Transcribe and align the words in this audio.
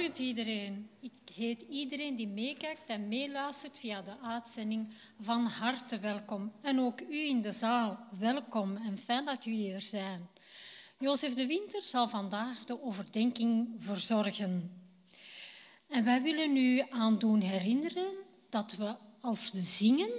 Goedemorgen 0.00 0.26
iedereen. 0.26 0.90
Ik 1.00 1.34
heet 1.34 1.60
iedereen 1.60 2.16
die 2.16 2.28
meekijkt 2.28 2.88
en 2.88 3.08
meeluistert 3.08 3.78
via 3.78 4.02
de 4.02 4.18
uitzending 4.22 4.94
van 5.20 5.46
harte 5.46 5.98
welkom. 5.98 6.52
En 6.62 6.80
ook 6.80 7.00
u 7.00 7.28
in 7.28 7.42
de 7.42 7.52
zaal, 7.52 7.98
welkom 8.18 8.76
en 8.76 8.98
fijn 8.98 9.24
dat 9.24 9.44
jullie 9.44 9.72
er 9.72 9.80
zijn. 9.80 10.28
Jozef 10.98 11.34
de 11.34 11.46
Winter 11.46 11.82
zal 11.82 12.08
vandaag 12.08 12.64
de 12.64 12.82
overdenking 12.82 13.74
verzorgen. 13.78 14.82
En 15.88 16.04
wij 16.04 16.22
willen 16.22 16.56
u 16.56 16.82
aan 16.90 17.18
doen 17.18 17.40
herinneren 17.40 18.12
dat 18.48 18.72
we 18.72 18.94
als 19.20 19.52
we 19.52 19.60
zingen 19.60 20.10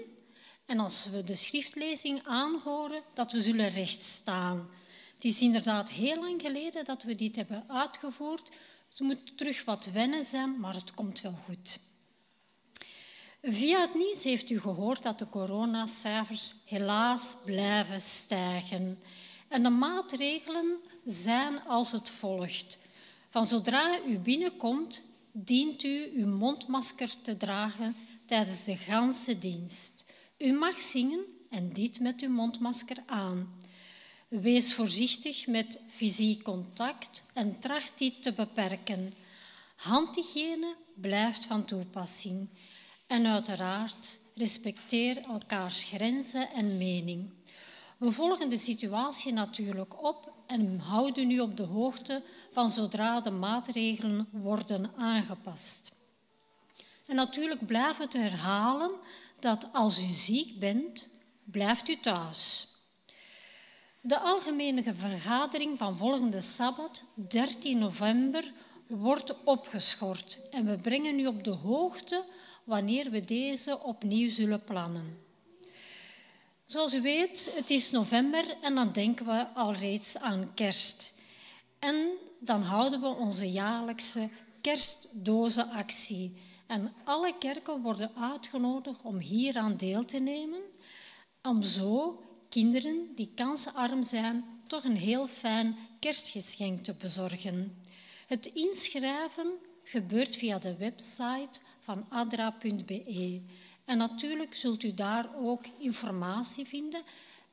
en 0.66 0.80
als 0.80 1.10
we 1.10 1.24
de 1.24 1.36
schriftlezing 1.36 2.22
aanhoren, 2.24 3.04
dat 3.14 3.32
we 3.32 3.42
zullen 3.42 3.70
rechtstaan. 3.70 4.70
Het 5.16 5.26
is 5.26 5.42
inderdaad 5.42 5.90
heel 5.90 6.20
lang 6.20 6.42
geleden 6.42 6.86
dat 6.86 7.04
we 7.04 7.16
dit 7.16 7.36
hebben 7.36 7.64
uitgevoerd. 7.70 8.58
Het 8.92 9.00
moet 9.00 9.38
terug 9.38 9.66
wat 9.66 9.86
wennen 9.86 10.26
zijn, 10.26 10.60
maar 10.60 10.74
het 10.74 10.94
komt 10.94 11.22
wel 11.22 11.38
goed. 11.46 11.80
Via 13.42 13.82
het 13.82 13.96
nieuws 13.96 14.24
heeft 14.24 14.50
u 14.50 14.60
gehoord 14.60 15.04
dat 15.04 15.20
de 15.20 15.30
coronacijfers 15.30 16.56
helaas 16.66 17.36
blijven 17.46 18.02
stijgen. 18.02 19.00
En 19.48 19.64
de 19.64 19.70
maatregelen 19.70 20.78
zijn 21.06 21.64
als 21.68 21.92
het 21.92 22.10
volgt. 22.10 22.80
Van 23.30 23.46
zodra 23.46 24.00
u 24.08 24.20
binnenkomt, 24.20 25.04
dient 25.32 25.84
u 25.84 26.12
uw 26.16 26.28
mondmasker 26.28 27.22
te 27.22 27.38
dragen 27.38 27.96
tijdens 28.26 28.64
de 28.64 28.78
ganse 28.78 29.40
dienst. 29.40 30.06
U 30.38 30.52
mag 30.52 30.82
zingen 30.82 31.26
en 31.50 31.74
dit 31.74 32.00
met 32.00 32.22
uw 32.22 32.30
mondmasker 32.30 32.98
aan. 33.06 33.60
Wees 34.40 34.74
voorzichtig 34.74 35.48
met 35.48 35.80
fysiek 35.88 36.44
contact 36.44 37.24
en 37.34 37.60
tracht 37.60 37.98
dit 37.98 38.24
te 38.24 38.34
beperken. 38.34 39.14
Handhygiëne 39.76 40.76
blijft 40.94 41.46
van 41.46 41.66
toepassing. 41.66 42.50
En 43.08 43.26
uiteraard 43.26 44.18
respecteer 44.36 45.18
elkaars 45.18 45.84
grenzen 45.84 46.50
en 46.50 46.78
mening. 46.78 47.30
We 47.98 48.12
volgen 48.12 48.50
de 48.50 48.58
situatie 48.58 49.34
natuurlijk 49.34 50.04
op 50.04 50.34
en 50.48 50.80
houden 50.80 51.32
u 51.32 51.40
op 51.40 51.58
de 51.58 51.64
hoogte 51.64 52.24
van 52.52 52.70
zodra 52.70 53.20
de 53.20 53.32
maatregelen 53.32 54.28
worden 54.32 54.92
aangepast. 54.98 55.94
En 57.06 57.16
natuurlijk 57.16 57.66
blijven 57.66 58.12
we 58.12 58.18
herhalen 58.18 58.92
dat 59.40 59.68
als 59.74 60.00
u 60.00 60.10
ziek 60.10 60.60
bent, 60.60 61.10
blijft 61.44 61.90
u 61.90 62.00
thuis. 62.00 62.71
De 64.04 64.20
algemene 64.20 64.94
vergadering 64.94 65.78
van 65.78 65.98
volgende 65.98 66.42
sabbat, 66.42 67.04
13 67.16 67.78
november, 67.78 68.52
wordt 68.88 69.44
opgeschort 69.44 70.40
en 70.52 70.66
we 70.66 70.78
brengen 70.78 71.20
u 71.20 71.26
op 71.26 71.44
de 71.44 71.52
hoogte 71.52 72.26
wanneer 72.64 73.10
we 73.10 73.26
deze 73.26 73.80
opnieuw 73.80 74.30
zullen 74.30 74.64
plannen. 74.64 75.18
Zoals 76.66 76.94
u 76.94 77.02
weet, 77.02 77.54
het 77.56 77.70
is 77.70 77.92
november 77.92 78.58
en 78.62 78.76
dan 78.76 78.92
denken 78.92 79.26
we 79.26 79.48
al 79.54 79.74
reeds 79.74 80.18
aan 80.18 80.54
kerst. 80.54 81.16
En 81.80 82.08
dan 82.40 82.62
houden 82.62 83.02
we 83.02 83.08
onze 83.08 83.52
jaarlijkse 83.52 84.30
kerstdozenactie. 84.62 86.38
En 86.68 86.94
alle 87.04 87.38
kerken 87.38 87.82
worden 87.82 88.12
uitgenodigd 88.16 89.02
om 89.04 89.18
hieraan 89.18 89.78
deel 89.78 90.06
te 90.06 90.20
nemen, 90.20 90.62
om 91.42 91.62
zo 91.62 92.24
kinderen 92.52 93.10
die 93.16 93.32
kansarm 93.36 94.04
zijn 94.04 94.46
toch 94.68 94.84
een 94.84 94.98
heel 94.98 95.28
fijn 95.28 95.78
kerstgeschenk 96.00 96.84
te 96.84 96.94
bezorgen. 96.94 97.82
Het 98.28 98.46
inschrijven 98.46 99.52
gebeurt 99.84 100.36
via 100.36 100.60
de 100.60 100.76
website 100.76 101.60
van 101.80 102.06
adra.be. 102.10 103.42
En 103.86 103.98
natuurlijk 103.98 104.56
zult 104.56 104.84
u 104.84 104.94
daar 104.94 105.36
ook 105.36 105.64
informatie 105.80 106.66
vinden 106.66 107.02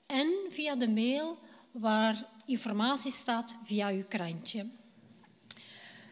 en 0.07 0.33
via 0.49 0.77
de 0.77 0.89
mail 0.89 1.39
waar 1.71 2.29
informatie 2.47 3.13
staat 3.13 3.57
via 3.65 3.89
uw 3.89 4.05
krantje. 4.09 4.67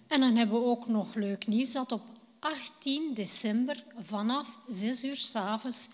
En 0.06 0.20
dan 0.20 0.36
hebben 0.36 0.60
we 0.60 0.66
ook 0.66 0.88
nog 0.88 1.14
leuk 1.14 1.46
nieuws 1.46 1.72
dat 1.72 1.92
op 1.92 2.02
18 2.38 3.14
december 3.14 3.84
vanaf 3.98 4.58
6 4.68 5.04
uur 5.04 5.16
s 5.16 5.34
avonds 5.34 5.88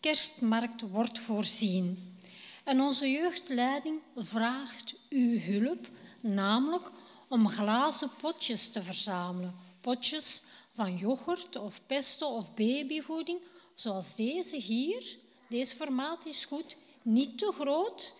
kerstmarkt 0.00 0.80
wordt 0.80 1.18
voorzien. 1.18 2.15
En 2.66 2.80
onze 2.80 3.10
jeugdleiding 3.10 4.00
vraagt 4.16 4.94
uw 5.08 5.38
hulp, 5.38 5.88
namelijk 6.20 6.90
om 7.28 7.48
glazen 7.48 8.10
potjes 8.20 8.68
te 8.68 8.82
verzamelen. 8.82 9.54
Potjes 9.80 10.42
van 10.72 10.96
yoghurt 10.96 11.56
of 11.56 11.80
pesto 11.86 12.26
of 12.28 12.54
babyvoeding, 12.54 13.38
zoals 13.74 14.14
deze 14.14 14.56
hier. 14.56 15.16
Deze 15.48 15.76
formaat 15.76 16.26
is 16.26 16.44
goed, 16.44 16.76
niet 17.02 17.38
te 17.38 17.52
groot. 17.54 18.18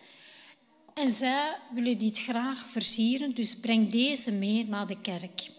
En 0.93 1.09
zij 1.09 1.57
willen 1.73 1.99
dit 1.99 2.19
graag 2.19 2.69
versieren, 2.69 3.35
dus 3.35 3.55
breng 3.55 3.91
deze 3.91 4.31
mee 4.31 4.67
naar 4.67 4.87
de 4.87 5.01
kerk. 5.01 5.49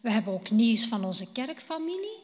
We 0.00 0.10
hebben 0.10 0.32
ook 0.32 0.50
nieuws 0.50 0.86
van 0.86 1.04
onze 1.04 1.32
kerkfamilie. 1.32 2.18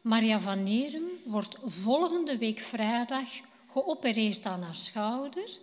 Maria 0.00 0.40
van 0.40 0.62
Nerum 0.62 1.08
wordt 1.24 1.56
volgende 1.64 2.38
week 2.38 2.58
vrijdag 2.58 3.28
geopereerd 3.74 4.46
aan 4.46 4.62
haar 4.62 4.74
schouder. 4.74 5.58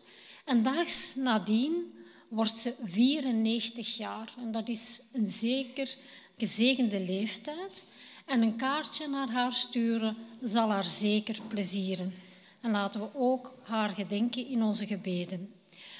En 0.46 0.64
daags 0.64 1.16
nadien 1.16 1.94
wordt 2.28 2.58
ze 2.58 2.76
94 2.82 3.98
jaar. 3.98 4.34
En 4.38 4.52
dat 4.52 4.70
is 4.70 5.02
een 5.14 5.32
zeker 5.32 5.96
gezegende 6.38 7.00
leeftijd. 7.00 7.86
En 8.26 8.42
een 8.42 8.56
kaartje 8.56 9.08
naar 9.08 9.30
haar 9.30 9.52
sturen 9.52 10.16
zal 10.42 10.70
haar 10.70 10.84
zeker 10.84 11.42
plezieren. 11.48 12.14
En 12.62 12.72
laten 12.72 13.02
we 13.02 13.08
ook 13.14 13.54
haar 13.64 13.90
gedenken 13.90 14.48
in 14.48 14.64
onze 14.64 14.88
gebeden. 14.88 15.54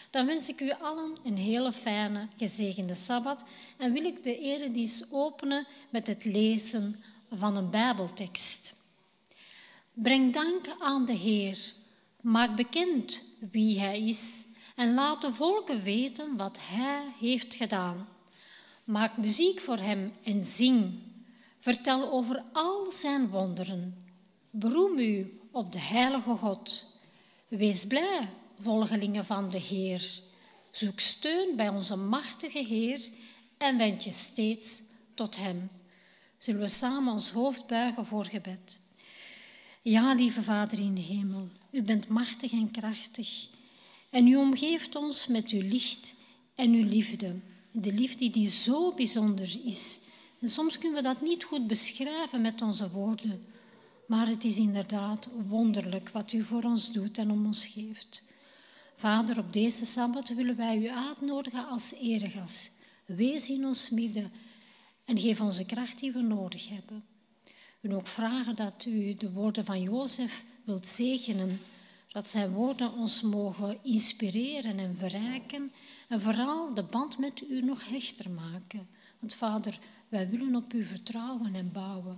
Dan 0.10 0.26
wens 0.26 0.50
ik 0.50 0.62
u 0.62 0.72
allen 0.72 1.16
een 1.24 1.38
hele 1.38 1.74
fijne, 1.74 2.28
gezegende 2.38 2.96
Sabbat 2.96 3.44
en 3.78 3.94
wil 3.94 4.04
ik 4.04 4.24
de 4.24 4.40
eredienst 4.40 5.08
openen 5.12 5.68
met 5.90 6.08
het 6.08 6.26
lezen 6.26 7.04
van 7.32 7.56
een 7.56 7.70
Bijbeltekst. 7.70 8.76
Breng 9.94 10.34
dank 10.34 10.66
aan 10.80 11.06
de 11.06 11.14
Heer, 11.14 11.74
maak 12.22 12.56
bekend 12.56 13.24
wie 13.52 13.80
Hij 13.80 14.02
is 14.02 14.48
en 14.76 14.94
laat 14.94 15.22
de 15.22 15.34
volken 15.34 15.84
weten 15.84 16.38
wat 16.38 16.58
Hij 16.62 17.04
heeft 17.20 17.56
gedaan. 17.56 18.08
Maak 18.84 19.18
muziek 19.18 19.60
voor 19.60 19.78
Hem 19.78 20.14
en 20.24 20.44
zing. 20.44 21.00
Vertel 21.60 22.12
over 22.12 22.44
al 22.54 22.92
Zijn 22.92 23.30
wonderen. 23.30 24.06
Beroem 24.50 25.00
u 25.00 25.40
op 25.52 25.72
de 25.72 25.80
Heilige 25.80 26.36
God. 26.36 26.86
Wees 27.48 27.86
blij 27.86 28.30
volgelingen 28.60 29.26
van 29.26 29.50
de 29.50 29.60
Heer. 29.60 30.22
Zoek 30.72 31.00
steun 31.00 31.56
bij 31.56 31.70
onze 31.70 31.96
machtige 31.96 32.64
Heer 32.64 33.10
en 33.58 33.78
wend 33.78 34.04
je 34.04 34.12
steeds 34.12 34.84
tot 35.14 35.38
Hem. 35.38 35.70
Zullen 36.38 36.62
we 36.62 36.68
samen 36.68 37.14
ons 37.14 37.32
hoofd 37.32 37.68
buigen 37.68 38.06
voor 38.06 38.26
gebed? 38.26 38.81
Ja, 39.84 40.14
lieve 40.14 40.44
Vader 40.44 40.80
in 40.80 40.96
de 40.96 41.02
hemel, 41.02 41.48
u 41.72 41.82
bent 41.82 42.08
machtig 42.08 42.52
en 42.52 42.72
krachtig 42.72 43.48
en 44.10 44.28
u 44.28 44.36
omgeeft 44.36 44.96
ons 44.96 45.28
met 45.28 45.50
uw 45.50 45.62
licht 45.62 46.14
en 46.56 46.72
uw 46.74 46.88
liefde. 46.88 47.40
De 47.72 47.94
liefde 47.94 48.30
die 48.30 48.48
zo 48.48 48.94
bijzonder 48.94 49.60
is. 49.66 50.00
En 50.40 50.50
soms 50.50 50.78
kunnen 50.78 50.98
we 50.98 51.08
dat 51.08 51.22
niet 51.22 51.44
goed 51.44 51.68
beschrijven 51.68 52.42
met 52.42 52.62
onze 52.62 52.92
woorden, 52.92 53.46
maar 54.08 54.28
het 54.28 54.44
is 54.44 54.58
inderdaad 54.58 55.30
wonderlijk 55.48 56.10
wat 56.10 56.34
u 56.34 56.44
voor 56.44 56.64
ons 56.64 56.92
doet 56.92 57.18
en 57.18 57.32
om 57.32 57.46
ons 57.46 57.68
geeft. 57.68 58.24
Vader, 58.96 59.40
op 59.40 59.54
deze 59.54 59.86
Sabbat 59.86 60.30
willen 60.30 60.56
wij 60.56 60.78
u 60.78 60.90
uitnodigen 60.90 61.68
als 61.68 61.94
eregas. 61.94 62.72
Wees 63.06 63.50
in 63.50 63.66
ons 63.66 63.90
midden 63.90 64.32
en 65.06 65.20
geef 65.20 65.42
ons 65.42 65.58
de 65.58 65.66
kracht 65.66 66.00
die 66.00 66.12
we 66.12 66.22
nodig 66.22 66.70
hebben. 66.70 67.11
Willen 67.82 67.98
ook 67.98 68.08
vragen 68.08 68.56
dat 68.56 68.86
u 68.86 69.14
de 69.14 69.32
woorden 69.32 69.66
van 69.66 69.82
Jozef 69.82 70.44
wilt 70.64 70.88
zegenen, 70.88 71.60
dat 72.12 72.30
zijn 72.30 72.52
woorden 72.52 72.94
ons 72.94 73.22
mogen 73.22 73.78
inspireren 73.82 74.80
en 74.80 74.96
verrijken 74.96 75.72
en 76.08 76.22
vooral 76.22 76.74
de 76.74 76.84
band 76.84 77.18
met 77.18 77.42
u 77.50 77.62
nog 77.62 77.90
hechter 77.90 78.30
maken. 78.30 78.88
Want 79.20 79.34
Vader, 79.34 79.80
wij 80.10 80.30
willen 80.30 80.56
op 80.56 80.74
u 80.74 80.84
vertrouwen 80.84 81.56
en 81.56 81.72
bouwen. 81.72 82.18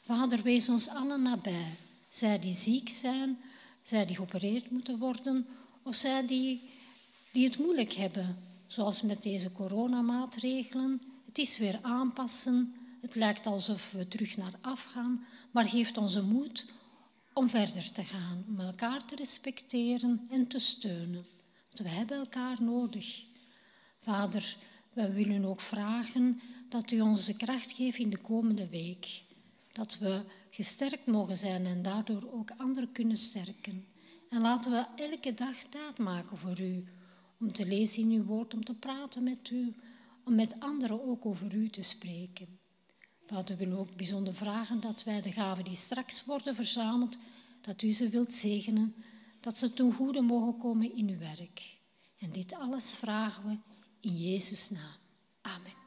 Vader, 0.00 0.42
wees 0.42 0.68
ons 0.68 0.88
allen 0.88 1.22
nabij, 1.22 1.76
zij 2.08 2.38
die 2.38 2.54
ziek 2.54 2.88
zijn, 2.88 3.38
zij 3.82 4.06
die 4.06 4.16
geopereerd 4.16 4.70
moeten 4.70 4.98
worden 4.98 5.46
of 5.82 5.94
zij 5.94 6.26
die, 6.26 6.62
die 7.32 7.44
het 7.44 7.58
moeilijk 7.58 7.92
hebben, 7.92 8.36
zoals 8.66 9.02
met 9.02 9.22
deze 9.22 9.52
coronamaatregelen. 9.52 11.02
Het 11.26 11.38
is 11.38 11.58
weer 11.58 11.78
aanpassen. 11.82 12.74
Het 13.04 13.14
lijkt 13.14 13.46
alsof 13.46 13.90
we 13.90 14.08
terug 14.08 14.36
naar 14.36 14.52
af 14.60 14.84
gaan, 14.84 15.26
maar 15.50 15.64
geeft 15.64 15.96
onze 15.96 16.22
moed 16.22 16.66
om 17.32 17.48
verder 17.48 17.92
te 17.92 18.04
gaan, 18.04 18.44
om 18.48 18.60
elkaar 18.60 19.04
te 19.04 19.16
respecteren 19.16 20.26
en 20.30 20.46
te 20.46 20.58
steunen. 20.58 21.24
Want 21.64 21.78
we 21.78 21.88
hebben 21.88 22.18
elkaar 22.18 22.62
nodig. 22.62 23.24
Vader, 24.00 24.56
we 24.92 25.12
willen 25.12 25.44
ook 25.44 25.60
vragen 25.60 26.40
dat 26.68 26.90
u 26.90 27.00
ons 27.00 27.26
de 27.26 27.36
kracht 27.36 27.72
geeft 27.72 27.98
in 27.98 28.10
de 28.10 28.18
komende 28.18 28.68
week. 28.68 29.22
Dat 29.72 29.98
we 29.98 30.22
gesterkt 30.50 31.06
mogen 31.06 31.36
zijn 31.36 31.66
en 31.66 31.82
daardoor 31.82 32.32
ook 32.32 32.50
anderen 32.56 32.92
kunnen 32.92 33.16
sterken. 33.16 33.86
En 34.28 34.40
laten 34.40 34.70
we 34.70 35.02
elke 35.02 35.34
dag 35.34 35.56
tijd 35.56 35.98
maken 35.98 36.36
voor 36.36 36.60
u, 36.60 36.84
om 37.40 37.52
te 37.52 37.66
lezen 37.66 38.02
in 38.02 38.10
uw 38.10 38.24
woord, 38.24 38.54
om 38.54 38.64
te 38.64 38.78
praten 38.78 39.22
met 39.22 39.50
u, 39.50 39.74
om 40.24 40.34
met 40.34 40.60
anderen 40.60 41.08
ook 41.08 41.26
over 41.26 41.54
u 41.54 41.68
te 41.68 41.82
spreken. 41.82 42.62
Vader, 43.26 43.56
willen 43.56 43.78
ook 43.78 43.96
bijzonder 43.96 44.34
vragen 44.34 44.80
dat 44.80 45.04
wij 45.04 45.20
de 45.20 45.32
gaven 45.32 45.64
die 45.64 45.76
straks 45.76 46.24
worden 46.24 46.54
verzameld, 46.54 47.18
dat 47.60 47.82
u 47.82 47.90
ze 47.90 48.08
wilt 48.08 48.32
zegenen, 48.32 48.94
dat 49.40 49.58
ze 49.58 49.72
ten 49.72 49.92
goede 49.92 50.20
mogen 50.20 50.58
komen 50.58 50.96
in 50.96 51.08
uw 51.08 51.18
werk. 51.18 51.78
En 52.18 52.32
dit 52.32 52.54
alles 52.54 52.94
vragen 52.94 53.44
we 53.44 53.56
in 54.00 54.16
Jezus' 54.16 54.70
naam. 54.70 54.96
Amen. 55.40 55.83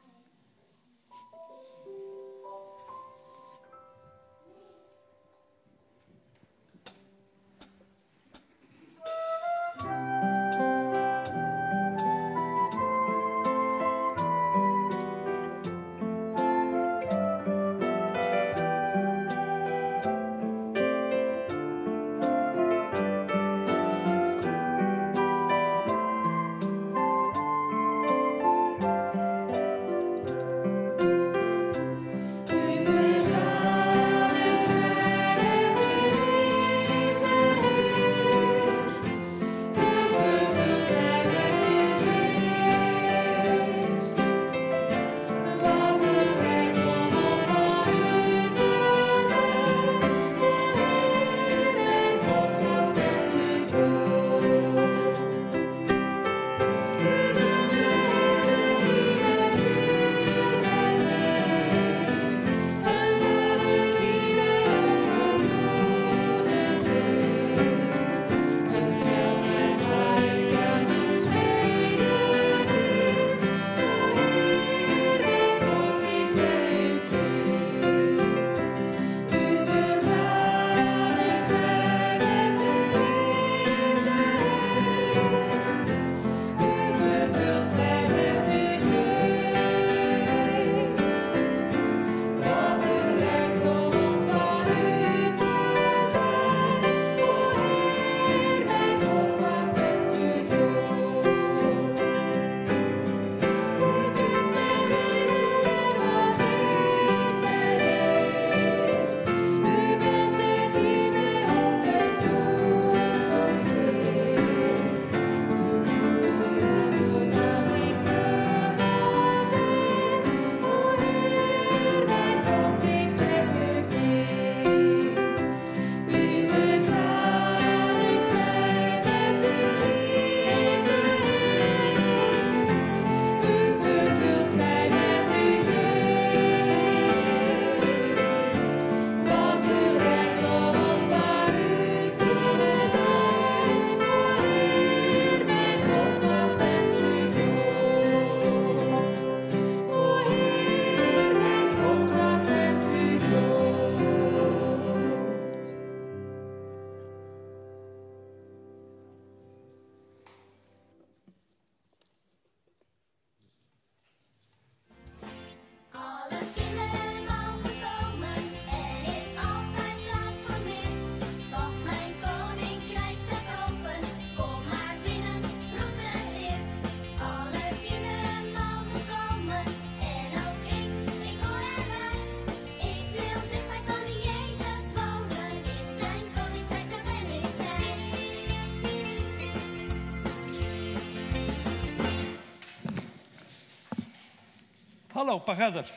Hallo 195.18 195.38
pagadders. 195.38 195.90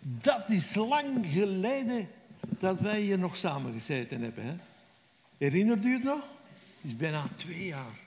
Dat 0.00 0.48
is 0.48 0.74
lang 0.74 1.26
geleden 1.32 2.08
dat 2.40 2.80
wij 2.80 3.00
hier 3.00 3.18
nog 3.18 3.36
samen 3.36 3.72
gezeten 3.72 4.22
hebben. 4.22 4.44
Hè? 4.44 4.54
Herinnert 5.38 5.84
u 5.84 5.92
het 5.92 6.02
nog? 6.02 6.20
Het 6.80 6.90
is 6.90 6.96
bijna 6.96 7.24
twee 7.36 7.66
jaar. 7.66 7.98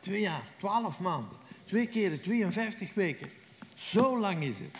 Twee 0.00 0.20
jaar, 0.20 0.42
twaalf 0.56 0.98
maanden. 0.98 1.36
Twee 1.64 1.86
keren 1.86 2.22
52 2.22 2.94
weken. 2.94 3.30
Zo 3.74 4.18
lang 4.18 4.42
is 4.42 4.58
het. 4.58 4.78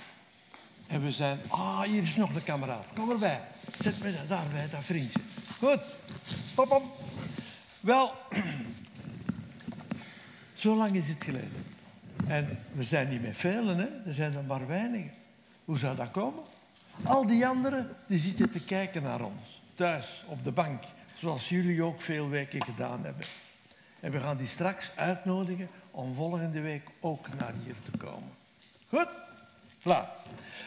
En 0.87 1.03
we 1.03 1.13
zijn, 1.13 1.41
ah, 1.49 1.81
hier 1.81 2.03
is 2.03 2.17
nog 2.17 2.35
een 2.35 2.45
kameraad. 2.45 2.87
Kom 2.95 3.11
erbij. 3.11 3.41
Zet 3.81 4.03
me 4.03 4.15
daar 4.29 4.47
bij, 4.53 4.69
dat 4.71 4.85
vriendje. 4.85 5.21
Goed. 5.59 5.81
Pop, 6.55 6.69
pop. 6.69 6.83
Wel, 7.81 8.13
zo 10.55 10.77
lang 10.77 10.95
is 10.95 11.09
het 11.09 11.25
geleden. 11.25 11.72
En 12.27 12.59
we 12.73 12.85
zijn 12.85 13.09
niet 13.09 13.23
met 13.23 13.37
velen, 13.37 13.77
hè? 13.77 13.87
er 14.07 14.15
zijn 14.15 14.37
er 14.37 14.45
maar 14.45 14.67
weinigen. 14.67 15.13
Hoe 15.65 15.79
zou 15.79 15.97
dat 15.97 16.11
komen? 16.11 16.43
Al 17.03 17.27
die 17.27 17.47
anderen 17.47 17.89
die 18.07 18.19
zitten 18.19 18.51
te 18.51 18.65
kijken 18.65 19.03
naar 19.03 19.21
ons, 19.21 19.63
thuis 19.75 20.25
op 20.27 20.45
de 20.45 20.53
bank, 20.53 20.83
zoals 21.15 21.49
jullie 21.49 21.83
ook 21.83 22.01
veel 22.01 22.29
weken 22.29 22.65
gedaan 22.65 23.05
hebben. 23.05 23.25
En 24.01 24.11
we 24.11 24.19
gaan 24.19 24.37
die 24.37 24.47
straks 24.47 24.91
uitnodigen 24.97 25.69
om 25.91 26.15
volgende 26.15 26.61
week 26.61 26.89
ook 27.01 27.27
naar 27.39 27.53
hier 27.65 27.75
te 27.91 27.97
komen. 27.97 28.31
Goed? 28.89 29.09
Klaar. 29.83 30.09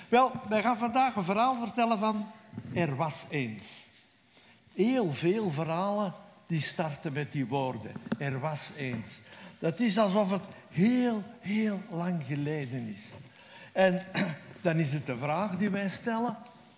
Wel, 0.09 0.31
wij 0.50 0.62
gaan 0.62 0.77
vandaag 0.77 1.15
een 1.15 1.24
verhaal 1.24 1.57
vertellen 1.63 2.00
van 2.00 2.31
Er 2.74 2.95
was 2.95 3.25
eens. 3.29 3.85
Heel 4.74 5.12
veel 5.12 5.50
verhalen 5.50 6.13
die 6.47 6.62
starten 6.62 7.13
met 7.13 7.31
die 7.31 7.45
woorden. 7.45 7.91
Er 8.17 8.39
was 8.39 8.71
eens. 8.77 9.19
Dat 9.59 9.79
is 9.79 9.97
alsof 9.97 10.31
het 10.31 10.43
heel, 10.69 11.24
heel 11.39 11.81
lang 11.89 12.24
geleden 12.24 12.93
is. 12.95 13.03
En 13.71 14.05
dan 14.62 14.77
is 14.77 14.93
het 14.93 15.05
de 15.05 15.17
vraag 15.17 15.57
die 15.57 15.69
wij 15.69 15.89
stellen, 15.89 16.38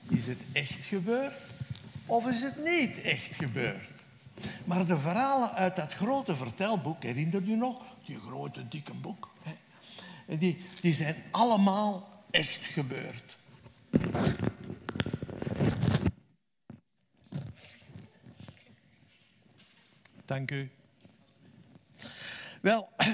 is 0.10 0.26
het 0.26 0.42
echt 0.52 0.86
gebeurd 0.86 1.34
of 2.06 2.28
is 2.28 2.42
het 2.42 2.64
niet 2.64 3.02
echt 3.02 3.36
gebeurd? 3.36 3.90
Maar 4.66 4.86
de 4.86 4.98
verhalen 4.98 5.52
uit 5.52 5.76
dat 5.76 5.94
grote 5.94 6.36
vertelboek, 6.36 7.04
herinnert 7.04 7.48
u 7.48 7.56
nog? 7.56 7.82
Die 8.06 8.20
grote, 8.20 8.68
dikke 8.68 8.94
boek. 8.94 9.30
Die, 10.26 10.66
die 10.82 10.94
zijn 10.94 11.16
allemaal 11.32 12.24
echt 12.32 12.66
gebeurd. 12.66 13.38
Dank 20.26 20.52
u. 20.52 20.70
Wel, 22.62 22.90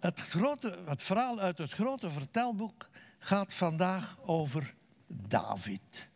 het, 0.00 0.20
grote, 0.20 0.78
het 0.84 1.02
verhaal 1.02 1.40
uit 1.40 1.58
het 1.58 1.72
grote 1.72 2.10
vertelboek 2.10 2.88
gaat 3.18 3.54
vandaag 3.54 4.18
over 4.20 4.74
David. 5.06 6.08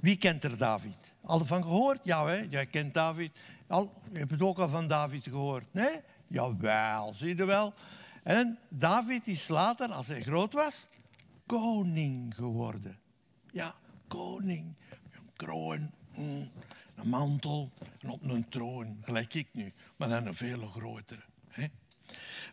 Wie 0.00 0.16
kent 0.16 0.44
er 0.44 0.56
David? 0.56 0.96
Al 1.20 1.44
van 1.44 1.62
gehoord? 1.62 2.00
Ja, 2.02 2.26
hè? 2.26 2.46
jij 2.50 2.66
kent 2.66 2.94
David. 2.94 3.38
Al, 3.66 3.92
je 4.12 4.18
hebt 4.18 4.30
het 4.30 4.42
ook 4.42 4.58
al 4.58 4.68
van 4.68 4.88
David 4.88 5.22
gehoord. 5.22 5.74
Nee? 5.74 6.00
Jawel, 6.26 7.14
zie 7.14 7.36
je 7.36 7.44
wel. 7.44 7.74
En 8.22 8.58
David 8.68 9.26
is 9.26 9.48
later, 9.48 9.92
als 9.92 10.06
hij 10.06 10.22
groot 10.22 10.52
was, 10.52 10.88
koning 11.46 12.34
geworden. 12.34 12.98
Ja, 13.52 13.74
koning. 14.08 14.74
Een 14.90 15.30
kroon, 15.36 15.90
mm, 16.14 16.50
een 17.02 17.08
mantel 17.08 17.70
en 18.00 18.10
op 18.10 18.22
een 18.22 18.48
troon, 18.48 18.98
gelijk 19.00 19.34
ik 19.34 19.48
nu, 19.52 19.72
maar 19.96 20.08
dan 20.08 20.26
een 20.26 20.34
veel 20.34 20.66
grotere. 20.66 21.22
Hè? 21.48 21.66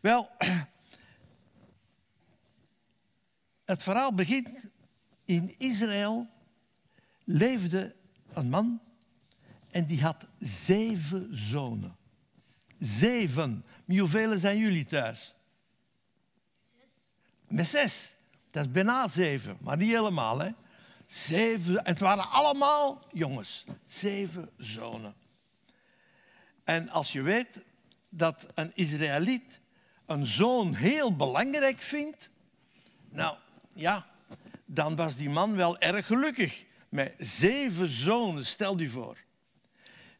Wel, 0.01 0.29
het 3.65 3.84
verhaal 3.84 4.13
begint 4.13 4.50
in 5.25 5.56
Israël 5.58 6.27
leefde 7.24 7.96
een 8.34 8.50
man 8.50 8.82
en 9.70 9.86
die 9.86 10.01
had 10.01 10.27
zeven 10.39 11.38
zonen. 11.38 11.96
Zeven. 12.79 13.65
hoeveel 13.86 14.39
zijn 14.39 14.58
jullie 14.58 14.86
thuis? 14.86 15.36
Zes. 16.62 17.06
Met 17.48 17.68
zes. 17.68 18.15
Dat 18.51 18.65
is 18.65 18.72
bijna 18.72 19.08
zeven, 19.08 19.58
maar 19.62 19.77
niet 19.77 19.91
helemaal. 19.91 20.39
Hè? 20.39 20.51
Zeven. 21.10 21.78
En 21.78 21.92
het 21.92 22.00
waren 22.00 22.30
allemaal 22.30 23.06
jongens. 23.12 23.63
Zeven 23.86 24.50
zonen. 24.58 25.13
En 26.63 26.89
als 26.89 27.12
je 27.12 27.22
weet 27.22 27.63
dat 28.10 28.46
een 28.54 28.72
Israëliet 28.75 29.60
een 30.06 30.25
zoon 30.25 30.74
heel 30.74 31.16
belangrijk 31.16 31.82
vindt, 31.82 32.30
nou 33.10 33.38
ja, 33.74 34.08
dan 34.66 34.96
was 34.96 35.16
die 35.16 35.30
man 35.30 35.56
wel 35.56 35.80
erg 35.80 36.06
gelukkig. 36.06 36.66
Met 36.89 37.13
zeven 37.18 37.92
zonen, 37.92 38.46
stel 38.46 38.80
je 38.80 38.89
voor. 38.89 39.18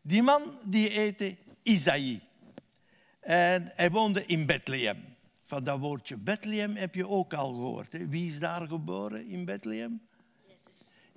Die 0.02 0.24
man 0.24 0.60
die 0.64 0.90
heette 0.90 1.38
Isaïe. 1.64 2.22
En 3.20 3.72
hij 3.76 3.92
woonde 3.92 4.26
in 4.26 4.46
Bethlehem. 4.46 5.16
Van 5.46 5.64
dat 5.64 5.80
woordje 5.80 6.18
Bethlehem 6.18 6.76
heb 6.76 6.96
je 6.96 7.08
ook 7.08 7.34
al 7.34 7.54
gehoord. 7.54 7.92
Hè? 7.92 8.08
Wie 8.08 8.32
is 8.32 8.40
daar 8.40 8.68
geboren 8.68 9.28
in 9.28 9.46
Bethlehem? 9.46 10.08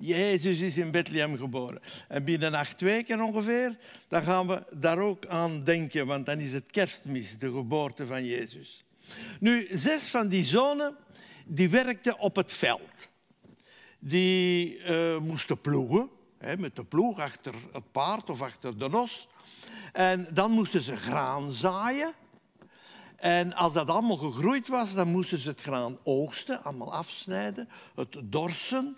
Jezus. 0.02 0.60
Is 0.60 0.76
in 0.76 0.90
Bethlehem 0.90 1.36
geboren. 1.36 1.80
En 2.08 2.24
binnen 2.24 2.54
acht 2.54 2.80
weken 2.80 3.20
ongeveer, 3.20 3.78
dan 4.08 4.22
gaan 4.22 4.46
we 4.46 4.62
daar 4.70 4.98
ook 4.98 5.26
aan 5.26 5.64
denken, 5.64 6.06
want 6.06 6.26
dan 6.26 6.38
is 6.38 6.52
het 6.52 6.70
kerstmis, 6.70 7.38
de 7.38 7.52
geboorte 7.52 8.06
van 8.06 8.24
Jezus. 8.24 8.84
Nu, 9.40 9.68
zes 9.72 10.08
van 10.10 10.28
die 10.28 10.44
zonen, 10.44 10.96
die 11.46 11.70
werkten 11.70 12.18
op 12.18 12.36
het 12.36 12.52
veld. 12.52 13.08
Die 13.98 14.78
uh, 14.78 15.18
moesten 15.18 15.60
ploegen, 15.60 16.08
hè, 16.38 16.56
met 16.56 16.76
de 16.76 16.84
ploeg 16.84 17.18
achter 17.18 17.54
het 17.72 17.92
paard 17.92 18.30
of 18.30 18.42
achter 18.42 18.78
de 18.78 18.88
nos. 18.88 19.28
En 19.92 20.28
dan 20.32 20.50
moesten 20.50 20.82
ze 20.82 20.96
graan 20.96 21.52
zaaien. 21.52 22.12
En 23.16 23.54
als 23.54 23.72
dat 23.72 23.88
allemaal 23.88 24.16
gegroeid 24.16 24.68
was, 24.68 24.94
dan 24.94 25.08
moesten 25.08 25.38
ze 25.38 25.48
het 25.48 25.60
graan 25.60 25.98
oogsten, 26.02 26.64
allemaal 26.64 26.92
afsnijden, 26.92 27.68
het 27.94 28.16
dorsen. 28.22 28.96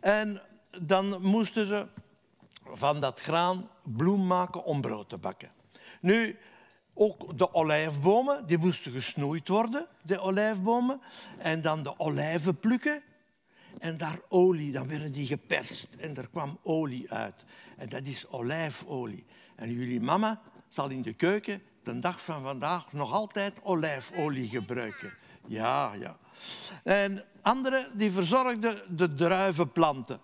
En 0.00 0.42
dan 0.82 1.22
moesten 1.22 1.66
ze 1.66 1.86
van 2.64 3.00
dat 3.00 3.20
graan 3.20 3.68
bloem 3.82 4.26
maken 4.26 4.64
om 4.64 4.80
brood 4.80 5.08
te 5.08 5.18
bakken. 5.18 5.50
Nu, 6.00 6.38
ook 6.94 7.38
de 7.38 7.54
olijfbomen, 7.54 8.46
die 8.46 8.58
moesten 8.58 8.92
gesnoeid 8.92 9.48
worden, 9.48 9.86
de 10.02 10.18
olijfbomen. 10.18 11.00
En 11.38 11.62
dan 11.62 11.82
de 11.82 11.98
olijven 11.98 12.58
plukken. 12.58 13.02
En 13.78 13.96
daar 13.96 14.20
olie, 14.28 14.72
dan 14.72 14.88
werden 14.88 15.12
die 15.12 15.26
geperst 15.26 15.88
en 15.98 16.16
er 16.16 16.28
kwam 16.28 16.58
olie 16.62 17.12
uit. 17.12 17.44
En 17.76 17.88
dat 17.88 18.04
is 18.04 18.28
olijfolie. 18.28 19.24
En 19.56 19.72
jullie 19.72 20.00
mama 20.00 20.40
zal 20.68 20.88
in 20.88 21.02
de 21.02 21.12
keuken 21.12 21.62
de 21.82 21.98
dag 21.98 22.20
van 22.20 22.42
vandaag 22.42 22.92
nog 22.92 23.12
altijd 23.12 23.62
olijfolie 23.62 24.48
gebruiken. 24.48 25.12
Ja, 25.46 25.92
ja. 25.94 26.18
En 26.82 27.24
anderen 27.40 27.98
die 27.98 28.10
verzorgden 28.10 28.96
de 28.96 29.14
druivenplanten. 29.14 30.20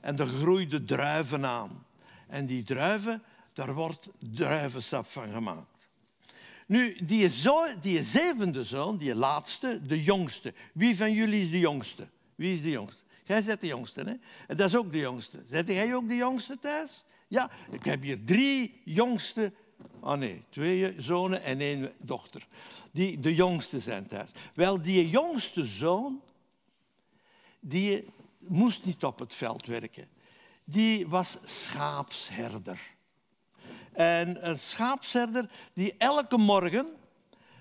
En 0.00 0.18
er 0.18 0.26
groeiden 0.26 0.86
druiven 0.86 1.46
aan. 1.46 1.86
En 2.28 2.46
die 2.46 2.62
druiven, 2.62 3.22
daar 3.52 3.74
wordt 3.74 4.08
druivensap 4.18 5.06
van 5.06 5.28
gemaakt. 5.28 5.74
Nu, 6.66 6.96
die, 7.04 7.28
zo, 7.28 7.66
die 7.80 8.02
zevende 8.02 8.64
zoon, 8.64 8.96
die 8.96 9.14
laatste, 9.14 9.80
de 9.86 10.02
jongste. 10.02 10.54
Wie 10.72 10.96
van 10.96 11.12
jullie 11.12 11.42
is 11.42 11.50
de 11.50 11.58
jongste? 11.58 12.08
Wie 12.34 12.54
is 12.54 12.62
de 12.62 12.70
jongste? 12.70 13.02
Jij 13.24 13.44
bent 13.44 13.60
de 13.60 13.66
jongste, 13.66 14.00
hè? 14.00 14.14
En 14.46 14.56
dat 14.56 14.68
is 14.68 14.76
ook 14.76 14.92
de 14.92 14.98
jongste. 14.98 15.42
Zet 15.50 15.68
jij 15.68 15.94
ook 15.94 16.08
de 16.08 16.16
jongste 16.16 16.58
thuis? 16.58 17.04
Ja, 17.28 17.50
ik 17.70 17.84
heb 17.84 18.02
hier 18.02 18.24
drie 18.24 18.80
jongste. 18.84 19.52
Oh 20.00 20.12
nee, 20.12 20.44
twee 20.48 20.94
zonen 20.98 21.42
en 21.42 21.60
één 21.60 21.92
dochter. 21.98 22.46
Die 22.90 23.20
de 23.20 23.34
jongste 23.34 23.80
zijn 23.80 24.06
thuis. 24.06 24.30
Wel, 24.54 24.82
die 24.82 25.08
jongste 25.08 25.66
zoon, 25.66 26.20
die 27.60 28.08
moest 28.38 28.84
niet 28.84 29.04
op 29.04 29.18
het 29.18 29.34
veld 29.34 29.66
werken. 29.66 30.08
Die 30.64 31.08
was 31.08 31.36
schaapsherder. 31.44 32.80
En 33.92 34.48
een 34.48 34.58
schaapsherder 34.58 35.50
die 35.72 35.94
elke 35.98 36.36
morgen 36.36 36.86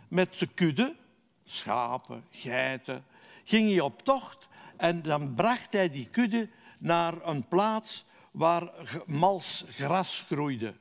met 0.07 0.35
zijn 0.35 0.53
kudde, 0.53 0.95
schapen, 1.43 2.25
geiten, 2.29 3.05
ging 3.43 3.69
hij 3.69 3.79
op 3.79 4.01
tocht 4.01 4.47
en 4.77 5.01
dan 5.01 5.33
bracht 5.33 5.73
hij 5.73 5.89
die 5.89 6.07
kudde 6.09 6.49
naar 6.77 7.27
een 7.27 7.47
plaats 7.47 8.05
waar 8.31 8.71
mals 9.05 9.65
gras 9.69 10.23
groeide. 10.27 10.73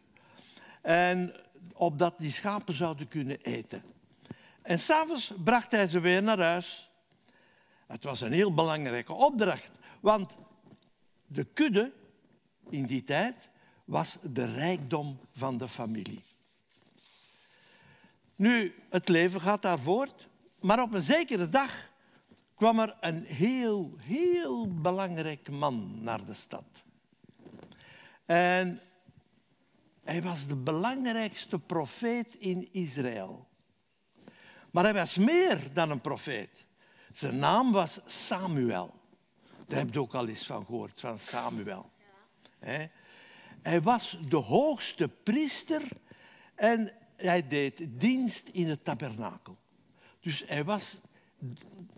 En 0.83 1.35
opdat 1.73 2.15
die 2.19 2.33
schapen 2.33 2.75
zouden 2.75 3.09
kunnen 3.09 3.41
eten. 3.41 3.83
En 4.63 4.79
s'avonds 4.79 5.33
bracht 5.45 5.73
hij 5.73 5.87
ze 5.87 6.01
weer 6.01 6.23
naar 6.23 6.41
huis. 6.41 6.91
Het 7.87 8.05
was 8.05 8.21
een 8.21 8.33
heel 8.33 8.55
belangrijke 8.55 9.13
opdracht, 9.13 9.71
want 10.01 10.37
de 11.27 11.45
kudde 11.45 11.93
in 12.71 12.87
die 12.87 13.05
tijd 13.05 13.51
was 13.85 14.17
de 14.23 14.45
rijkdom 14.45 15.19
van 15.33 15.59
de 15.59 15.69
familie. 15.69 16.25
Nu, 18.37 18.75
het 18.91 19.09
leven 19.09 19.41
gaat 19.41 19.63
daar 19.63 19.79
voort, 19.79 20.29
maar 20.61 20.83
op 20.83 20.93
een 20.93 21.03
zekere 21.03 21.49
dag 21.49 21.91
kwam 22.55 22.79
er 22.79 22.97
een 23.01 23.25
heel, 23.25 23.95
heel 23.99 24.75
belangrijk 24.75 25.51
man 25.51 26.03
naar 26.03 26.25
de 26.25 26.35
stad. 26.35 26.65
En 28.25 28.81
hij 30.05 30.23
was 30.23 30.47
de 30.47 30.57
belangrijkste 30.57 31.59
profeet 31.59 32.35
in 32.39 32.69
Israël. 32.73 33.49
Maar 34.71 34.85
hij 34.85 34.95
was 34.95 35.17
meer 35.17 35.73
dan 35.73 35.91
een 35.91 36.01
profeet. 36.01 36.65
Zijn 37.13 37.39
naam 37.39 37.73
was 37.73 38.01
Samuel. 38.05 39.01
Daar 39.67 39.79
heb 39.79 39.93
je 39.93 40.01
ook 40.01 40.15
al 40.15 40.29
eens 40.29 40.47
van 40.47 40.65
gehoord, 40.65 41.01
van 41.01 41.19
Samuel. 41.19 41.91
Ja. 42.61 42.89
Hij 43.63 43.83
was 43.83 44.19
de 44.29 44.37
hoogste 44.37 45.09
priester 45.09 45.83
en 46.55 46.93
hij 47.17 47.49
deed 47.49 47.87
dienst 47.89 48.49
in 48.49 48.69
het 48.69 48.85
tabernakel. 48.85 49.57
Dus 50.21 50.43
hij 50.47 50.65
was 50.65 51.01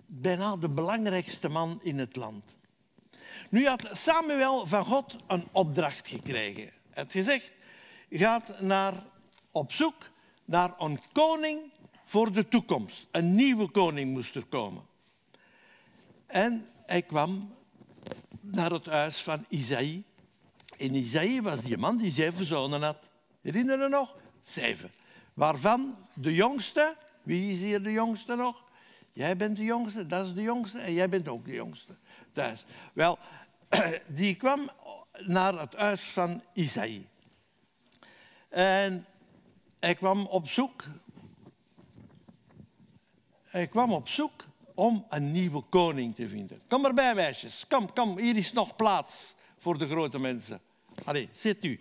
bijna 0.06 0.56
de 0.56 0.68
belangrijkste 0.68 1.48
man 1.48 1.80
in 1.82 1.98
het 1.98 2.16
land. 2.16 2.44
Nu 3.50 3.66
had 3.66 3.90
Samuel 3.92 4.66
van 4.66 4.84
God 4.84 5.16
een 5.26 5.48
opdracht 5.52 6.08
gekregen. 6.08 6.62
Hij 6.62 7.02
had 7.02 7.12
gezegd, 7.12 7.52
gaat 8.18 8.60
naar, 8.60 8.94
op 9.50 9.72
zoek 9.72 10.10
naar 10.44 10.74
een 10.78 10.98
koning 11.12 11.60
voor 12.04 12.32
de 12.32 12.48
toekomst. 12.48 13.08
Een 13.10 13.34
nieuwe 13.34 13.70
koning 13.70 14.12
moest 14.12 14.34
er 14.34 14.46
komen. 14.46 14.82
En 16.26 16.68
hij 16.86 17.02
kwam 17.02 17.54
naar 18.40 18.70
het 18.70 18.86
huis 18.86 19.22
van 19.22 19.44
Isaïe. 19.48 20.04
En 20.78 20.94
Isaïe 20.94 21.42
was 21.42 21.60
die 21.60 21.78
man 21.78 21.96
die 21.96 22.12
zeven 22.12 22.46
zonen 22.46 22.82
had. 22.82 22.98
Herinner 23.40 23.80
je 23.80 23.88
nog? 23.88 24.16
Zeven. 24.42 24.90
Waarvan 25.34 25.96
de 26.14 26.34
jongste, 26.34 26.96
wie 27.22 27.52
is 27.52 27.58
hier 27.58 27.82
de 27.82 27.92
jongste 27.92 28.34
nog? 28.34 28.62
Jij 29.12 29.36
bent 29.36 29.56
de 29.56 29.64
jongste, 29.64 30.06
dat 30.06 30.26
is 30.26 30.34
de 30.34 30.42
jongste 30.42 30.78
en 30.78 30.92
jij 30.92 31.08
bent 31.08 31.28
ook 31.28 31.44
de 31.44 31.52
jongste 31.52 31.96
thuis. 32.32 32.64
Wel, 32.92 33.18
die 34.06 34.34
kwam 34.34 34.70
naar 35.18 35.58
het 35.58 35.74
huis 35.74 36.02
van 36.02 36.42
Isaïe. 36.52 37.06
En 38.54 39.06
hij 39.80 39.94
kwam 39.94 40.26
op 40.26 40.48
zoek. 40.48 40.84
Hij 43.44 43.66
kwam 43.66 43.92
op 43.92 44.08
zoek 44.08 44.44
om 44.74 45.06
een 45.08 45.32
nieuwe 45.32 45.60
koning 45.60 46.14
te 46.14 46.28
vinden. 46.28 46.60
Kom 46.68 46.84
erbij, 46.84 47.14
meisjes. 47.14 47.64
Kom, 47.68 47.92
kom, 47.92 48.18
hier 48.18 48.36
is 48.36 48.52
nog 48.52 48.76
plaats 48.76 49.34
voor 49.58 49.78
de 49.78 49.88
grote 49.88 50.18
mensen. 50.18 50.60
Allee, 51.04 51.28
zit 51.32 51.64
u. 51.64 51.80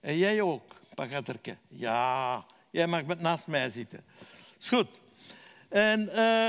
En 0.00 0.16
jij 0.16 0.40
ook, 0.40 0.74
Pagatterke. 0.94 1.56
Ja, 1.68 2.44
jij 2.70 2.86
mag 2.86 3.04
met 3.04 3.20
naast 3.20 3.46
mij 3.46 3.70
zitten. 3.70 4.04
Is 4.60 4.68
goed. 4.68 4.88
En, 5.68 6.02
uh, 6.02 6.48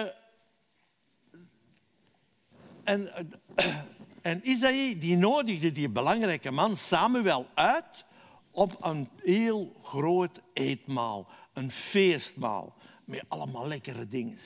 en, 2.83 3.11
uh, 3.59 3.75
en 4.21 4.49
Isaïe 4.49 4.97
die 4.97 5.17
nodigde 5.17 5.71
die 5.71 5.89
belangrijke 5.89 6.51
man 6.51 6.77
Samuel 6.77 7.47
uit 7.53 8.05
op 8.53 8.77
een 8.85 9.09
heel 9.23 9.75
groot 9.83 10.41
eetmaal. 10.53 11.27
Een 11.53 11.71
feestmaal 11.71 12.75
met 13.05 13.23
allemaal 13.27 13.67
lekkere 13.67 14.07
dingen. 14.07 14.37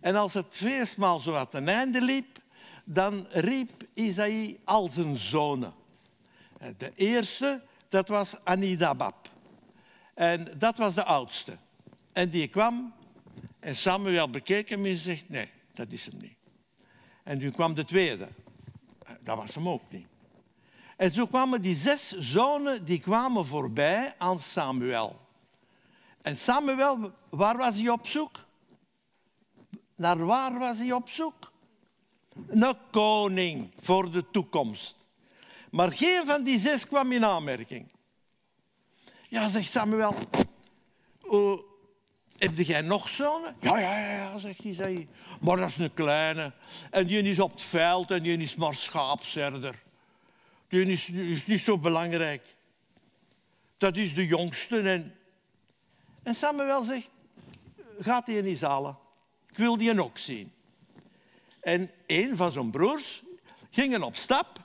En 0.00 0.16
als 0.16 0.34
het 0.34 0.46
feestmaal 0.50 1.20
zo 1.20 1.34
aan 1.34 1.48
ten 1.48 1.68
einde 1.68 2.02
liep, 2.02 2.38
dan 2.84 3.26
riep 3.30 3.70
Isaïe 3.94 4.58
al 4.64 4.88
zijn 4.88 5.16
zonen. 5.16 5.72
De 6.76 6.92
eerste, 6.94 7.62
dat 7.88 8.08
was 8.08 8.44
Anidabab. 8.44 9.30
En 10.14 10.48
dat 10.58 10.78
was 10.78 10.94
de 10.94 11.04
oudste. 11.04 11.56
En 12.12 12.30
die 12.30 12.48
kwam 12.48 12.92
en 13.60 13.76
Samuel 13.76 14.30
bekeek 14.30 14.68
hem 14.68 14.86
en 14.86 14.96
zegt, 14.96 15.28
nee, 15.28 15.48
dat 15.74 15.92
is 15.92 16.06
hem 16.06 16.18
niet. 16.20 16.36
En 17.22 17.38
nu 17.38 17.50
kwam 17.50 17.74
de 17.74 17.84
tweede. 17.84 18.28
Dat 19.20 19.36
was 19.36 19.54
hem 19.54 19.68
ook 19.68 19.82
niet. 19.90 20.06
En 21.02 21.12
zo 21.12 21.26
kwamen 21.26 21.62
die 21.62 21.76
zes 21.76 22.18
zonen 22.18 22.84
die 22.84 23.00
kwamen 23.00 23.46
voorbij 23.46 24.14
aan 24.18 24.40
Samuel. 24.40 25.20
En 26.22 26.36
Samuel, 26.38 27.12
waar 27.30 27.56
was 27.56 27.76
hij 27.76 27.88
op 27.88 28.06
zoek? 28.06 28.44
Naar 29.94 30.26
waar 30.26 30.58
was 30.58 30.78
hij 30.78 30.92
op 30.92 31.08
zoek? 31.08 31.52
Een 32.48 32.76
koning 32.90 33.70
voor 33.80 34.10
de 34.10 34.30
toekomst. 34.30 34.96
Maar 35.70 35.92
geen 35.92 36.26
van 36.26 36.44
die 36.44 36.58
zes 36.58 36.86
kwam 36.86 37.12
in 37.12 37.24
aanmerking. 37.24 37.88
Ja, 39.28 39.48
zegt 39.48 39.70
Samuel. 39.70 40.14
Uh, 41.24 41.58
heb 42.38 42.58
jij 42.58 42.80
nog 42.80 43.08
zonen? 43.08 43.56
Ja, 43.60 43.78
ja, 43.78 43.98
ja, 43.98 44.38
zegt 44.38 44.62
hij. 44.62 45.08
Maar 45.40 45.56
dat 45.56 45.68
is 45.68 45.78
een 45.78 45.94
kleine. 45.94 46.52
En 46.90 47.06
die 47.06 47.22
is 47.22 47.38
op 47.38 47.50
het 47.50 47.62
veld 47.62 48.10
en 48.10 48.22
die 48.22 48.36
is 48.36 48.56
maar 48.56 48.74
schaapserder. 48.74 49.81
Die 50.72 50.86
is, 50.86 51.46
niet 51.46 51.60
zo 51.60 51.78
belangrijk. 51.78 52.56
Dat 53.78 53.96
is 53.96 54.14
de 54.14 54.26
jongste. 54.26 54.80
En, 54.80 55.14
en 56.22 56.34
Samuel 56.34 56.82
zegt, 56.82 57.08
gaat 58.00 58.28
eens 58.28 58.60
halen. 58.60 58.96
Ik 59.50 59.56
wil 59.56 59.76
die 59.76 60.02
ook 60.02 60.18
zien. 60.18 60.52
En 61.60 61.90
een 62.06 62.36
van 62.36 62.52
zijn 62.52 62.70
broers 62.70 63.22
ging 63.70 64.02
op 64.02 64.16
stap 64.16 64.64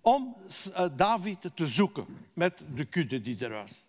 om 0.00 0.36
eh, 0.74 0.86
David 0.96 1.50
te 1.54 1.68
zoeken 1.68 2.06
met 2.32 2.60
de 2.74 2.84
kudde 2.84 3.20
die 3.20 3.44
er 3.44 3.52
was. 3.52 3.88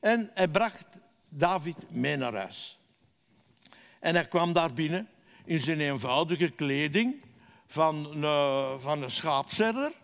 En 0.00 0.30
hij 0.34 0.48
bracht 0.48 0.86
David 1.28 1.90
mee 1.90 2.16
naar 2.16 2.34
huis. 2.34 2.78
En 4.00 4.14
hij 4.14 4.28
kwam 4.28 4.52
daar 4.52 4.72
binnen 4.72 5.08
in 5.44 5.60
zijn 5.60 5.80
eenvoudige 5.80 6.50
kleding 6.50 7.22
van, 7.66 8.24
uh, 8.24 8.78
van 8.78 9.02
een 9.02 9.10
schaapzerder. 9.10 10.00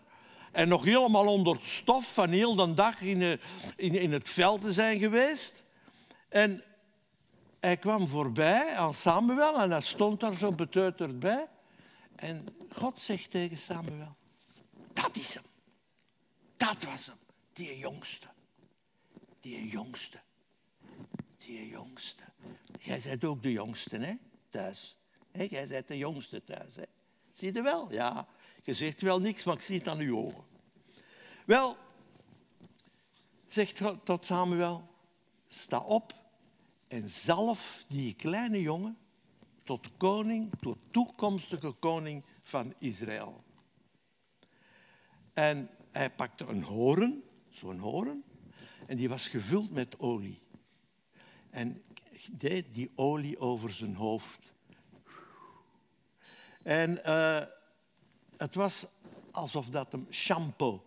En 0.51 0.67
nog 0.67 0.83
helemaal 0.83 1.27
onder 1.27 1.59
stof 1.63 2.13
van 2.13 2.29
heel 2.29 2.55
de 2.55 2.73
dag 2.73 3.01
in, 3.01 3.21
eh, 3.21 3.31
in, 3.75 3.95
in 3.95 4.11
het 4.11 4.29
veld 4.29 4.61
te 4.61 4.73
zijn 4.73 4.99
geweest. 4.99 5.63
En 6.29 6.63
hij 7.59 7.77
kwam 7.77 8.07
voorbij 8.07 8.75
aan 8.75 8.93
Samuel 8.93 9.61
en 9.61 9.71
hij 9.71 9.81
stond 9.81 10.19
daar 10.19 10.35
zo 10.35 10.51
beteuterd 10.51 11.19
bij. 11.19 11.47
En 12.15 12.45
God 12.75 12.99
zegt 12.99 13.31
tegen 13.31 13.57
Samuel, 13.57 14.15
dat 14.93 15.15
is 15.15 15.33
hem. 15.33 15.43
Dat 16.57 16.83
was 16.83 17.05
hem, 17.05 17.17
die 17.53 17.77
jongste. 17.77 18.27
Die 19.39 19.67
jongste. 19.67 20.19
Die 21.37 21.67
jongste. 21.67 22.23
Jij 22.79 23.01
bent 23.03 23.25
ook 23.25 23.43
de 23.43 23.51
jongste, 23.51 23.97
hè, 23.97 24.13
thuis. 24.49 24.97
jij 25.31 25.67
bent 25.67 25.87
de 25.87 25.97
jongste 25.97 26.43
thuis, 26.43 26.75
hè. 26.75 26.83
Zie 27.33 27.53
je 27.53 27.61
wel? 27.61 27.91
Ja. 27.91 28.27
Je 28.69 28.75
zegt 28.75 29.01
wel 29.01 29.19
niks, 29.19 29.43
maar 29.43 29.55
ik 29.55 29.61
zie 29.61 29.77
het 29.77 29.87
aan 29.87 29.99
uw 29.99 30.17
ogen. 30.17 30.43
Wel, 31.45 31.77
zegt 33.47 33.79
God 33.81 34.05
tot 34.05 34.25
Samuel, 34.25 34.89
sta 35.47 35.79
op 35.79 36.13
en 36.87 37.09
zalf 37.09 37.83
die 37.87 38.13
kleine 38.13 38.61
jongen 38.61 38.97
tot 39.63 39.97
koning, 39.97 40.51
tot 40.59 40.77
toekomstige 40.91 41.71
koning 41.71 42.23
van 42.41 42.73
Israël. 42.77 43.43
En 45.33 45.69
hij 45.91 46.11
pakte 46.11 46.45
een 46.45 46.63
horen, 46.63 47.23
zo'n 47.49 47.79
horen, 47.79 48.23
en 48.85 48.97
die 48.97 49.09
was 49.09 49.27
gevuld 49.27 49.71
met 49.71 49.99
olie. 49.99 50.41
En 51.49 51.83
deed 52.31 52.73
die 52.73 52.91
olie 52.95 53.39
over 53.39 53.73
zijn 53.73 53.95
hoofd. 53.95 54.53
En 56.63 56.99
uh, 57.05 57.41
het 58.39 58.55
was 58.55 58.85
alsof 59.31 59.65
dat 59.65 59.91
hem 59.91 60.07
shampoo 60.11 60.85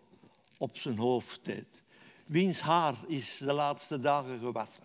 op 0.59 0.77
zijn 0.77 0.99
hoofd 0.99 1.45
deed. 1.45 1.83
Wiens 2.27 2.61
haar 2.61 2.95
is 3.07 3.37
de 3.39 3.53
laatste 3.53 4.01
dagen 4.01 4.39
gewassen? 4.39 4.83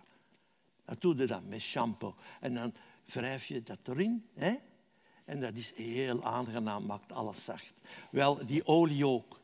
Dat 0.85 1.01
doe 1.01 1.15
je 1.15 1.25
dan 1.25 1.47
met 1.47 1.61
shampoo. 1.61 2.15
En 2.39 2.53
dan 2.53 2.73
wrijf 3.05 3.45
je 3.45 3.63
dat 3.63 3.79
erin. 3.83 4.27
Hè? 4.33 4.55
En 5.25 5.39
dat 5.39 5.53
is 5.53 5.73
heel 5.75 6.23
aangenaam, 6.23 6.85
maakt 6.85 7.11
alles 7.11 7.43
zacht. 7.43 7.73
Wel, 8.11 8.45
die 8.45 8.65
olie 8.65 9.07
ook. 9.07 9.39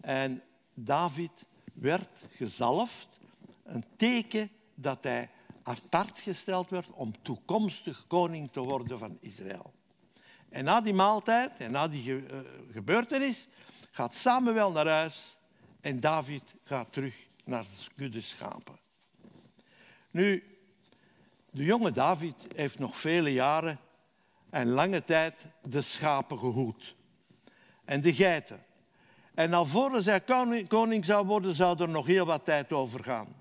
En 0.00 0.42
David 0.74 1.44
werd 1.74 2.08
gezalfd, 2.30 3.08
een 3.62 3.84
teken 3.96 4.50
dat 4.74 5.04
hij 5.04 5.30
apart 5.62 6.18
gesteld 6.18 6.70
werd 6.70 6.90
om 6.90 7.22
toekomstig 7.22 8.06
koning 8.06 8.52
te 8.52 8.60
worden 8.60 8.98
van 8.98 9.18
Israël. 9.20 9.72
En 10.50 10.64
na 10.64 10.80
die 10.80 10.94
maaltijd 10.94 11.50
en 11.58 11.72
na 11.72 11.88
die 11.88 12.26
eh, 12.26 12.38
gebeurtenis 12.72 13.48
gaat 13.90 14.14
Samuel 14.14 14.72
naar 14.72 14.86
huis 14.86 15.36
en 15.80 16.00
David 16.00 16.54
gaat 16.64 16.92
terug 16.92 17.28
naar 17.44 17.62
de 17.62 17.94
kudde 17.96 18.20
schapen. 18.20 18.78
Nu, 20.10 20.44
de 21.50 21.64
jonge 21.64 21.90
David 21.90 22.34
heeft 22.54 22.78
nog 22.78 22.96
vele 22.96 23.32
jaren 23.32 23.78
en 24.50 24.68
lange 24.68 25.04
tijd 25.04 25.34
de 25.62 25.82
schapen 25.82 26.38
gehoed. 26.38 26.94
En 27.84 28.00
de 28.00 28.14
geiten. 28.14 28.64
En 29.34 29.54
alvorens 29.54 30.06
hij 30.06 30.20
koning 30.68 31.04
zou 31.04 31.26
worden, 31.26 31.54
zou 31.54 31.82
er 31.82 31.88
nog 31.88 32.06
heel 32.06 32.26
wat 32.26 32.44
tijd 32.44 32.72
over 32.72 33.04
gaan. 33.04 33.34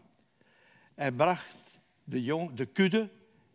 Hij 0.95 1.11
bracht 1.11 1.55
de, 2.03 2.23
jong, 2.23 2.53
de 2.53 2.65
kudde 2.65 3.09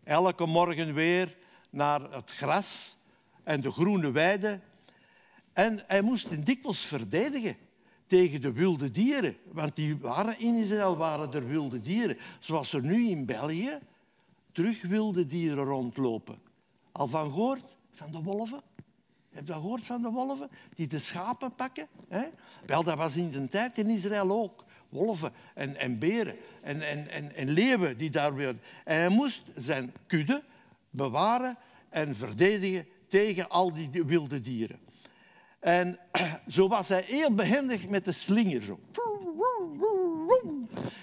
elke 0.05 0.47
morgen 0.47 0.95
weer 0.95 1.37
naar 1.71 2.01
het 2.01 2.31
gras 2.31 2.97
en 3.45 3.61
de 3.61 3.71
groene 3.71 4.11
weide. 4.11 4.61
En 5.53 5.83
hij 5.87 6.03
moest 6.03 6.29
hen 6.29 6.45
dikwijls 6.45 6.85
verdedigen 6.85 7.57
tegen 8.07 8.41
de 8.41 8.53
wilde 8.53 8.91
dieren. 8.91 9.37
Want 9.53 9.77
die 9.77 9.97
waren 9.97 10.39
in 10.39 10.55
Israël 10.55 10.97
waren 10.97 11.33
er 11.33 11.49
wilde 11.49 11.81
dieren. 11.81 12.17
Zoals 12.41 12.73
er 12.73 12.83
nu 12.83 13.09
in 13.09 13.27
België 13.27 13.79
terug 14.53 14.83
wilde 14.83 15.27
dieren 15.27 15.65
rondlopen. 15.65 16.39
Al 16.93 17.09
van 17.09 17.25
gehoord? 17.25 17.77
Van 17.91 18.11
de 18.11 18.23
wolven? 18.23 18.63
Heb 19.31 19.47
je 19.47 19.53
dat 19.53 19.61
gehoord 19.61 19.85
van 19.85 20.03
de 20.03 20.11
wolven? 20.11 20.51
Die 20.75 20.87
de 20.87 20.99
schapen 20.99 21.55
pakken? 21.55 21.89
Hè? 22.09 22.25
Wel, 22.67 22.83
dat 22.83 22.97
was 22.97 23.17
in 23.17 23.31
de 23.31 23.49
tijd 23.49 23.79
in 23.79 23.89
Israël 23.89 24.31
ook. 24.31 24.65
Wolven 24.89 25.33
en, 25.55 25.77
en 25.77 25.99
beren 25.99 26.37
en, 26.63 26.89
en, 26.89 27.09
en, 27.09 27.35
en 27.35 27.49
leeuwen 27.49 27.99
die 27.99 28.11
daar 28.11 28.35
weer... 28.35 28.57
En 28.85 28.97
hij 28.97 29.09
moest 29.09 29.43
zijn 29.57 29.93
kudde 30.07 30.43
bewaren 30.91 31.57
en 31.89 32.17
verdedigen 32.17 32.87
tegen 33.15 33.49
al 33.49 33.73
die 33.73 34.05
wilde 34.05 34.41
dieren. 34.41 34.79
En 35.61 35.99
zo 36.57 36.69
was 36.69 36.89
hij 36.89 37.03
heel 37.07 37.35
behendig 37.35 37.89
met 37.89 38.05
de 38.05 38.13
slinger. 38.13 38.63
Zo. 38.63 38.81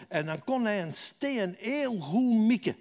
En 0.08 0.26
dan 0.26 0.44
kon 0.44 0.64
hij 0.64 0.82
een 0.82 0.94
steen 0.94 1.56
heel 1.58 2.00
goed 2.00 2.34
mikken 2.34 2.76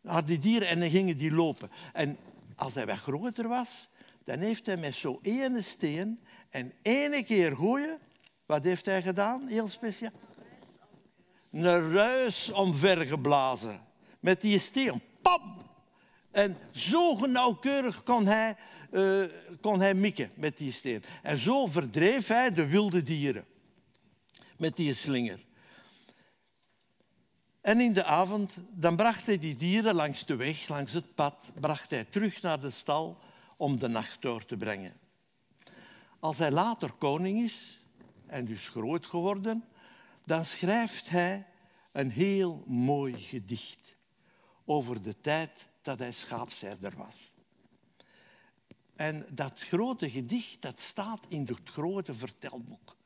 naar 0.00 0.24
die 0.24 0.38
dieren 0.38 0.68
en 0.68 0.80
dan 0.80 0.90
gingen 0.90 1.16
die 1.16 1.32
lopen. 1.32 1.70
En 1.92 2.16
als 2.56 2.74
hij 2.74 2.86
wat 2.86 2.98
groter 2.98 3.48
was, 3.48 3.88
dan 4.24 4.38
heeft 4.38 4.66
hij 4.66 4.76
met 4.76 4.94
zo'n 4.94 5.18
ene 5.22 5.62
steen 5.62 6.20
en 6.50 6.72
ene 6.82 7.22
keer 7.22 7.56
gooien, 7.56 7.98
wat 8.46 8.64
heeft 8.64 8.86
hij 8.86 9.02
gedaan? 9.02 9.46
Heel 9.46 9.68
speciaal. 9.68 10.12
Een 11.52 11.92
ruis 11.92 12.52
omvergeblazen. 12.52 13.80
Met 14.20 14.40
die 14.40 14.58
steen. 14.58 15.02
Pam! 15.22 15.71
En 16.32 16.56
zo 16.70 17.26
nauwkeurig 17.26 18.02
kon 18.02 18.26
hij, 18.26 18.56
uh, 18.90 19.24
kon 19.60 19.80
hij 19.80 19.94
mikken 19.94 20.30
met 20.36 20.58
die 20.58 20.72
steen. 20.72 21.04
En 21.22 21.38
zo 21.38 21.66
verdreef 21.66 22.26
hij 22.26 22.50
de 22.50 22.66
wilde 22.66 23.02
dieren. 23.02 23.44
Met 24.56 24.76
die 24.76 24.94
slinger. 24.94 25.44
En 27.60 27.80
in 27.80 27.92
de 27.92 28.04
avond, 28.04 28.56
dan 28.70 28.96
bracht 28.96 29.26
hij 29.26 29.38
die 29.38 29.56
dieren 29.56 29.94
langs 29.94 30.26
de 30.26 30.36
weg, 30.36 30.68
langs 30.68 30.92
het 30.92 31.14
pad, 31.14 31.46
bracht 31.60 31.90
hij 31.90 32.04
terug 32.04 32.42
naar 32.42 32.60
de 32.60 32.70
stal 32.70 33.18
om 33.56 33.78
de 33.78 33.88
nacht 33.88 34.22
door 34.22 34.44
te 34.44 34.56
brengen. 34.56 34.92
Als 36.20 36.38
hij 36.38 36.50
later 36.50 36.92
koning 36.92 37.42
is, 37.42 37.80
en 38.26 38.44
dus 38.44 38.68
groot 38.68 39.06
geworden, 39.06 39.64
dan 40.24 40.44
schrijft 40.44 41.10
hij 41.10 41.46
een 41.92 42.10
heel 42.10 42.64
mooi 42.66 43.14
gedicht 43.14 43.96
over 44.64 45.02
de 45.02 45.20
tijd 45.20 45.68
dat 45.82 45.98
hij 45.98 46.12
schaapsherder 46.12 46.96
was. 46.96 47.32
En 48.94 49.26
dat 49.30 49.60
grote 49.60 50.10
gedicht 50.10 50.62
dat 50.62 50.80
staat 50.80 51.24
in 51.28 51.44
het 51.46 51.58
grote 51.64 52.14
vertelboek. 52.14 52.96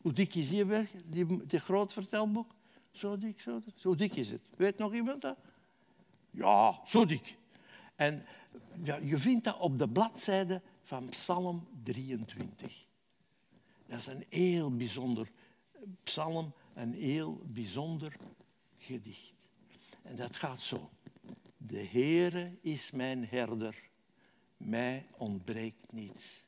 Hoe 0.00 0.12
dik 0.12 0.34
is 0.34 0.48
die, 0.48 0.64
die, 1.04 1.46
die 1.46 1.60
groot 1.60 1.92
vertelboek? 1.92 2.54
Zo 2.90 3.18
dik, 3.18 3.40
zo 3.40 3.60
dik. 3.64 3.74
Zo 3.76 3.94
dik 3.94 4.14
is 4.14 4.30
het. 4.30 4.42
Weet 4.56 4.78
nog 4.78 4.94
iemand 4.94 5.22
dat? 5.22 5.36
Ja, 6.30 6.80
zo 6.86 7.04
dik. 7.04 7.36
En 7.94 8.26
ja, 8.82 8.96
je 8.96 9.18
vindt 9.18 9.44
dat 9.44 9.58
op 9.58 9.78
de 9.78 9.88
bladzijde 9.88 10.62
van 10.82 11.08
Psalm 11.08 11.68
23. 11.82 12.86
Dat 13.86 13.98
is 13.98 14.06
een 14.06 14.24
heel 14.28 14.76
bijzonder 14.76 15.30
psalm, 16.02 16.52
een 16.74 16.94
heel 16.94 17.40
bijzonder 17.44 18.16
gedicht. 18.78 19.32
En 20.02 20.16
dat 20.16 20.36
gaat 20.36 20.60
zo. 20.60 20.90
De 21.66 21.86
Heere 21.86 22.58
is 22.60 22.90
mijn 22.90 23.26
herder, 23.26 23.88
mij 24.56 25.06
ontbreekt 25.16 25.92
niets. 25.92 26.44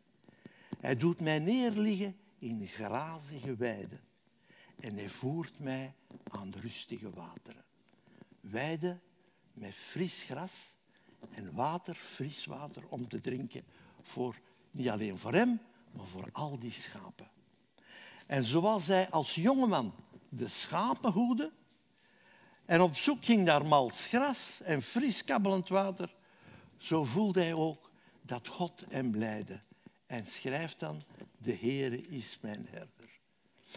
Hij 0.81 0.96
doet 0.96 1.20
mij 1.20 1.38
neerliggen 1.38 2.16
in 2.38 2.66
grazige 2.66 3.57
weiden 3.57 4.00
en 4.81 4.96
hij 4.96 5.09
voert 5.09 5.59
mij 5.59 5.94
aan 6.28 6.54
rustige 6.61 7.11
wateren. 7.11 7.64
Weiden 8.40 9.00
met 9.52 9.74
fris 9.74 10.22
gras 10.22 10.74
en 11.31 11.54
water, 11.54 11.94
fris 11.94 12.44
water 12.44 12.88
om 12.88 13.09
te 13.09 13.20
drinken, 13.20 13.64
voor, 14.02 14.40
niet 14.70 14.88
alleen 14.88 15.18
voor 15.18 15.35
hem, 15.35 15.61
maar 15.92 16.07
voor 16.07 16.28
al 16.33 16.59
die 16.59 16.72
schapen. 16.72 17.31
En 18.26 18.44
zoals 18.44 18.87
hij 18.87 19.11
als 19.11 19.35
jongeman 19.35 19.94
de 20.28 20.48
schapen 20.48 21.12
hoede 21.12 21.52
en 22.68 22.81
op 22.81 22.96
zoek 22.96 23.24
ging 23.24 23.44
naar 23.44 23.66
mals 23.66 24.07
gras 24.07 24.61
en 24.64 24.83
fris 24.83 25.24
kabbelend 25.24 25.68
water, 25.68 26.14
zo 26.76 27.04
voelde 27.04 27.40
hij 27.40 27.54
ook 27.54 27.90
dat 28.22 28.48
God 28.48 28.85
hem 28.88 29.16
leidde. 29.16 29.61
En 30.07 30.26
schrijft 30.26 30.78
dan, 30.78 31.02
de 31.38 31.57
Heere 31.57 32.00
is 32.09 32.38
mijn 32.40 32.66
herder. 32.70 33.09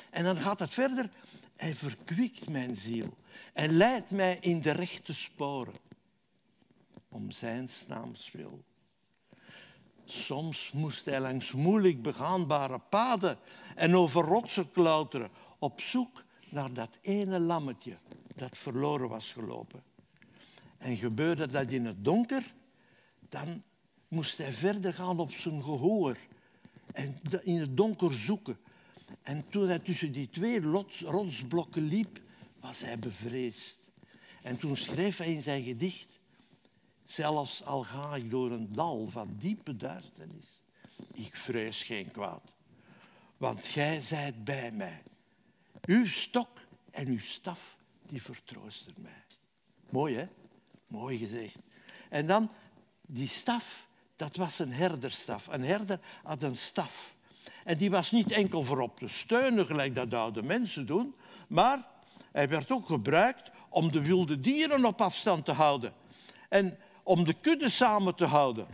En 0.09 0.23
dan 0.23 0.37
gaat 0.37 0.59
het 0.59 0.73
verder, 0.73 1.09
hij 1.55 1.75
verkwikt 1.75 2.49
mijn 2.49 2.75
ziel 2.75 3.17
en 3.53 3.77
leidt 3.77 4.09
mij 4.09 4.37
in 4.41 4.61
de 4.61 4.71
rechte 4.71 5.13
sporen. 5.13 5.75
Om 7.09 7.31
zijn 7.31 7.69
naams 7.87 8.31
wil. 8.31 8.63
Soms 10.05 10.71
moest 10.71 11.05
hij 11.05 11.19
langs 11.19 11.51
moeilijk 11.51 12.01
begaanbare 12.01 12.79
paden 12.79 13.37
en 13.75 13.95
over 13.95 14.23
rotsen 14.23 14.71
klauteren, 14.71 15.31
op 15.59 15.81
zoek 15.81 16.23
naar 16.49 16.73
dat 16.73 16.97
ene 17.01 17.39
lammetje 17.39 17.97
dat 18.35 18.57
verloren 18.57 19.09
was 19.09 19.31
gelopen. 19.31 19.83
En 20.77 20.97
gebeurde 20.97 21.47
dat 21.47 21.69
in 21.69 21.85
het 21.85 22.03
donker, 22.05 22.53
dan 23.29 23.63
moest 24.07 24.37
hij 24.37 24.51
verder 24.51 24.93
gaan 24.93 25.19
op 25.19 25.31
zijn 25.31 25.63
gehoor 25.63 26.17
en 26.93 27.17
in 27.43 27.59
het 27.59 27.77
donker 27.77 28.17
zoeken. 28.17 28.57
En 29.21 29.49
toen 29.49 29.67
hij 29.67 29.79
tussen 29.79 30.11
die 30.11 30.29
twee 30.29 30.61
rotsblokken 31.01 31.83
liep, 31.83 32.21
was 32.59 32.81
hij 32.81 32.99
bevreesd. 32.99 33.79
En 34.41 34.57
toen 34.57 34.77
schreef 34.77 35.17
hij 35.17 35.33
in 35.33 35.41
zijn 35.41 35.63
gedicht 35.63 36.21
Zelfs 37.11 37.63
al 37.63 37.83
ga 37.83 38.15
ik 38.15 38.29
door 38.29 38.51
een 38.51 38.73
dal 38.73 39.07
van 39.07 39.35
diepe 39.39 39.77
duisternis, 39.77 40.61
ik 41.13 41.35
vrees 41.35 41.83
geen 41.83 42.11
kwaad, 42.11 42.53
want 43.37 43.63
gij 43.63 44.01
zijt 44.01 44.43
bij 44.43 44.71
mij. 44.71 45.01
Uw 45.85 46.05
stok 46.05 46.49
en 46.91 47.07
uw 47.07 47.19
staf, 47.19 47.77
die 48.11 48.21
vertroosten 48.21 48.93
mij. 48.97 49.11
Mooi, 49.89 50.15
hè? 50.15 50.27
Mooi 50.87 51.17
gezegd. 51.17 51.55
En 52.09 52.27
dan 52.27 52.51
die 53.01 53.27
staf, 53.27 53.87
dat 54.15 54.35
was 54.35 54.59
een 54.59 54.71
herderstaf. 54.73 55.47
Een 55.47 55.63
herder 55.63 55.99
had 56.23 56.43
een 56.43 56.57
staf. 56.57 57.15
En 57.63 57.77
die 57.77 57.91
was 57.91 58.11
niet 58.11 58.31
enkel 58.31 58.63
voor 58.63 58.79
op 58.79 58.97
te 58.97 59.07
steunen, 59.07 59.65
gelijk 59.65 59.95
dat 59.95 60.13
oude 60.13 60.43
mensen 60.43 60.85
doen, 60.85 61.15
maar 61.47 61.87
hij 62.31 62.49
werd 62.49 62.71
ook 62.71 62.85
gebruikt 62.85 63.51
om 63.69 63.91
de 63.91 64.01
wilde 64.01 64.39
dieren 64.39 64.85
op 64.85 65.01
afstand 65.01 65.45
te 65.45 65.51
houden. 65.51 65.93
En 66.49 66.77
om 67.03 67.23
de 67.23 67.33
kudde 67.33 67.69
samen 67.69 68.15
te 68.15 68.25
houden. 68.25 68.67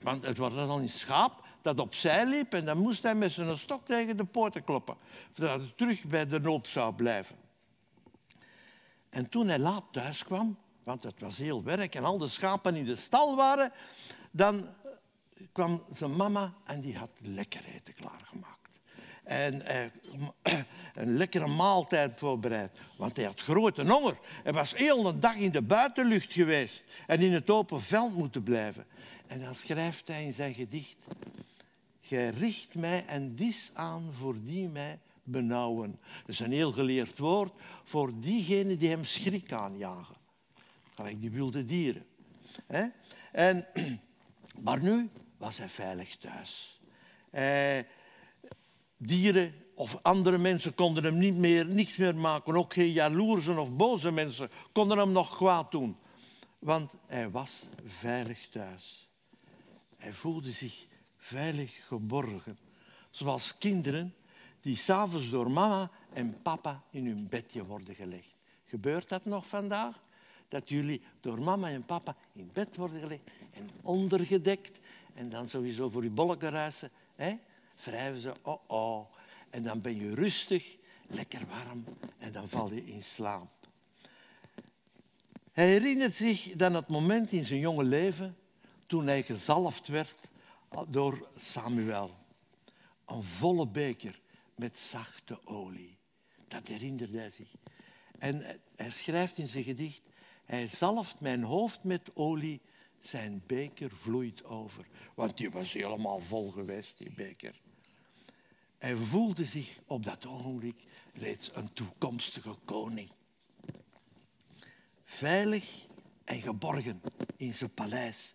Want 0.00 0.24
het 0.24 0.38
was 0.38 0.54
dan 0.54 0.70
een 0.70 0.88
schaap 0.88 1.44
dat 1.62 1.80
opzij 1.80 2.26
liep 2.26 2.54
en 2.54 2.64
dan 2.64 2.78
moest 2.78 3.02
hij 3.02 3.14
met 3.14 3.32
zijn 3.32 3.58
stok 3.58 3.84
tegen 3.84 4.16
de 4.16 4.24
poorten 4.24 4.64
kloppen, 4.64 4.96
zodat 5.32 5.60
hij 5.60 5.72
terug 5.76 6.04
bij 6.04 6.26
de 6.26 6.40
noop 6.40 6.66
zou 6.66 6.94
blijven. 6.94 7.45
En 9.16 9.28
toen 9.28 9.48
hij 9.48 9.58
laat 9.58 9.84
thuis 9.90 10.24
kwam, 10.24 10.58
want 10.84 11.02
het 11.02 11.20
was 11.20 11.38
heel 11.38 11.62
werk 11.62 11.94
en 11.94 12.04
al 12.04 12.18
de 12.18 12.28
schapen 12.28 12.74
in 12.74 12.84
de 12.84 12.96
stal 12.96 13.36
waren, 13.36 13.72
dan 14.30 14.68
kwam 15.52 15.82
zijn 15.92 16.16
mama 16.16 16.52
en 16.64 16.80
die 16.80 16.96
had 16.96 17.10
lekker 17.20 17.64
eten 17.74 17.94
klaargemaakt 17.94 18.56
en 19.24 19.66
eh, 19.66 19.84
een 21.02 21.16
lekkere 21.16 21.46
maaltijd 21.46 22.18
voorbereid. 22.18 22.78
Want 22.96 23.16
hij 23.16 23.24
had 23.24 23.40
grote 23.40 23.86
honger. 23.86 24.18
Hij 24.42 24.52
was 24.52 24.74
heel 24.74 25.06
een 25.06 25.20
dag 25.20 25.34
in 25.34 25.50
de 25.50 25.62
buitenlucht 25.62 26.32
geweest 26.32 26.84
en 27.06 27.20
in 27.20 27.32
het 27.32 27.50
open 27.50 27.82
veld 27.82 28.16
moeten 28.16 28.42
blijven. 28.42 28.86
En 29.26 29.40
dan 29.40 29.54
schrijft 29.54 30.08
hij 30.08 30.24
in 30.24 30.32
zijn 30.32 30.54
gedicht: 30.54 30.96
Gij 32.00 32.30
richt 32.30 32.74
mij 32.74 33.04
en 33.06 33.34
dis 33.34 33.70
aan 33.72 34.12
voor 34.18 34.34
die 34.44 34.68
mij 34.68 34.98
benauwen. 35.26 35.98
Dat 36.20 36.28
is 36.28 36.40
een 36.40 36.52
heel 36.52 36.72
geleerd 36.72 37.18
woord 37.18 37.52
voor 37.84 38.20
diegenen 38.20 38.78
die 38.78 38.88
hem 38.88 39.04
schrik 39.04 39.52
aanjagen. 39.52 40.16
Gelijk 40.94 41.20
die 41.20 41.30
wilde 41.30 41.64
dieren. 41.64 42.04
En, 43.32 43.66
maar 44.64 44.82
nu 44.82 45.10
was 45.36 45.58
hij 45.58 45.68
veilig 45.68 46.16
thuis. 46.16 46.80
Hij, 47.30 47.86
dieren 48.96 49.54
of 49.74 49.98
andere 50.02 50.38
mensen 50.38 50.74
konden 50.74 51.04
hem 51.04 51.18
niet 51.18 51.36
meer, 51.36 51.66
niks 51.66 51.96
meer 51.96 52.16
maken. 52.16 52.56
Ook 52.56 52.72
geen 52.72 52.92
jaloerse 52.92 53.60
of 53.60 53.76
boze 53.76 54.10
mensen 54.10 54.50
konden 54.72 54.98
hem 54.98 55.12
nog 55.12 55.36
kwaad 55.36 55.70
doen. 55.70 55.96
Want 56.58 56.90
hij 57.06 57.30
was 57.30 57.66
veilig 57.86 58.48
thuis. 58.48 59.08
Hij 59.96 60.12
voelde 60.12 60.50
zich 60.50 60.86
veilig 61.16 61.86
geborgen. 61.86 62.58
Zoals 63.10 63.58
kinderen 63.58 64.14
die 64.66 64.76
s'avonds 64.76 65.30
door 65.30 65.50
mama 65.50 65.90
en 66.12 66.42
papa 66.42 66.82
in 66.90 67.06
hun 67.06 67.28
bedje 67.28 67.64
worden 67.64 67.94
gelegd. 67.94 68.34
Gebeurt 68.64 69.08
dat 69.08 69.24
nog 69.24 69.46
vandaag? 69.46 70.02
Dat 70.48 70.68
jullie 70.68 71.02
door 71.20 71.40
mama 71.40 71.68
en 71.68 71.84
papa 71.84 72.16
in 72.32 72.50
bed 72.52 72.76
worden 72.76 73.00
gelegd 73.00 73.22
en 73.52 73.70
ondergedekt 73.82 74.78
en 75.14 75.28
dan 75.28 75.48
sowieso 75.48 75.88
voor 75.88 76.02
je 76.02 76.10
bolken 76.10 76.50
ruisen. 76.50 76.90
Hè? 77.16 77.38
wrijven 77.74 78.20
ze, 78.20 78.32
oh 78.42 78.60
oh. 78.66 79.06
En 79.50 79.62
dan 79.62 79.80
ben 79.80 79.96
je 79.96 80.14
rustig, 80.14 80.76
lekker 81.06 81.46
warm 81.48 81.84
en 82.18 82.32
dan 82.32 82.48
val 82.48 82.72
je 82.72 82.86
in 82.86 83.02
slaap. 83.02 83.48
Hij 85.52 85.68
herinnert 85.68 86.16
zich 86.16 86.52
dan 86.56 86.74
het 86.74 86.88
moment 86.88 87.32
in 87.32 87.44
zijn 87.44 87.60
jonge 87.60 87.84
leven 87.84 88.36
toen 88.86 89.06
hij 89.06 89.22
gezalfd 89.22 89.88
werd 89.88 90.14
door 90.88 91.28
Samuel. 91.36 92.10
Een 93.04 93.22
volle 93.22 93.66
beker 93.66 94.20
met 94.56 94.78
zachte 94.78 95.46
olie. 95.46 95.98
Dat 96.48 96.68
herinnerde 96.68 97.18
hij 97.18 97.30
zich. 97.30 97.54
En 98.18 98.60
hij 98.76 98.90
schrijft 98.90 99.38
in 99.38 99.48
zijn 99.48 99.64
gedicht, 99.64 100.02
hij 100.44 100.66
zalft 100.66 101.20
mijn 101.20 101.42
hoofd 101.42 101.84
met 101.84 102.10
olie, 102.14 102.60
zijn 103.00 103.42
beker 103.46 103.90
vloeit 103.90 104.44
over. 104.44 104.86
Want 105.14 105.36
die 105.36 105.50
was 105.50 105.72
helemaal 105.72 106.20
vol 106.20 106.50
geweest, 106.50 106.98
die 106.98 107.12
beker. 107.14 107.60
Hij 108.78 108.96
voelde 108.96 109.44
zich 109.44 109.78
op 109.86 110.04
dat 110.04 110.26
ogenblik 110.26 110.82
reeds 111.14 111.50
een 111.54 111.72
toekomstige 111.72 112.54
koning. 112.64 113.10
Veilig 115.04 115.86
en 116.24 116.42
geborgen 116.42 117.02
in 117.36 117.54
zijn 117.54 117.74
paleis, 117.74 118.34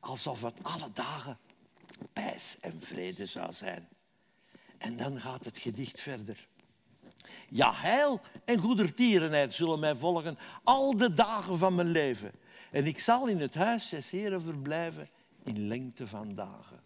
alsof 0.00 0.42
het 0.42 0.62
alle 0.62 0.92
dagen 0.92 1.38
pijs 2.12 2.56
en 2.60 2.80
vrede 2.80 3.26
zou 3.26 3.52
zijn. 3.52 3.88
En 4.78 4.96
dan 4.96 5.20
gaat 5.20 5.44
het 5.44 5.58
gedicht 5.58 6.00
verder. 6.00 6.48
Ja, 7.48 7.72
heil 7.74 8.20
en 8.44 8.58
goedertierenheid 8.58 9.54
zullen 9.54 9.78
mij 9.78 9.96
volgen 9.96 10.36
al 10.62 10.96
de 10.96 11.14
dagen 11.14 11.58
van 11.58 11.74
mijn 11.74 11.90
leven. 11.90 12.32
En 12.70 12.86
ik 12.86 13.00
zal 13.00 13.26
in 13.26 13.40
het 13.40 13.54
huis 13.54 13.88
des 13.88 14.10
Heren 14.10 14.42
verblijven 14.42 15.08
in 15.42 15.66
lengte 15.66 16.06
van 16.06 16.34
dagen. 16.34 16.80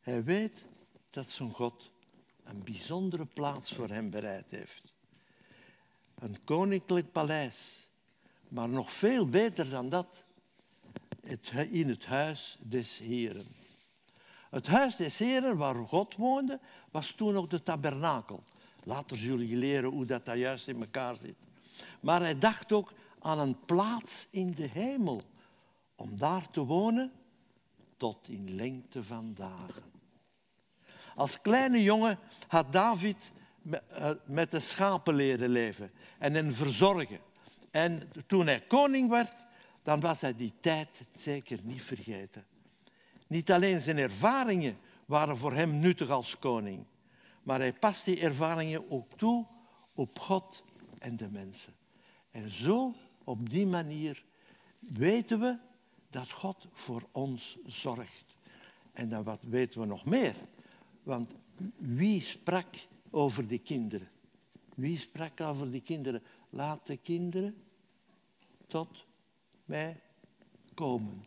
Hij 0.00 0.24
weet 0.24 0.64
dat 1.10 1.30
zijn 1.30 1.50
God 1.50 1.90
een 2.44 2.64
bijzondere 2.64 3.26
plaats 3.26 3.72
voor 3.72 3.88
hem 3.88 4.10
bereid 4.10 4.46
heeft. 4.48 4.94
een 6.14 6.44
koninklijk 6.44 7.12
paleis. 7.12 7.88
Maar 8.48 8.68
nog 8.68 8.92
veel 8.92 9.28
beter 9.28 9.70
dan 9.70 9.88
dat, 9.88 10.24
in 11.70 11.88
het 11.88 12.06
huis 12.06 12.58
des 12.60 12.98
Heren. 12.98 13.63
Het 14.54 14.66
huis 14.66 14.96
des 14.96 15.18
Heren, 15.18 15.56
waar 15.56 15.74
God 15.74 16.16
woonde, 16.16 16.60
was 16.90 17.10
toen 17.10 17.36
ook 17.36 17.50
de 17.50 17.62
tabernakel. 17.62 18.42
Later 18.84 19.16
zullen 19.16 19.46
jullie 19.46 19.56
leren 19.56 19.90
hoe 19.90 20.04
dat, 20.04 20.24
dat 20.24 20.38
juist 20.38 20.68
in 20.68 20.80
elkaar 20.80 21.16
zit. 21.16 21.36
Maar 22.00 22.20
hij 22.20 22.38
dacht 22.38 22.72
ook 22.72 22.92
aan 23.20 23.38
een 23.38 23.64
plaats 23.64 24.26
in 24.30 24.50
de 24.50 24.68
hemel, 24.68 25.20
om 25.96 26.18
daar 26.18 26.50
te 26.50 26.64
wonen 26.64 27.12
tot 27.96 28.28
in 28.28 28.54
lengte 28.54 29.04
van 29.04 29.34
dagen. 29.36 29.82
Als 31.14 31.40
kleine 31.40 31.82
jongen 31.82 32.18
had 32.48 32.72
David 32.72 33.32
eh, 33.70 34.10
met 34.24 34.50
de 34.50 34.60
schapen 34.60 35.14
leren 35.14 35.48
leven 35.48 35.90
en 36.18 36.34
hen 36.34 36.54
verzorgen. 36.54 37.18
En 37.70 38.08
toen 38.26 38.46
hij 38.46 38.60
koning 38.60 39.08
werd, 39.08 39.36
dan 39.82 40.00
was 40.00 40.20
hij 40.20 40.36
die 40.36 40.52
tijd 40.60 41.04
zeker 41.16 41.58
niet 41.62 41.82
vergeten. 41.82 42.44
Niet 43.34 43.50
alleen 43.50 43.80
zijn 43.80 43.98
ervaringen 43.98 44.76
waren 45.06 45.36
voor 45.36 45.52
hem 45.52 45.78
nuttig 45.78 46.10
als 46.10 46.38
koning, 46.38 46.84
maar 47.42 47.58
hij 47.58 47.72
past 47.72 48.04
die 48.04 48.20
ervaringen 48.20 48.90
ook 48.90 49.12
toe 49.16 49.46
op 49.94 50.18
God 50.18 50.64
en 50.98 51.16
de 51.16 51.28
mensen. 51.28 51.72
En 52.30 52.50
zo, 52.50 52.94
op 53.24 53.50
die 53.50 53.66
manier, 53.66 54.24
weten 54.78 55.40
we 55.40 55.56
dat 56.10 56.30
God 56.30 56.68
voor 56.72 57.08
ons 57.12 57.58
zorgt. 57.66 58.36
En 58.92 59.08
dan 59.08 59.22
wat 59.22 59.42
weten 59.42 59.80
we 59.80 59.86
nog 59.86 60.04
meer? 60.04 60.34
Want 61.02 61.30
wie 61.76 62.20
sprak 62.20 62.74
over 63.10 63.46
de 63.46 63.58
kinderen? 63.58 64.08
Wie 64.74 64.98
sprak 64.98 65.40
over 65.40 65.70
de 65.70 65.80
kinderen? 65.80 66.22
Laat 66.50 66.86
de 66.86 66.96
kinderen 66.96 67.56
tot 68.66 69.06
mij 69.64 70.00
komen 70.74 71.24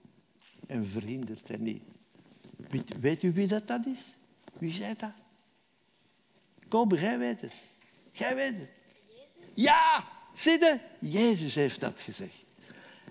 en 0.68 0.86
verhindert 0.86 1.48
hen 1.48 1.64
niet. 1.64 1.96
Weet, 2.58 3.00
weet, 3.00 3.24
u 3.24 3.34
wie 3.34 3.48
dat, 3.48 3.68
dat 3.68 3.86
is? 3.86 4.00
Wie 4.54 4.74
zei 4.74 4.94
dat? 4.98 5.12
Kom, 6.68 6.94
jij 6.94 7.18
weet 7.18 7.42
het. 7.42 7.54
Jij 8.12 8.36
weet 8.36 8.54
het. 8.54 8.70
Jezus? 9.08 9.54
Ja, 9.56 10.08
zie 10.34 10.60
Jezus 11.00 11.56
heeft 11.56 11.80
dat 11.80 12.02
gezegd. 12.02 12.46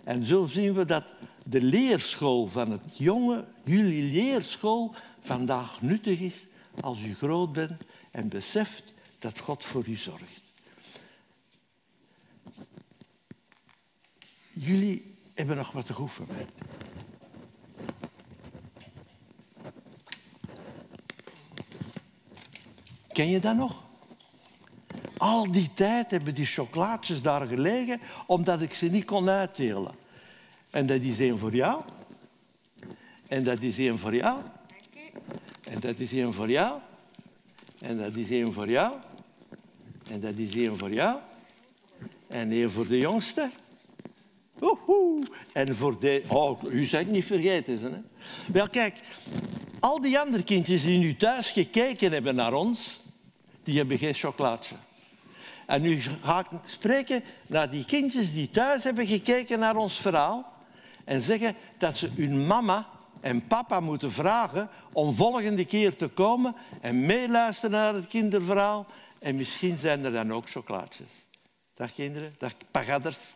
En 0.04 0.24
zo 0.24 0.46
zien 0.46 0.74
we 0.74 0.84
dat 0.84 1.04
de 1.44 1.60
leerschool 1.60 2.46
van 2.46 2.70
het 2.70 2.98
jonge, 2.98 3.44
jullie 3.64 4.12
leerschool, 4.12 4.94
vandaag 5.20 5.82
nuttig 5.82 6.20
is 6.20 6.46
als 6.80 7.00
u 7.00 7.14
groot 7.14 7.52
bent 7.52 7.82
en 8.10 8.28
beseft 8.28 8.94
dat 9.18 9.38
God 9.38 9.64
voor 9.64 9.86
u 9.86 9.96
zorgt. 9.96 10.40
Jullie 14.52 15.14
hebben 15.34 15.56
nog 15.56 15.72
wat 15.72 15.86
te 15.86 15.92
goed 15.92 16.12
voor 16.12 16.26
mij. 16.28 16.46
Ken 23.16 23.28
je 23.28 23.38
dat 23.38 23.56
nog? 23.56 23.82
Al 25.16 25.52
die 25.52 25.70
tijd 25.74 26.10
hebben 26.10 26.34
die 26.34 26.46
chocolaatjes 26.46 27.22
daar 27.22 27.46
gelegen 27.46 28.00
omdat 28.26 28.62
ik 28.62 28.74
ze 28.74 28.86
niet 28.86 29.04
kon 29.04 29.28
uitdelen. 29.28 29.94
En 30.70 30.86
dat 30.86 31.00
is 31.00 31.18
één 31.18 31.38
voor 31.38 31.54
jou. 31.54 31.82
En 33.28 33.44
dat 33.44 33.60
is 33.60 33.78
één 33.78 33.98
voor 33.98 34.14
jou. 34.14 34.40
En 35.64 35.80
dat 35.80 35.98
is 35.98 36.12
één 36.12 36.32
voor 36.32 36.50
jou. 36.50 36.78
En 37.80 37.98
dat 37.98 38.14
is 38.14 38.30
één 38.30 38.52
voor 38.52 38.68
jou. 38.68 38.94
En 40.10 40.20
dat 40.20 40.36
is 40.36 40.54
één 40.54 40.78
voor 40.78 40.92
jou. 40.92 41.18
En 42.26 42.50
één 42.50 42.70
voor 42.70 42.86
de 42.86 42.98
jongste. 42.98 43.50
Woehoe. 44.58 45.22
En 45.52 45.76
voor 45.76 45.98
de... 45.98 46.22
Oh, 46.28 46.62
u 46.62 46.88
bent 46.90 47.10
niet 47.10 47.24
vergeten. 47.24 47.82
Hè? 47.82 47.98
Wel, 48.52 48.68
kijk. 48.68 49.00
Al 49.80 50.00
die 50.00 50.18
andere 50.18 50.42
kindjes 50.42 50.82
die 50.82 50.98
nu 50.98 51.16
thuis 51.16 51.50
gekeken 51.50 52.12
hebben 52.12 52.34
naar 52.34 52.52
ons, 52.52 53.04
die 53.66 53.76
hebben 53.76 53.98
geen 53.98 54.14
chocolaatje. 54.14 54.74
En 55.66 55.82
nu 55.82 56.00
ga 56.22 56.38
ik 56.38 56.46
spreken 56.64 57.22
naar 57.46 57.70
die 57.70 57.84
kindjes 57.84 58.32
die 58.32 58.50
thuis 58.50 58.84
hebben 58.84 59.06
gekeken 59.06 59.58
naar 59.58 59.76
ons 59.76 60.00
verhaal 60.00 60.52
en 61.04 61.22
zeggen 61.22 61.54
dat 61.78 61.96
ze 61.96 62.10
hun 62.14 62.46
mama 62.46 62.86
en 63.20 63.46
papa 63.46 63.80
moeten 63.80 64.12
vragen 64.12 64.68
om 64.92 65.14
volgende 65.14 65.64
keer 65.64 65.96
te 65.96 66.08
komen 66.08 66.54
en 66.80 67.06
meeluisteren 67.06 67.70
naar 67.70 67.94
het 67.94 68.06
kinderverhaal. 68.06 68.86
En 69.18 69.36
misschien 69.36 69.78
zijn 69.78 70.04
er 70.04 70.12
dan 70.12 70.32
ook 70.32 70.50
chocolaatjes. 70.50 71.10
Dag 71.74 71.94
kinderen, 71.94 72.34
dag 72.38 72.52
pagadders. 72.70 73.34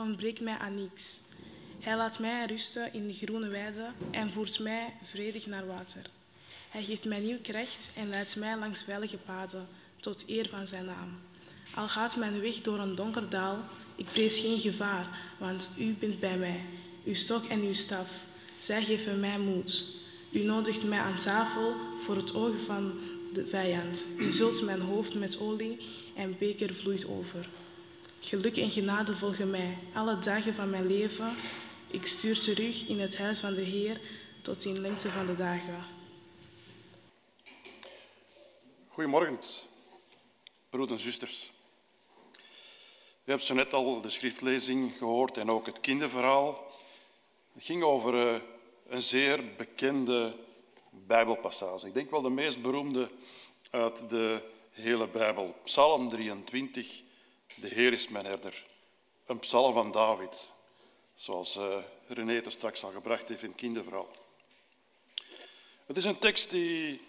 Ontbreekt 0.00 0.40
mij 0.40 0.58
aan 0.58 0.74
niets. 0.74 1.20
Hij 1.80 1.96
laat 1.96 2.18
mij 2.18 2.46
rusten 2.46 2.92
in 2.92 3.06
de 3.06 3.12
groene 3.14 3.48
weiden 3.48 3.94
en 4.10 4.30
voert 4.30 4.58
mij 4.58 4.94
vredig 5.04 5.46
naar 5.46 5.66
water. 5.66 6.02
Hij 6.70 6.84
geeft 6.84 7.04
mij 7.04 7.20
nieuw 7.20 7.40
kracht 7.42 7.90
en 7.96 8.08
leidt 8.08 8.36
mij 8.36 8.58
langs 8.58 8.82
veilige 8.82 9.16
paden, 9.16 9.68
tot 10.00 10.24
eer 10.28 10.48
van 10.48 10.66
zijn 10.66 10.84
naam. 10.84 11.18
Al 11.74 11.88
gaat 11.88 12.16
mijn 12.16 12.40
weg 12.40 12.60
door 12.60 12.78
een 12.78 12.94
donker 12.94 13.28
dal, 13.28 13.58
ik 13.96 14.06
vrees 14.08 14.38
geen 14.38 14.60
gevaar, 14.60 15.06
want 15.38 15.70
u 15.78 15.94
bent 16.00 16.20
bij 16.20 16.38
mij. 16.38 16.60
Uw 17.04 17.14
stok 17.14 17.44
en 17.44 17.60
uw 17.60 17.72
staf, 17.72 18.08
zij 18.56 18.84
geven 18.84 19.20
mij 19.20 19.38
moed. 19.38 19.84
U 20.30 20.38
nodigt 20.38 20.84
mij 20.84 20.98
aan 20.98 21.16
tafel 21.16 21.74
voor 22.04 22.16
het 22.16 22.34
oog 22.34 22.54
van 22.66 22.92
de 23.32 23.46
vijand. 23.46 24.04
U 24.18 24.30
zult 24.30 24.62
mijn 24.62 24.80
hoofd 24.80 25.14
met 25.14 25.40
olie 25.40 25.78
en 26.14 26.36
beker 26.38 26.74
vloeit 26.74 27.06
over. 27.06 27.48
Geluk 28.22 28.56
en 28.56 28.70
genade 28.70 29.16
volgen 29.16 29.50
mij 29.50 29.78
alle 29.94 30.18
dagen 30.18 30.54
van 30.54 30.70
mijn 30.70 30.86
leven. 30.86 31.36
Ik 31.86 32.06
stuur 32.06 32.40
terug 32.40 32.88
in 32.88 33.00
het 33.00 33.18
huis 33.18 33.40
van 33.40 33.54
de 33.54 33.60
Heer 33.60 34.00
tot 34.42 34.64
in 34.64 34.80
lengte 34.80 35.08
van 35.10 35.26
de 35.26 35.36
dagen. 35.36 35.84
Goedemorgen, 38.88 39.38
broeders 40.70 41.00
en 41.00 41.06
zusters. 41.06 41.52
U 43.24 43.30
hebt 43.30 43.44
zo 43.44 43.54
net 43.54 43.72
al 43.72 44.00
de 44.00 44.10
schriftlezing 44.10 44.92
gehoord 44.98 45.36
en 45.36 45.50
ook 45.50 45.66
het 45.66 45.80
kinderverhaal. 45.80 46.66
Het 47.52 47.64
ging 47.64 47.82
over 47.82 48.34
eh, 48.34 48.40
een 48.88 49.02
zeer 49.02 49.44
bekende 49.56 50.36
Bijbelpassage. 50.90 51.86
Ik 51.86 51.94
denk 51.94 52.10
wel 52.10 52.22
de 52.22 52.30
meest 52.30 52.62
beroemde 52.62 53.10
uit 53.70 54.10
de 54.10 54.42
hele 54.70 55.08
Bijbel. 55.08 55.54
Psalm 55.64 56.08
23, 56.08 57.02
de 57.60 57.68
Heer 57.68 57.92
is 57.92 58.08
mijn 58.08 58.24
herder. 58.24 58.64
Een 59.26 59.38
psalm 59.38 59.74
van 59.74 59.92
David, 59.92 60.52
zoals 61.14 61.56
uh, 61.56 61.76
René 62.06 62.34
het 62.34 62.52
straks 62.52 62.84
al 62.84 62.90
gebracht 62.90 63.28
heeft 63.28 63.42
in 63.42 63.54
kinderverhaal. 63.54 64.08
Het 65.86 65.96
is 65.96 66.04
een 66.04 66.18
tekst 66.18 66.50
die 66.50 67.00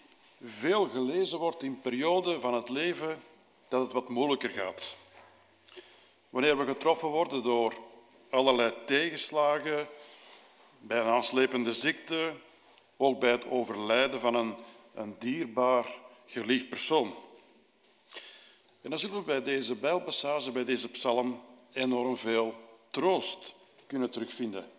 veel 0.44 0.88
gelezen 0.88 1.38
wordt 1.38 1.62
in 1.62 1.80
perioden 1.80 2.40
van 2.40 2.54
het 2.54 2.68
leven 2.68 3.22
dat 3.68 3.82
het 3.82 3.92
wat 3.92 4.08
moeilijker 4.08 4.50
gaat. 4.50 4.96
Wanneer 6.30 6.58
we 6.58 6.64
getroffen 6.64 7.08
worden 7.08 7.42
door 7.42 7.74
allerlei 8.30 8.74
tegenslagen, 8.86 9.88
bij 10.78 11.00
een 11.00 11.06
aanslepende 11.06 11.72
ziekte, 11.72 12.32
ook 12.96 13.20
bij 13.20 13.30
het 13.30 13.48
overlijden 13.48 14.20
van 14.20 14.34
een, 14.34 14.54
een 14.94 15.16
dierbaar, 15.18 15.86
geliefd 16.26 16.68
persoon. 16.68 17.14
En 18.82 18.90
dan 18.90 18.98
zullen 18.98 19.16
we 19.16 19.22
bij 19.22 19.42
deze 19.42 19.74
Bijbelpassage, 19.74 20.50
bij 20.50 20.64
deze 20.64 20.88
psalm, 20.88 21.40
enorm 21.72 22.16
veel 22.16 22.54
troost 22.90 23.54
kunnen 23.86 24.10
terugvinden. 24.10 24.70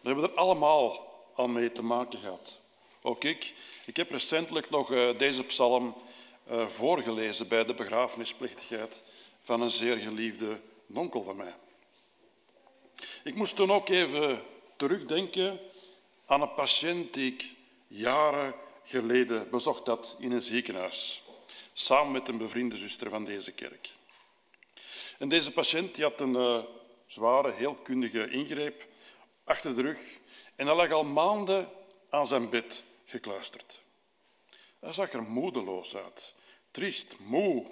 We 0.00 0.08
hebben 0.08 0.24
er 0.24 0.34
allemaal 0.36 1.06
al 1.34 1.48
mee 1.48 1.72
te 1.72 1.82
maken 1.82 2.18
gehad. 2.18 2.60
Ook 3.02 3.24
ik. 3.24 3.54
Ik 3.86 3.96
heb 3.96 4.10
recentelijk 4.10 4.70
nog 4.70 4.92
eh, 4.92 5.18
deze 5.18 5.44
psalm 5.44 5.94
eh, 6.44 6.66
voorgelezen 6.66 7.48
bij 7.48 7.64
de 7.64 7.74
begrafenisplechtigheid 7.74 9.02
van 9.42 9.60
een 9.60 9.70
zeer 9.70 9.96
geliefde 9.96 10.60
onkel 10.94 11.22
van 11.22 11.36
mij. 11.36 11.54
Ik 13.24 13.34
moest 13.34 13.56
toen 13.56 13.72
ook 13.72 13.88
even 13.88 14.42
terugdenken 14.76 15.60
aan 16.26 16.42
een 16.42 16.54
patiënt 16.54 17.14
die 17.14 17.32
ik 17.32 17.44
jaren 17.86 18.54
geleden 18.84 19.50
bezocht 19.50 19.86
had 19.86 20.16
in 20.18 20.32
een 20.32 20.42
ziekenhuis, 20.42 21.22
samen 21.78 22.12
met 22.12 22.28
een 22.28 22.38
bevriende 22.38 22.76
zuster 22.76 23.10
van 23.10 23.24
deze 23.24 23.52
kerk. 23.52 23.90
En 25.18 25.28
deze 25.28 25.52
patiënt 25.52 25.94
die 25.94 26.04
had 26.04 26.20
een 26.20 26.34
uh, 26.34 26.62
zware, 27.06 27.52
heel 27.52 27.74
kundige 27.74 28.30
ingreep 28.30 28.86
achter 29.44 29.74
de 29.74 29.82
rug 29.82 29.98
en 30.56 30.66
hij 30.66 30.76
lag 30.76 30.90
al 30.90 31.04
maanden 31.04 31.68
aan 32.10 32.26
zijn 32.26 32.50
bed 32.50 32.82
gekluisterd. 33.04 33.80
Hij 34.78 34.92
zag 34.92 35.12
er 35.12 35.22
moedeloos 35.22 35.96
uit, 35.96 36.34
triest, 36.70 37.18
moe. 37.18 37.66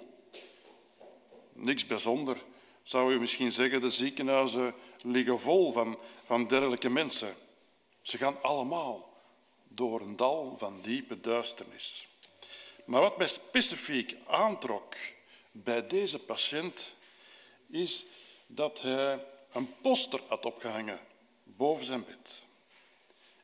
Niks 1.53 1.85
bijzonder, 1.85 2.37
zou 2.83 3.13
je 3.13 3.19
misschien 3.19 3.51
zeggen. 3.51 3.81
De 3.81 3.89
ziekenhuizen 3.89 4.73
liggen 5.01 5.39
vol 5.39 5.71
van, 5.71 5.97
van 6.25 6.47
dergelijke 6.47 6.89
mensen. 6.89 7.35
Ze 8.01 8.17
gaan 8.17 8.41
allemaal 8.41 9.13
door 9.67 10.01
een 10.01 10.15
dal 10.15 10.55
van 10.57 10.81
diepe 10.81 11.19
duisternis. 11.19 12.06
Maar 12.87 13.01
wat 13.01 13.17
mij 13.17 13.27
specifiek 13.27 14.15
aantrok 14.27 14.95
bij 15.51 15.87
deze 15.87 16.19
patiënt 16.19 16.95
is 17.69 18.05
dat 18.45 18.81
hij 18.81 19.25
een 19.51 19.75
poster 19.81 20.21
had 20.27 20.45
opgehangen 20.45 20.99
boven 21.43 21.85
zijn 21.85 22.05
bed. 22.05 22.41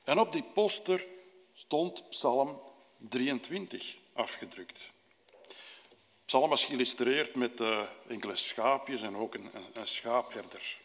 En 0.04 0.20
op 0.20 0.32
die 0.32 0.44
poster 0.44 1.08
stond 1.54 2.10
Psalm 2.10 2.62
23 2.98 3.98
afgedrukt. 4.14 4.90
Psalm 6.26 6.50
was 6.50 6.64
geïllustreerd 6.64 7.36
met 7.36 7.60
uh, 7.60 7.84
enkele 8.08 8.36
schaapjes 8.36 9.02
en 9.02 9.16
ook 9.16 9.34
een, 9.34 9.50
een, 9.54 9.66
een 9.74 9.88
schaapherder. 9.88 10.78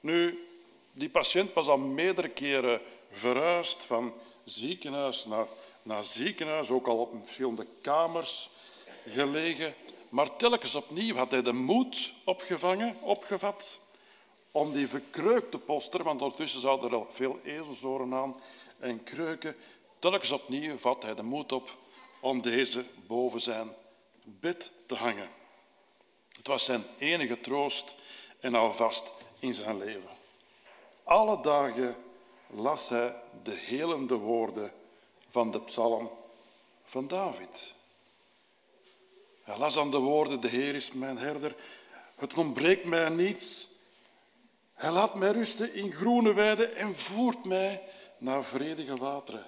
Nu, 0.00 0.46
die 0.92 1.10
patiënt 1.10 1.52
was 1.52 1.66
al 1.66 1.78
meerdere 1.78 2.28
keren 2.28 2.80
verhuisd 3.10 3.84
van 3.84 4.14
ziekenhuis 4.44 5.24
naar, 5.24 5.46
naar 5.82 6.04
ziekenhuis, 6.04 6.70
ook 6.70 6.86
al 6.86 6.96
op 6.96 7.14
verschillende 7.22 7.66
kamers 7.80 8.50
gelegen. 9.08 9.74
Maar 10.08 10.36
telkens 10.36 10.74
opnieuw 10.74 11.16
had 11.16 11.30
hij 11.30 11.42
de 11.42 11.52
moed 11.52 12.12
opgevangen, 12.24 12.96
opgevat 13.00 13.78
om 14.50 14.72
die 14.72 14.88
verkreukte 14.88 15.58
poster, 15.58 16.02
want 16.02 16.22
ondertussen 16.22 16.60
zouden 16.60 16.90
er 16.90 16.96
al 16.96 17.06
veel 17.10 17.38
ezelsoren 17.44 18.14
aan 18.14 18.36
en 18.78 19.02
kreuken, 19.02 19.56
telkens 19.98 20.30
opnieuw 20.30 20.78
vat 20.78 21.02
hij 21.02 21.14
de 21.14 21.22
moed 21.22 21.52
op 21.52 21.76
om 22.20 22.40
deze 22.40 22.84
boven 23.06 23.40
zijn 23.40 23.74
bed 24.24 24.70
te 24.86 24.94
hangen. 24.94 25.28
Het 26.36 26.46
was 26.46 26.64
zijn 26.64 26.84
enige 26.98 27.40
troost 27.40 27.94
en 28.40 28.54
alvast 28.54 29.10
in 29.38 29.54
zijn 29.54 29.78
leven. 29.78 30.10
Alle 31.04 31.40
dagen 31.42 31.96
las 32.46 32.88
hij 32.88 33.14
de 33.42 33.54
helende 33.54 34.14
woorden 34.14 34.72
van 35.32 35.50
de 35.50 35.60
psalm 35.60 36.10
van 36.84 37.08
David. 37.08 37.72
Hij 39.42 39.58
las 39.58 39.74
dan 39.74 39.90
de 39.90 39.98
woorden, 39.98 40.40
de 40.40 40.48
Heer 40.48 40.74
is 40.74 40.92
mijn 40.92 41.18
herder, 41.18 41.56
het 42.14 42.38
ontbreekt 42.38 42.84
mij 42.84 43.08
niets. 43.08 43.68
Hij 44.74 44.90
laat 44.90 45.14
mij 45.14 45.30
rusten 45.30 45.74
in 45.74 45.92
groene 45.92 46.32
weiden 46.32 46.76
en 46.76 46.96
voert 46.96 47.44
mij 47.44 47.82
naar 48.18 48.44
vredige 48.44 48.96
wateren. 48.96 49.46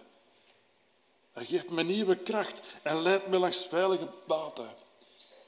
Hij 1.32 1.44
geeft 1.44 1.70
me 1.70 1.82
nieuwe 1.82 2.16
kracht 2.16 2.62
en 2.82 3.02
leidt 3.02 3.26
me 3.26 3.38
langs 3.38 3.66
veilige 3.66 4.08
baten, 4.26 4.74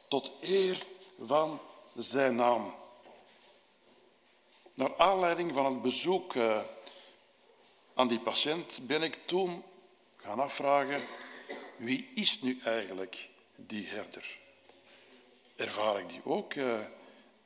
tot 0.08 0.32
eer 0.40 0.86
van 1.24 1.60
zijn 1.94 2.34
naam. 2.34 2.74
Naar 4.74 4.96
aanleiding 4.96 5.54
van 5.54 5.64
het 5.64 5.82
bezoek 5.82 6.34
eh, 6.34 6.60
aan 7.94 8.08
die 8.08 8.20
patiënt 8.20 8.78
ben 8.82 9.02
ik 9.02 9.18
toen 9.26 9.62
gaan 10.26 10.40
afvragen, 10.40 11.00
wie 11.76 12.08
is 12.14 12.40
nu 12.40 12.60
eigenlijk 12.64 13.28
die 13.56 13.86
herder? 13.86 14.38
Ervaar 15.56 16.00
ik 16.00 16.08
die 16.08 16.20
ook 16.24 16.54
eh, 16.54 16.78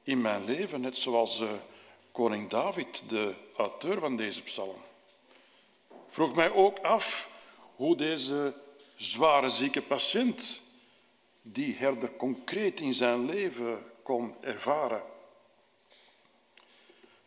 in 0.02 0.20
mijn 0.20 0.44
leven, 0.44 0.80
net 0.80 0.96
zoals 0.96 1.40
eh, 1.40 1.52
koning 2.12 2.48
David, 2.48 3.08
de 3.08 3.34
auteur 3.56 4.00
van 4.00 4.16
deze 4.16 4.42
psalm? 4.42 4.76
Vroeg 6.08 6.34
mij 6.34 6.52
ook 6.52 6.78
af 6.78 7.28
hoe 7.76 7.96
deze 7.96 8.54
zware 8.96 9.48
zieke 9.48 9.82
patiënt 9.82 10.60
die 11.42 11.74
herder 11.74 12.16
concreet 12.16 12.80
in 12.80 12.94
zijn 12.94 13.24
leven 13.24 13.84
kon 14.02 14.34
ervaren. 14.40 15.02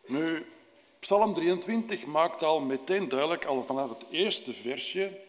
Nu, 0.06 0.46
Psalm 0.98 1.34
23 1.34 2.06
maakt 2.06 2.42
al 2.42 2.60
meteen 2.60 3.08
duidelijk, 3.08 3.44
al 3.44 3.62
vanaf 3.62 3.88
het 3.88 4.04
eerste 4.10 4.52
versje, 4.52 5.22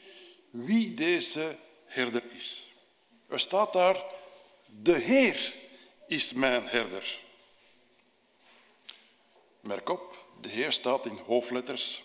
wie 0.56 0.94
deze 0.94 1.58
herder 1.86 2.24
is. 2.36 2.64
Er 3.28 3.40
staat 3.40 3.74
daar, 3.74 4.04
de 4.66 4.98
Heer 4.98 5.54
is 6.08 6.34
mijn 6.34 6.68
herder. 6.68 7.18
Merk 9.60 9.90
op, 9.90 10.26
de 10.42 10.50
Heer 10.50 10.72
staat 10.72 11.06
in 11.06 11.20
hoofdletters. 11.26 12.04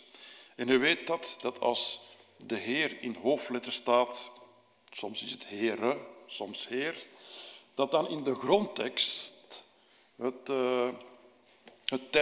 En 0.54 0.68
u 0.68 0.78
weet 0.78 1.06
dat, 1.06 1.38
dat 1.40 1.60
als 1.60 2.00
de 2.36 2.56
Heer 2.56 3.02
in 3.02 3.14
hoofdletters 3.22 3.76
staat, 3.76 4.30
soms 4.90 5.22
is 5.22 5.30
het 5.30 5.48
Heere, 5.48 5.98
soms 6.26 6.68
Heer, 6.68 6.96
dat 7.74 7.90
dan 7.90 8.08
in 8.08 8.22
de 8.22 8.34
grondtekst 8.34 9.32
het, 10.16 10.48
uh, 10.48 10.88
het 11.84 12.12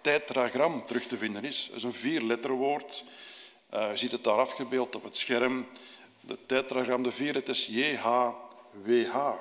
tetragram, 0.00 0.82
terug 0.86 1.06
te 1.06 1.16
vinden 1.16 1.44
is. 1.44 1.66
Dat 1.66 1.76
is 1.76 1.82
een 1.82 1.92
vierletterwoord. 1.92 3.04
Uh, 3.74 3.90
je 3.90 3.96
ziet 3.96 4.12
het 4.12 4.24
daar 4.24 4.38
afgebeeld 4.38 4.94
op 4.94 5.02
het 5.02 5.16
scherm. 5.16 5.66
De 6.20 6.38
tetragram, 6.46 7.02
de 7.02 7.12
vier, 7.12 7.34
het 7.34 7.48
is 7.48 7.66
JHWH. 7.66 9.32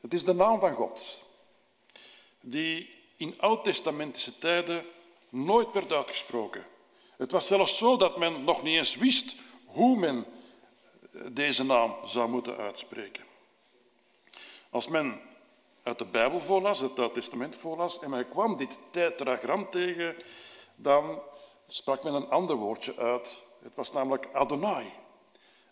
Het 0.00 0.14
is 0.14 0.24
de 0.24 0.34
naam 0.34 0.60
van 0.60 0.72
God. 0.72 1.18
die 2.40 2.90
in 3.16 3.34
oud-testamentische 3.40 4.38
tijden 4.38 4.84
nooit 5.28 5.72
werd 5.72 5.92
uitgesproken. 5.92 6.64
Het 7.16 7.30
was 7.30 7.46
zelfs 7.46 7.76
zo 7.76 7.96
dat 7.96 8.18
men 8.18 8.44
nog 8.44 8.62
niet 8.62 8.76
eens 8.76 8.96
wist 8.96 9.34
hoe 9.64 9.98
men 9.98 10.26
deze 11.32 11.64
naam 11.64 11.94
zou 12.04 12.28
moeten 12.28 12.56
uitspreken. 12.56 13.24
Als 14.70 14.88
men 14.88 15.20
uit 15.82 15.98
de 15.98 16.04
Bijbel 16.04 16.40
voorlas, 16.40 16.78
het 16.78 16.98
Oude 16.98 17.14
Testament 17.14 17.56
voorlas, 17.56 18.00
en 18.00 18.10
men 18.10 18.28
kwam 18.28 18.56
dit 18.56 18.78
tetragram 18.90 19.70
tegen, 19.70 20.16
dan 20.76 21.22
sprak 21.72 22.02
men 22.04 22.14
een 22.14 22.28
ander 22.28 22.56
woordje 22.56 22.96
uit. 22.96 23.38
Het 23.62 23.74
was 23.74 23.92
namelijk 23.92 24.28
Adonai. 24.32 24.92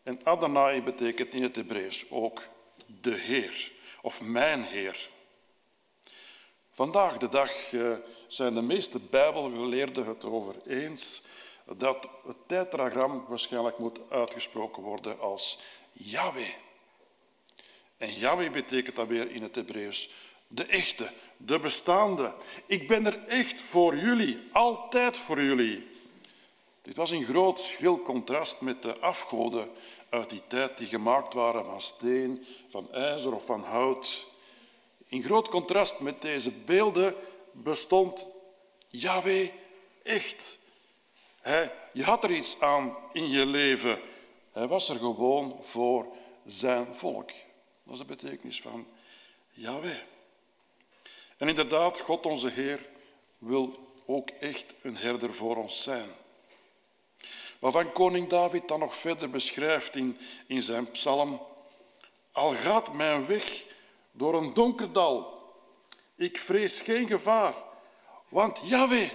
En 0.02 0.20
Adonai 0.24 0.82
betekent 0.82 1.34
in 1.34 1.42
het 1.42 1.56
Hebreeuws 1.56 2.10
ook 2.10 2.42
de 2.86 3.14
Heer, 3.14 3.72
of 4.02 4.22
mijn 4.22 4.62
Heer. 4.62 5.08
Vandaag 6.72 7.16
de 7.16 7.28
dag 7.28 7.72
eh, 7.72 7.92
zijn 8.26 8.54
de 8.54 8.62
meeste 8.62 8.98
Bijbelgeleerden 8.98 10.06
het 10.06 10.24
over 10.24 10.54
eens 10.66 11.22
dat 11.64 12.08
het 12.26 12.36
tetragram 12.46 13.24
waarschijnlijk 13.28 13.78
moet 13.78 13.98
uitgesproken 14.10 14.82
worden 14.82 15.20
als 15.20 15.58
Yahweh. 15.92 16.54
En 17.96 18.12
Yahweh 18.12 18.50
betekent 18.50 18.96
dan 18.96 19.06
weer 19.06 19.30
in 19.30 19.42
het 19.42 19.54
Hebreeuws 19.54 20.10
de 20.48 20.64
echte, 20.64 21.12
de 21.36 21.58
bestaande. 21.58 22.34
Ik 22.66 22.88
ben 22.88 23.06
er 23.06 23.26
echt 23.26 23.60
voor 23.60 23.96
jullie, 23.96 24.38
altijd 24.52 25.16
voor 25.16 25.42
jullie. 25.42 25.86
Dit 26.82 26.96
was 26.96 27.10
in 27.10 27.24
groot 27.24 27.60
schil 27.60 28.02
contrast 28.02 28.60
met 28.60 28.82
de 28.82 29.00
afgoden 29.00 29.70
uit 30.08 30.30
die 30.30 30.42
tijd 30.46 30.78
die 30.78 30.86
gemaakt 30.86 31.34
waren 31.34 31.64
van 31.64 31.80
steen, 31.80 32.46
van 32.68 32.92
ijzer 32.92 33.34
of 33.34 33.46
van 33.46 33.62
hout. 33.62 34.26
In 35.06 35.22
groot 35.22 35.48
contrast 35.48 36.00
met 36.00 36.22
deze 36.22 36.50
beelden 36.50 37.14
bestond 37.52 38.26
Yahweh 38.88 39.48
echt. 40.02 40.58
Hij, 41.40 41.72
je 41.92 42.02
had 42.04 42.24
er 42.24 42.30
iets 42.30 42.60
aan 42.60 42.96
in 43.12 43.28
je 43.28 43.46
leven. 43.46 44.00
Hij 44.52 44.66
was 44.68 44.88
er 44.88 44.96
gewoon 44.96 45.58
voor 45.62 46.06
zijn 46.46 46.94
volk. 46.94 47.30
Dat 47.82 47.92
is 47.92 47.98
de 47.98 48.04
betekenis 48.04 48.60
van 48.60 48.86
Yahweh. 49.50 49.98
En 51.38 51.48
inderdaad, 51.48 51.98
God 51.98 52.26
onze 52.26 52.48
Heer 52.48 52.86
wil 53.38 53.92
ook 54.06 54.30
echt 54.30 54.74
een 54.82 54.96
herder 54.96 55.34
voor 55.34 55.56
ons 55.56 55.82
zijn. 55.82 56.10
Waarvan 57.58 57.92
koning 57.92 58.28
David 58.28 58.68
dan 58.68 58.78
nog 58.78 58.96
verder 58.96 59.30
beschrijft 59.30 59.96
in, 59.96 60.18
in 60.46 60.62
zijn 60.62 60.90
psalm. 60.90 61.42
Al 62.32 62.50
gaat 62.50 62.92
mijn 62.92 63.26
weg 63.26 63.64
door 64.12 64.34
een 64.34 64.54
donker 64.54 64.92
dal, 64.92 65.38
ik 66.14 66.38
vrees 66.38 66.80
geen 66.80 67.06
gevaar, 67.06 67.54
want 68.28 68.60
Yahweh, 68.62 69.10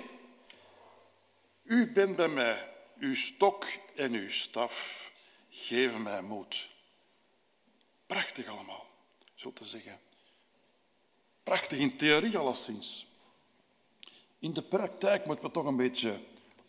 u 1.63 1.91
bent 1.91 2.15
bij 2.15 2.27
mij, 2.27 2.69
uw 2.99 3.15
stok 3.15 3.65
en 3.95 4.13
uw 4.13 4.29
staf 4.29 5.01
geven 5.49 6.01
mij 6.01 6.21
moed. 6.21 6.69
Prachtig 8.05 8.47
allemaal, 8.47 8.85
zo 9.35 9.53
te 9.53 9.65
zeggen. 9.65 9.99
Prachtig 11.43 11.79
in 11.79 11.97
theorie 11.97 12.37
alleszins. 12.37 13.07
In 14.39 14.53
de 14.53 14.61
praktijk 14.61 15.25
moeten 15.25 15.45
we 15.45 15.51
toch 15.51 15.65
een 15.65 15.75
beetje 15.75 16.19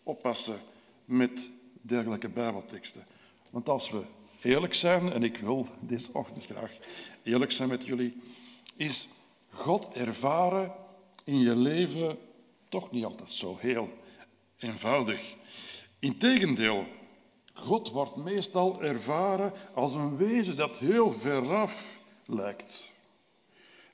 oppassen 0.03 0.61
met 1.05 1.49
dergelijke 1.73 2.29
Bijbelteksten. 2.29 3.07
Want 3.51 3.69
als 3.69 3.91
we 3.91 4.03
eerlijk 4.43 4.75
zijn, 4.75 5.13
en 5.13 5.23
ik 5.23 5.37
wil 5.37 5.67
deze 5.81 6.11
ochtend 6.13 6.45
graag 6.45 6.73
eerlijk 7.23 7.53
zijn 7.53 7.69
met 7.69 7.87
jullie, 7.87 8.23
is 8.77 9.09
God 9.51 9.93
ervaren 9.93 10.75
in 11.25 11.39
je 11.39 11.57
leven 11.57 12.19
toch 12.69 12.91
niet 12.91 13.05
altijd 13.05 13.31
zo 13.31 13.57
heel 13.61 13.91
eenvoudig. 14.59 15.35
Integendeel, 15.99 16.87
God 17.53 17.91
wordt 17.91 18.17
meestal 18.17 18.83
ervaren 18.83 19.53
als 19.75 19.95
een 19.95 20.17
wezen 20.17 20.57
dat 20.57 20.77
heel 20.77 21.11
veraf 21.11 21.99
lijkt. 22.27 22.93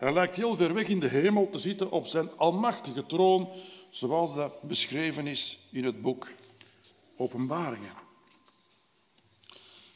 Hij 0.00 0.12
lijkt 0.12 0.36
heel 0.36 0.56
ver 0.56 0.74
weg 0.74 0.86
in 0.86 1.00
de 1.00 1.08
hemel 1.08 1.50
te 1.50 1.58
zitten 1.58 1.90
op 1.90 2.06
zijn 2.06 2.36
almachtige 2.36 3.06
troon, 3.06 3.48
zoals 3.90 4.34
dat 4.34 4.62
beschreven 4.62 5.26
is 5.26 5.58
in 5.70 5.84
het 5.84 6.02
boek 6.02 6.28
Openbaringen. 7.16 7.92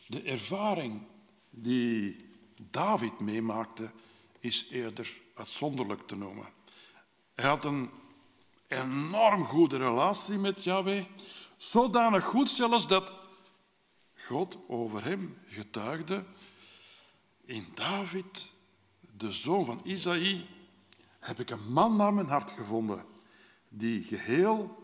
De 0.06 0.22
ervaring 0.22 1.02
die 1.50 2.16
David 2.56 3.20
meemaakte, 3.20 3.90
is 4.40 4.66
eerder 4.70 5.16
uitzonderlijk 5.34 6.06
te 6.06 6.16
noemen. 6.16 6.46
Hij 7.34 7.48
had 7.48 7.64
een 7.64 7.90
enorm 8.68 9.44
goede 9.44 9.76
relatie 9.76 10.38
met 10.38 10.64
Yahweh, 10.64 11.04
zodanig 11.56 12.24
goed 12.24 12.50
zelfs 12.50 12.86
dat 12.86 13.16
God 14.14 14.58
over 14.68 15.04
hem 15.04 15.38
getuigde. 15.46 16.24
In 17.44 17.68
David, 17.74 18.52
de 19.16 19.32
zoon 19.32 19.64
van 19.64 19.80
Isaïe, 19.84 20.46
heb 21.18 21.40
ik 21.40 21.50
een 21.50 21.72
man 21.72 21.96
naar 21.96 22.14
mijn 22.14 22.26
hart 22.26 22.50
gevonden, 22.50 23.04
die 23.68 24.02
geheel 24.02 24.82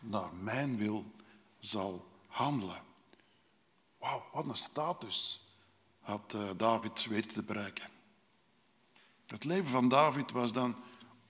naar 0.00 0.34
mijn 0.40 0.76
wil 0.76 1.04
zal 1.58 2.06
handelen. 2.26 2.82
Wauw, 3.98 4.24
wat 4.32 4.48
een 4.48 4.56
status 4.56 5.44
had 6.00 6.34
eh, 6.34 6.48
David 6.56 7.06
weten 7.06 7.32
te 7.32 7.42
bereiken. 7.42 7.90
Het 9.26 9.44
leven 9.44 9.70
van 9.70 9.88
David 9.88 10.30
was 10.30 10.52
dan 10.52 10.76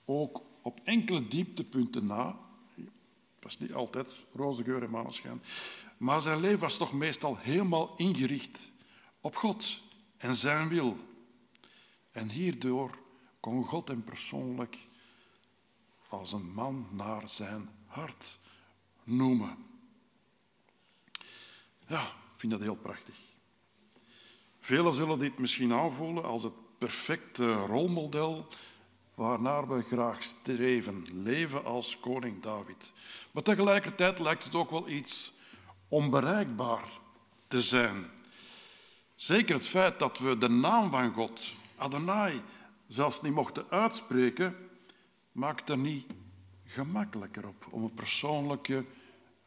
ook 0.05 0.41
op 0.61 0.79
enkele 0.83 1.27
dieptepunten 1.27 2.05
na. 2.05 2.37
Het 2.75 3.43
was 3.43 3.57
niet 3.57 3.73
altijd 3.73 4.25
roze 4.33 4.63
geur 4.63 4.83
en 4.83 4.89
maneschijn. 4.89 5.41
Maar 5.97 6.21
zijn 6.21 6.39
leven 6.39 6.59
was 6.59 6.77
toch 6.77 6.93
meestal 6.93 7.37
helemaal 7.37 7.93
ingericht 7.97 8.69
op 9.21 9.35
God 9.35 9.79
en 10.17 10.35
zijn 10.35 10.67
wil. 10.67 10.97
En 12.15 12.29
hierdoor 12.29 12.97
kon 13.39 13.63
God 13.63 13.87
hem 13.87 14.03
persoonlijk 14.03 14.77
als 16.09 16.33
een 16.33 16.53
man 16.53 16.87
naar 16.91 17.29
zijn 17.29 17.69
hart 17.85 18.39
noemen. 19.03 19.57
Ja, 21.87 22.01
ik 22.01 22.37
vind 22.37 22.51
dat 22.51 22.61
heel 22.61 22.75
prachtig. 22.75 23.15
Velen 24.59 24.93
zullen 24.93 25.19
dit 25.19 25.37
misschien 25.37 25.73
aanvoelen 25.73 26.23
als 26.23 26.43
het 26.43 26.53
perfecte 26.77 27.53
rolmodel 27.53 28.47
waarnaar 29.15 29.67
we 29.67 29.81
graag 29.81 30.23
streven, 30.23 31.05
leven 31.23 31.63
als 31.65 31.99
koning 31.99 32.41
David. 32.41 32.91
Maar 33.31 33.43
tegelijkertijd 33.43 34.19
lijkt 34.19 34.43
het 34.43 34.55
ook 34.55 34.69
wel 34.69 34.89
iets 34.89 35.33
onbereikbaar 35.87 36.87
te 37.47 37.61
zijn. 37.61 38.11
Zeker 39.15 39.55
het 39.55 39.67
feit 39.67 39.99
dat 39.99 40.17
we 40.17 40.37
de 40.37 40.49
naam 40.49 40.91
van 40.91 41.13
God, 41.13 41.53
Adonai, 41.77 42.41
zelfs 42.87 43.21
niet 43.21 43.33
mochten 43.33 43.69
uitspreken, 43.69 44.55
maakt 45.31 45.69
er 45.69 45.77
niet 45.77 46.05
gemakkelijker 46.63 47.47
op 47.47 47.67
om 47.69 47.83
een 47.83 47.93
persoonlijke 47.93 48.85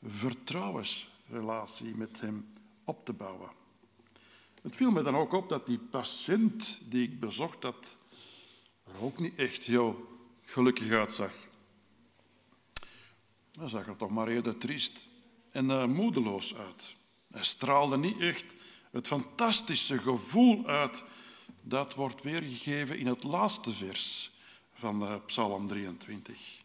vertrouwensrelatie 0.03 1.97
met 1.97 2.21
hem 2.21 2.51
op 2.85 3.05
te 3.05 3.13
bouwen. 3.13 3.51
Het 4.63 4.77
viel 4.77 4.91
me 4.91 5.03
dan 5.03 5.17
ook 5.17 5.33
op 5.33 5.49
dat 5.49 5.67
die 5.67 5.79
patiënt 5.79 6.81
die 6.85 7.03
ik 7.03 7.21
bezocht 7.21 7.63
had, 7.63 7.99
er 8.85 9.03
ook 9.03 9.19
niet 9.19 9.35
echt 9.35 9.65
heel 9.65 10.07
gelukkig 10.45 10.91
uitzag. 10.91 11.33
Hij 13.59 13.69
zag 13.69 13.87
er 13.87 13.97
toch 13.97 14.11
maar 14.11 14.29
eerder 14.29 14.59
triest 14.59 15.09
en 15.51 15.65
uh, 15.65 15.85
moedeloos 15.85 16.55
uit. 16.55 16.97
Hij 17.31 17.45
straalde 17.45 17.99
niet 17.99 18.21
echt 18.21 18.55
het 18.91 19.07
fantastische 19.07 19.99
gevoel 19.99 20.67
uit 20.67 21.05
dat 21.69 21.95
wordt 21.95 22.23
weergegeven 22.23 22.99
in 22.99 23.07
het 23.07 23.23
laatste 23.23 23.73
vers 23.73 24.33
van 24.73 25.03
uh, 25.03 25.15
Psalm 25.27 25.67
23. 25.67 26.63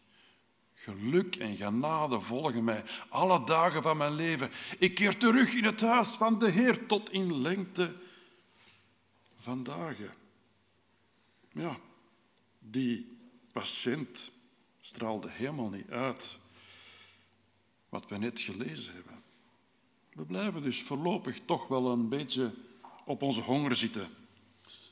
Geluk 0.74 1.36
en 1.36 1.56
genade 1.56 2.20
volgen 2.20 2.64
mij 2.64 2.84
alle 3.08 3.44
dagen 3.44 3.82
van 3.82 3.96
mijn 3.96 4.14
leven. 4.14 4.50
Ik 4.78 4.94
keer 4.94 5.16
terug 5.16 5.54
in 5.54 5.64
het 5.64 5.80
huis 5.80 6.08
van 6.08 6.38
de 6.38 6.50
Heer 6.50 6.86
tot 6.86 7.10
in 7.10 7.40
lengte 7.40 7.94
van 9.40 9.62
dagen. 9.62 10.14
Ja, 11.52 11.76
die 12.58 13.18
patiënt 13.52 14.30
straalde 14.80 15.30
helemaal 15.30 15.70
niet 15.70 15.90
uit 15.90 16.38
wat 17.88 18.08
we 18.08 18.16
net 18.16 18.40
gelezen 18.40 18.94
hebben. 18.94 19.22
We 20.12 20.24
blijven 20.24 20.62
dus 20.62 20.82
voorlopig 20.82 21.40
toch 21.44 21.66
wel 21.66 21.90
een 21.90 22.08
beetje 22.08 22.54
op 23.04 23.22
onze 23.22 23.40
honger 23.40 23.76
zitten 23.76 24.22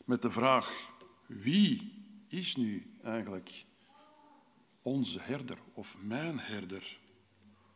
met 0.04 0.22
de 0.22 0.30
vraag: 0.30 0.90
wie 1.26 1.92
is 2.28 2.56
nu 2.56 2.96
eigenlijk 3.02 3.64
onze 4.82 5.20
herder 5.20 5.58
of 5.72 5.96
mijn 6.00 6.38
herder? 6.38 6.98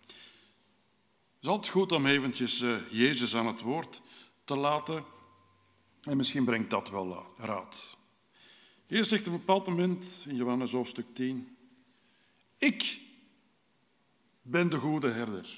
Het 0.06 1.44
is 1.44 1.48
altijd 1.48 1.72
goed 1.72 1.92
om 1.92 2.06
eventjes 2.06 2.60
eh, 2.60 2.90
Jezus 2.90 3.34
aan 3.34 3.46
het 3.46 3.60
woord 3.60 4.02
te 4.44 4.56
laten 4.56 5.04
en 6.02 6.16
misschien 6.16 6.44
brengt 6.44 6.70
dat 6.70 6.90
wel 6.90 7.26
raad. 7.36 7.96
Jezus 8.86 9.08
zegt 9.08 9.26
op 9.26 9.32
een 9.32 9.38
bepaald 9.38 9.66
moment 9.66 10.24
in 10.28 10.36
Johannes 10.36 10.72
hoofdstuk 10.72 11.06
10, 11.14 11.56
ik 12.58 13.00
ben 14.42 14.70
de 14.70 14.76
goede 14.76 15.10
herder. 15.10 15.48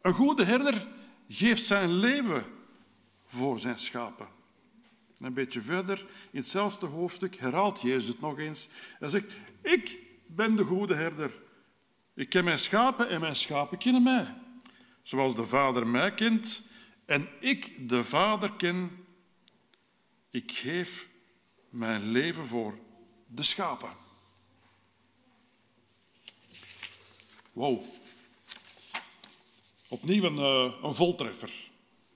Een 0.00 0.14
goede 0.14 0.44
herder 0.44 0.88
geeft 1.28 1.64
zijn 1.64 1.92
leven 1.92 2.46
voor 3.26 3.58
zijn 3.58 3.78
schapen. 3.78 4.28
Een 5.20 5.34
beetje 5.34 5.60
verder, 5.60 6.06
in 6.30 6.38
hetzelfde 6.38 6.86
hoofdstuk, 6.86 7.36
herhaalt 7.36 7.80
Jezus 7.80 8.08
het 8.08 8.20
nog 8.20 8.38
eens. 8.38 8.68
Hij 8.98 9.08
zegt, 9.08 9.38
ik 9.62 9.98
ben 10.26 10.56
de 10.56 10.64
goede 10.64 10.94
herder. 10.94 11.42
Ik 12.14 12.28
ken 12.28 12.44
mijn 12.44 12.58
schapen 12.58 13.08
en 13.08 13.20
mijn 13.20 13.34
schapen 13.34 13.78
kennen 13.78 14.02
mij. 14.02 14.34
Zoals 15.02 15.36
de 15.36 15.44
Vader 15.44 15.86
mij 15.86 16.14
kent 16.14 16.62
en 17.06 17.28
ik 17.40 17.88
de 17.88 18.04
Vader 18.04 18.52
ken, 18.52 19.06
ik 20.30 20.52
geef 20.52 21.08
mijn 21.70 22.10
leven 22.10 22.46
voor 22.46 22.78
de 23.26 23.42
schapen. 23.42 23.90
Wow. 27.52 27.82
Opnieuw 29.88 30.24
een, 30.24 30.36
uh, 30.36 30.74
een 30.82 30.94
voltreffer. 30.94 31.69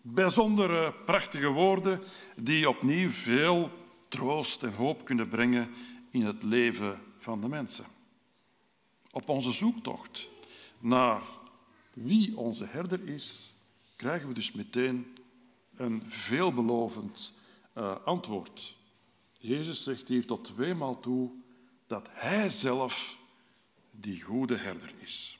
Bijzondere, 0.06 0.92
prachtige 0.92 1.48
woorden 1.48 2.00
die 2.36 2.68
opnieuw 2.68 3.10
veel 3.10 3.70
troost 4.08 4.62
en 4.62 4.74
hoop 4.74 5.04
kunnen 5.04 5.28
brengen 5.28 5.70
in 6.10 6.22
het 6.22 6.42
leven 6.42 7.00
van 7.18 7.40
de 7.40 7.48
mensen. 7.48 7.84
Op 9.10 9.28
onze 9.28 9.52
zoektocht 9.52 10.28
naar 10.78 11.22
wie 11.92 12.36
onze 12.36 12.64
herder 12.64 13.08
is, 13.08 13.54
krijgen 13.96 14.28
we 14.28 14.34
dus 14.34 14.52
meteen 14.52 15.16
een 15.76 16.02
veelbelovend 16.08 17.34
uh, 17.74 17.96
antwoord. 18.04 18.76
Jezus 19.38 19.82
zegt 19.82 20.08
hier 20.08 20.26
tot 20.26 20.44
tweemaal 20.44 21.00
toe 21.00 21.30
dat 21.86 22.08
Hij 22.10 22.48
zelf 22.48 23.18
die 23.90 24.22
goede 24.22 24.56
herder 24.56 24.94
is. 24.98 25.38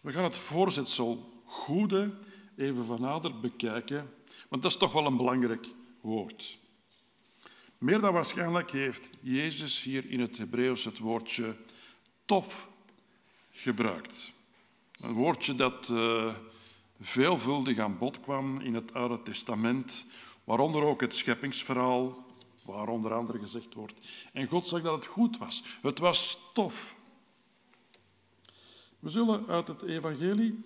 We 0.00 0.12
gaan 0.12 0.24
het 0.24 0.36
voorzetsel 0.36 1.42
goede 1.44 2.14
even 2.56 2.84
van 2.84 3.00
nader 3.00 3.40
bekijken, 3.40 4.14
want 4.48 4.62
dat 4.62 4.70
is 4.70 4.78
toch 4.78 4.92
wel 4.92 5.06
een 5.06 5.16
belangrijk 5.16 5.66
woord. 6.00 6.58
Meer 7.78 8.00
dan 8.00 8.12
waarschijnlijk 8.12 8.70
heeft 8.70 9.10
Jezus 9.20 9.82
hier 9.82 10.10
in 10.10 10.20
het 10.20 10.38
Hebreeuws 10.38 10.84
het 10.84 10.98
woordje 10.98 11.56
tof 12.24 12.70
gebruikt. 13.50 14.32
Een 15.00 15.12
woordje 15.12 15.54
dat 15.54 15.88
uh, 15.88 16.34
veelvuldig 17.00 17.78
aan 17.78 17.98
bod 17.98 18.20
kwam 18.20 18.60
in 18.60 18.74
het 18.74 18.94
Oude 18.94 19.22
Testament, 19.22 20.06
waaronder 20.44 20.82
ook 20.82 21.00
het 21.00 21.14
scheppingsverhaal, 21.14 22.24
waar 22.62 22.88
onder 22.88 23.12
andere 23.12 23.38
gezegd 23.38 23.74
wordt. 23.74 23.94
En 24.32 24.46
God 24.46 24.68
zag 24.68 24.82
dat 24.82 24.94
het 24.94 25.06
goed 25.06 25.38
was. 25.38 25.64
Het 25.82 25.98
was 25.98 26.38
tof. 26.52 26.94
We 28.98 29.10
zullen 29.10 29.46
uit 29.46 29.68
het 29.68 29.82
evangelie, 29.82 30.64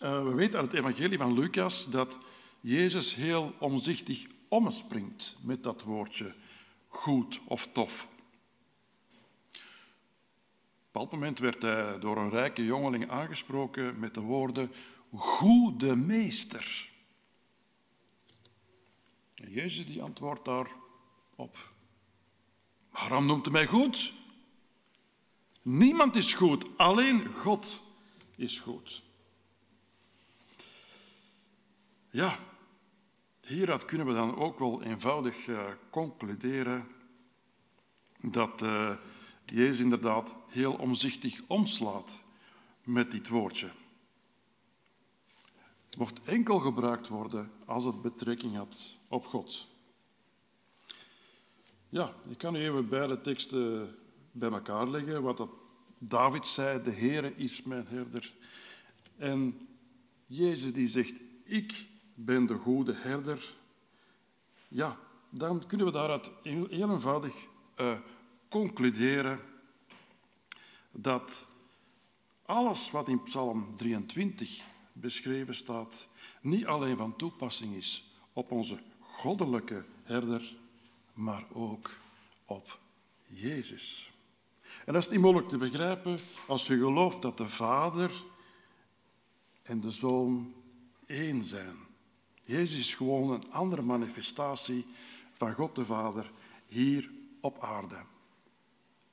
uh, 0.00 0.22
we 0.22 0.34
weten 0.34 0.60
uit 0.60 0.72
het 0.72 0.80
evangelie 0.80 1.18
van 1.18 1.38
Lucas 1.38 1.86
dat 1.90 2.18
Jezus 2.60 3.14
heel 3.14 3.54
omzichtig 3.58 4.26
omspringt 4.48 5.38
met 5.42 5.62
dat 5.62 5.82
woordje 5.82 6.34
goed 6.88 7.40
of 7.44 7.68
tof. 7.72 8.08
Op 10.96 11.02
een 11.02 11.08
bepaald 11.08 11.10
moment 11.10 11.38
werd 11.38 11.62
hij 11.62 11.98
door 11.98 12.16
een 12.16 12.30
rijke 12.30 12.64
jongeling 12.64 13.10
aangesproken 13.10 13.98
met 13.98 14.14
de 14.14 14.20
woorden 14.20 14.72
goede 15.14 15.96
meester. 15.96 16.88
En 19.34 19.50
Jezus 19.50 19.86
die 19.86 20.02
antwoordt 20.02 20.44
daarop. 20.44 21.72
Waarom 22.90 23.26
noemt 23.26 23.44
hij 23.44 23.52
mij 23.52 23.66
goed? 23.66 24.12
Niemand 25.62 26.16
is 26.16 26.34
goed, 26.34 26.78
alleen 26.78 27.26
God 27.26 27.82
is 28.36 28.60
goed. 28.60 29.02
Ja, 32.16 32.38
hieruit 33.46 33.84
kunnen 33.84 34.06
we 34.06 34.12
dan 34.12 34.36
ook 34.36 34.58
wel 34.58 34.82
eenvoudig 34.82 35.46
uh, 35.46 35.64
concluderen 35.90 36.86
dat 38.20 38.62
uh, 38.62 38.96
Jezus 39.44 39.80
inderdaad 39.80 40.36
heel 40.48 40.72
omzichtig 40.72 41.40
omslaat 41.46 42.10
met 42.84 43.10
dit 43.10 43.28
woordje. 43.28 43.70
Mocht 45.96 46.20
enkel 46.24 46.58
gebruikt 46.58 47.08
worden 47.08 47.50
als 47.66 47.84
het 47.84 48.02
betrekking 48.02 48.56
had 48.56 48.96
op 49.08 49.26
God. 49.26 49.66
Ja, 51.88 52.14
ik 52.28 52.38
kan 52.38 52.52
nu 52.52 52.60
even 52.60 52.88
beide 52.88 53.20
teksten 53.20 53.94
bij 54.32 54.50
elkaar 54.50 54.88
leggen. 54.88 55.22
Wat 55.22 55.36
dat 55.36 55.50
David 55.98 56.46
zei, 56.46 56.82
de 56.82 56.92
Heere 56.92 57.36
is 57.36 57.62
mijn 57.62 57.86
herder. 57.86 58.32
En 59.16 59.60
Jezus 60.26 60.72
die 60.72 60.88
zegt, 60.88 61.20
ik 61.44 61.94
ben 62.16 62.46
de 62.46 62.54
goede 62.54 62.94
herder. 62.94 63.54
Ja, 64.68 64.98
dan 65.30 65.66
kunnen 65.66 65.86
we 65.86 65.92
daaruit 65.92 66.30
heel 66.42 66.68
eenvoudig 66.68 67.34
uh, 67.80 67.98
concluderen 68.48 69.40
dat 70.90 71.48
alles 72.46 72.90
wat 72.90 73.08
in 73.08 73.22
Psalm 73.22 73.76
23 73.76 74.60
beschreven 74.92 75.54
staat, 75.54 76.06
niet 76.40 76.66
alleen 76.66 76.96
van 76.96 77.16
toepassing 77.16 77.74
is 77.74 78.14
op 78.32 78.50
onze 78.50 78.78
goddelijke 79.00 79.84
herder, 80.02 80.56
maar 81.12 81.44
ook 81.52 81.90
op 82.44 82.78
Jezus. 83.26 84.10
En 84.84 84.92
dat 84.92 85.02
is 85.02 85.08
niet 85.08 85.20
moeilijk 85.20 85.48
te 85.48 85.56
begrijpen 85.56 86.18
als 86.46 86.66
je 86.66 86.76
gelooft 86.76 87.22
dat 87.22 87.36
de 87.36 87.48
Vader 87.48 88.12
en 89.62 89.80
de 89.80 89.90
Zoon 89.90 90.54
één 91.06 91.42
zijn. 91.42 91.85
Jezus 92.46 92.78
is 92.78 92.94
gewoon 92.94 93.30
een 93.30 93.52
andere 93.52 93.82
manifestatie 93.82 94.86
van 95.32 95.52
God 95.52 95.74
de 95.74 95.84
Vader 95.84 96.30
hier 96.66 97.10
op 97.40 97.62
aarde. 97.62 97.96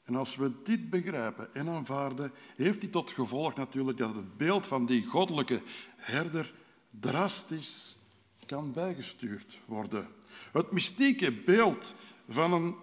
En 0.04 0.16
als 0.16 0.36
we 0.36 0.52
dit 0.64 0.90
begrijpen 0.90 1.54
en 1.54 1.70
aanvaarden, 1.70 2.32
heeft 2.56 2.82
dit 2.82 2.92
tot 2.92 3.12
gevolg 3.12 3.56
natuurlijk 3.56 3.98
dat 3.98 4.16
het 4.16 4.38
beeld 4.38 4.68
van 4.68 4.86
die 4.86 5.06
goddelijke 5.06 5.62
herder 5.96 6.54
drastisch 6.90 7.96
kan 8.46 8.72
bijgestuurd 8.72 9.60
worden. 9.66 10.08
Het 10.52 10.72
mystieke 10.72 11.32
beeld 11.32 11.96
van 12.30 12.54
een 12.54 12.76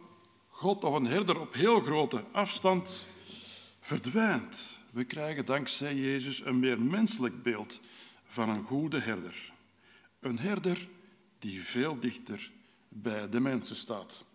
God 0.49 0.85
of 0.85 0.95
een 0.95 1.07
herder 1.07 1.41
op 1.41 1.55
heel 1.55 1.81
grote 1.81 2.25
afstand 2.33 3.07
verdwijnt. 3.81 4.79
We 4.91 5.05
krijgen 5.05 5.47
dankzij 5.47 5.95
Jezus 5.95 6.45
een 6.45 6.59
meer 6.59 6.81
menselijk 6.81 7.43
beeld 7.43 7.81
van 8.25 8.49
een 8.49 8.65
goede 8.65 9.01
herder. 9.01 9.53
Een 10.21 10.39
herder 10.39 10.89
die 11.39 11.63
veel 11.63 12.01
dichter 12.01 12.51
bij 12.89 13.29
de 13.29 13.41
mensen 13.41 13.77
staat. 13.77 14.27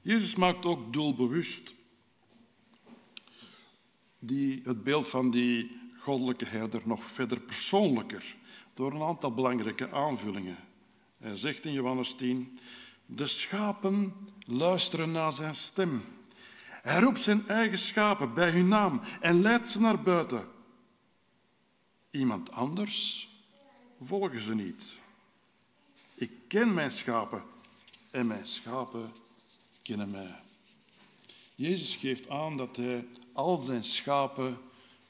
Jezus 0.00 0.34
maakt 0.34 0.66
ook 0.66 0.92
doelbewust 0.92 1.74
die, 4.18 4.60
het 4.64 4.82
beeld 4.82 5.08
van 5.08 5.30
die 5.30 5.80
goddelijke 5.98 6.44
herder 6.44 6.82
nog 6.84 7.04
verder 7.04 7.40
persoonlijker 7.40 8.36
door 8.74 8.92
een 8.92 9.02
aantal 9.02 9.34
belangrijke 9.34 9.90
aanvullingen. 9.90 10.56
Hij 11.18 11.36
zegt 11.36 11.64
in 11.64 11.72
Johannes 11.72 12.14
10, 12.14 12.58
de 13.06 13.26
schapen 13.26 14.12
luisteren 14.46 15.10
naar 15.10 15.32
zijn 15.32 15.54
stem. 15.54 16.02
Hij 16.68 17.00
roept 17.00 17.20
zijn 17.20 17.48
eigen 17.48 17.78
schapen 17.78 18.34
bij 18.34 18.50
hun 18.50 18.68
naam 18.68 19.00
en 19.20 19.42
leidt 19.42 19.68
ze 19.68 19.80
naar 19.80 20.02
buiten. 20.02 20.48
Iemand 22.10 22.50
anders 22.50 23.28
volgen 24.02 24.40
ze 24.40 24.54
niet. 24.54 24.98
Ik 26.14 26.30
ken 26.48 26.74
mijn 26.74 26.90
schapen 26.90 27.42
en 28.10 28.26
mijn 28.26 28.46
schapen 28.46 29.12
kennen 29.82 30.10
mij. 30.10 30.40
Jezus 31.54 31.96
geeft 31.96 32.28
aan 32.28 32.56
dat 32.56 32.76
hij 32.76 33.06
al 33.32 33.56
zijn 33.56 33.84
schapen 33.84 34.58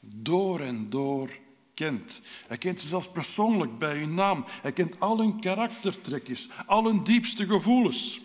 door 0.01 0.61
en 0.61 0.91
door 0.91 1.39
kent. 1.75 2.21
Hij 2.47 2.59
kent 2.59 2.81
ze 2.81 2.89
zelfs 2.89 3.11
persoonlijk 3.11 3.79
bij 3.79 3.99
hun 3.99 4.15
naam. 4.15 4.45
Hij 4.47 4.73
kent 4.73 5.01
al 5.01 5.19
hun 5.19 5.41
karaktertrekjes, 5.41 6.49
al 6.67 6.85
hun 6.85 7.05
diepste 7.05 7.47
gevoelens. 7.47 8.21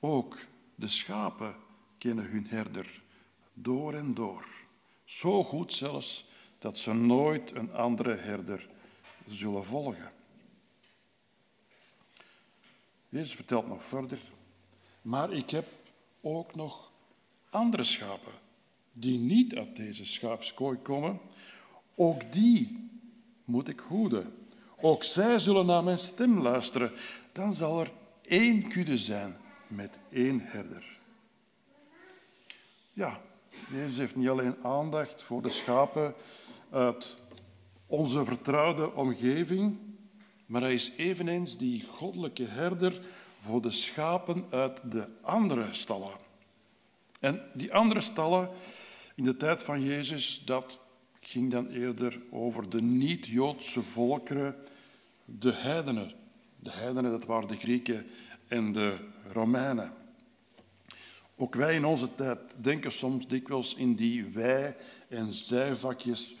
Ook 0.00 0.38
de 0.74 0.88
schapen 0.88 1.56
kennen 1.98 2.30
hun 2.30 2.46
herder 2.48 3.00
door 3.54 3.94
en 3.94 4.14
door. 4.14 4.46
Zo 5.04 5.44
goed 5.44 5.74
zelfs 5.74 6.24
dat 6.60 6.78
ze 6.78 6.92
nooit 6.92 7.54
een 7.54 7.74
andere 7.74 8.16
herder 8.16 8.68
zullen 9.26 9.64
volgen. 9.64 10.12
Jezus 13.08 13.34
vertelt 13.34 13.68
nog 13.68 13.84
verder. 13.84 14.18
Maar 15.02 15.32
ik 15.32 15.50
heb 15.50 15.66
ook 16.20 16.54
nog 16.54 16.90
andere 17.50 17.82
schapen 17.82 18.32
die 18.92 19.18
niet 19.18 19.54
uit 19.54 19.76
deze 19.76 20.04
schaapskooi 20.04 20.78
komen. 20.78 21.20
Ook 21.94 22.32
die 22.32 22.90
moet 23.44 23.68
ik 23.68 23.80
hoeden. 23.80 24.34
Ook 24.80 25.04
zij 25.04 25.38
zullen 25.38 25.66
naar 25.66 25.84
mijn 25.84 25.98
stem 25.98 26.40
luisteren. 26.40 26.92
Dan 27.32 27.52
zal 27.52 27.80
er 27.80 27.92
één 28.22 28.68
kudde 28.68 28.98
zijn 28.98 29.36
met 29.66 29.98
één 30.10 30.40
herder. 30.40 30.98
Ja, 32.92 33.20
Jezus 33.70 33.96
heeft 33.96 34.16
niet 34.16 34.28
alleen 34.28 34.56
aandacht 34.62 35.22
voor 35.22 35.42
de 35.42 35.50
schapen 35.50 36.14
uit 36.70 37.16
onze 37.86 38.24
vertrouwde 38.24 38.94
omgeving, 38.94 39.78
maar 40.46 40.60
hij 40.60 40.72
is 40.72 40.92
eveneens 40.96 41.56
die 41.56 41.84
goddelijke 41.84 42.44
herder 42.44 43.00
voor 43.40 43.62
de 43.62 43.70
schapen 43.70 44.44
uit 44.50 44.92
de 44.92 45.08
andere 45.20 45.66
stallen. 45.70 46.12
En 47.20 47.42
die 47.54 47.74
andere 47.74 48.00
stallen 48.00 48.50
in 49.14 49.24
de 49.24 49.36
tijd 49.36 49.62
van 49.62 49.82
Jezus, 49.82 50.42
dat 50.44 50.78
ging 51.20 51.50
dan 51.50 51.68
eerder 51.68 52.20
over 52.30 52.70
de 52.70 52.82
niet-Joodse 52.82 53.82
volkeren, 53.82 54.56
de 55.24 55.52
heidenen. 55.52 56.12
De 56.56 56.70
heidenen, 56.70 57.10
dat 57.10 57.24
waren 57.24 57.48
de 57.48 57.56
Grieken 57.56 58.06
en 58.48 58.72
de 58.72 58.96
Romeinen. 59.32 59.92
Ook 61.36 61.54
wij 61.54 61.74
in 61.74 61.84
onze 61.84 62.14
tijd 62.14 62.38
denken 62.56 62.92
soms 62.92 63.26
dikwijls 63.26 63.74
in 63.74 63.94
die 63.94 64.24
wij- 64.24 64.76
en 65.08 65.32
zijvakjes, 65.32 66.34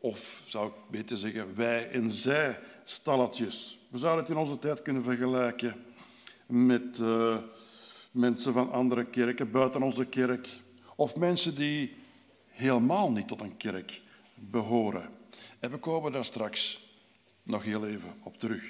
of 0.00 0.42
zou 0.46 0.68
ik 0.68 0.74
beter 0.90 1.16
zeggen 1.16 1.56
wij- 1.56 1.90
en 1.90 2.10
zij-stalletjes. 2.10 3.78
We 3.88 3.98
zouden 3.98 4.24
het 4.24 4.32
in 4.32 4.38
onze 4.38 4.58
tijd 4.58 4.82
kunnen 4.82 5.02
vergelijken 5.02 5.84
met 6.46 6.98
uh, 6.98 7.36
mensen 8.10 8.52
van 8.52 8.72
andere 8.72 9.04
kerken, 9.04 9.50
buiten 9.50 9.82
onze 9.82 10.06
kerk, 10.06 10.48
of 10.96 11.16
mensen 11.16 11.54
die 11.54 11.94
helemaal 12.46 13.10
niet 13.10 13.28
tot 13.28 13.40
een 13.40 13.56
kerk 13.56 14.00
behoren. 14.34 15.10
En 15.58 15.70
we 15.70 15.76
komen 15.78 16.12
daar 16.12 16.24
straks 16.24 16.86
nog 17.42 17.64
heel 17.64 17.86
even 17.86 18.14
op 18.22 18.38
terug. 18.38 18.64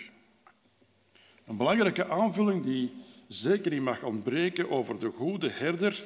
Een 1.46 1.56
belangrijke 1.56 2.08
aanvulling 2.08 2.62
die 2.62 2.92
zeker 3.28 3.70
niet 3.70 3.82
mag 3.82 4.02
ontbreken 4.02 4.70
over 4.70 4.98
de 4.98 5.10
goede 5.10 5.48
herder, 5.48 6.04